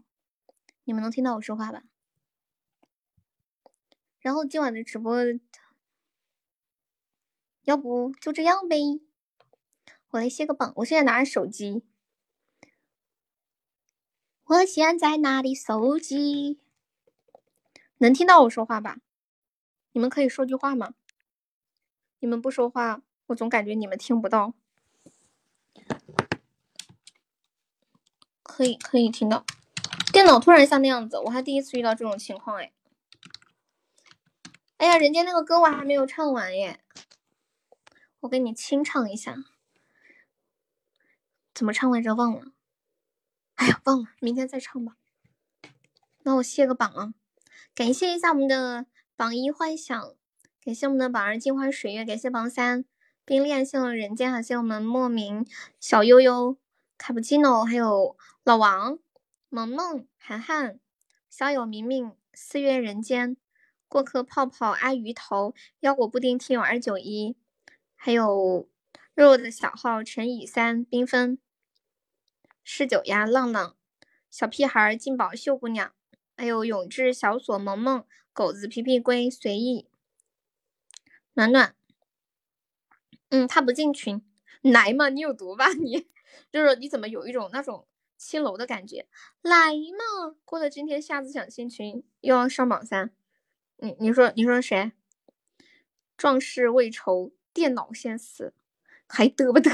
[0.84, 1.82] 你们能听到我说话吧？
[4.20, 5.14] 然后今晚的直播，
[7.64, 9.02] 要不就这样呗？
[10.12, 11.84] 我来卸个榜，我现在拿着手机，
[14.44, 16.58] 我现在拿的手机。
[17.98, 18.98] 能听到我说话吧？
[19.92, 20.94] 你们可以说句话吗？
[22.20, 24.54] 你们不说话，我总感觉你们听不到。
[28.42, 29.44] 可以，可以听到。
[30.12, 32.72] 电脑突然像那样子，我还第一次遇到这种情况哎。
[34.78, 36.80] 哎呀，人家那个歌我还没有唱完耶，
[38.20, 39.36] 我给你清唱一下。
[41.54, 42.14] 怎么唱来着？
[42.14, 42.52] 忘了。
[43.56, 44.96] 哎呀，忘了，明天再唱吧。
[46.22, 47.14] 那我卸个榜啊。
[47.78, 50.16] 感谢一下我们的榜一幻想，
[50.64, 52.84] 感谢我们的榜二镜花水月，感谢榜三
[53.24, 55.46] 冰恋，谢我人间，感谢我们莫名
[55.78, 56.58] 小悠悠、
[56.96, 58.98] 卡布奇诺，还有老王、
[59.48, 60.80] 萌萌、涵涵、
[61.30, 63.36] 小友明明、四月人间、
[63.86, 67.36] 过客泡泡、阿鱼头、腰果布丁、听友二九一，
[67.94, 68.68] 还有
[69.14, 71.38] 肉肉的小号陈以三、缤纷、
[72.64, 73.76] 嗜酒鸭、浪浪、
[74.28, 75.92] 小屁孩、金宝、秀姑娘。
[76.38, 79.88] 还有永志、小锁、萌萌、狗子、皮皮龟、随意、
[81.32, 81.74] 暖暖，
[83.30, 84.22] 嗯，他不进群，
[84.62, 86.06] 来嘛，你有毒吧你？
[86.52, 89.08] 就是你怎么有一种那种七楼的感觉？
[89.42, 93.12] 来嘛，过了今天，下次想进群又要上榜三。
[93.78, 94.92] 你你说你说谁？
[96.16, 98.54] 壮士未酬，电脑先死，
[99.08, 99.68] 还得不得？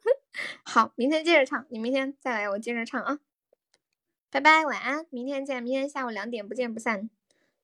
[0.64, 3.20] 好，明天接着唱，你明天再来，我接着唱啊。
[4.32, 7.10] 拜拜，晚安，明天见，明天下午两点不见不散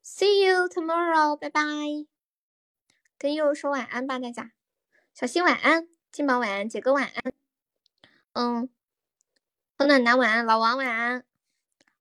[0.03, 1.62] ，See you tomorrow，拜拜。
[3.17, 4.51] 跟悠悠说晚安吧，大家，
[5.15, 7.33] 小新晚安，金宝晚安，姐哥晚安，
[8.33, 8.69] 嗯，
[9.78, 11.25] 和暖男晚安，老王晚安，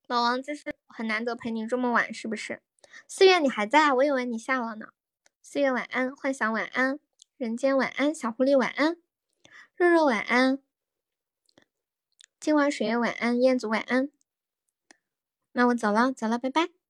[0.07, 2.63] 老王这是很难得陪你这么晚，是不是？
[3.07, 3.93] 四月你还在啊？
[3.93, 4.87] 我以为你下了呢。
[5.43, 6.99] 四月晚安，幻想晚安，
[7.37, 8.97] 人间晚安，小狐狸晚安，
[9.75, 10.57] 肉肉晚安，
[12.39, 14.09] 金晚水月晚安，燕子晚安。
[15.55, 16.84] 那我走了，走了，拜拜。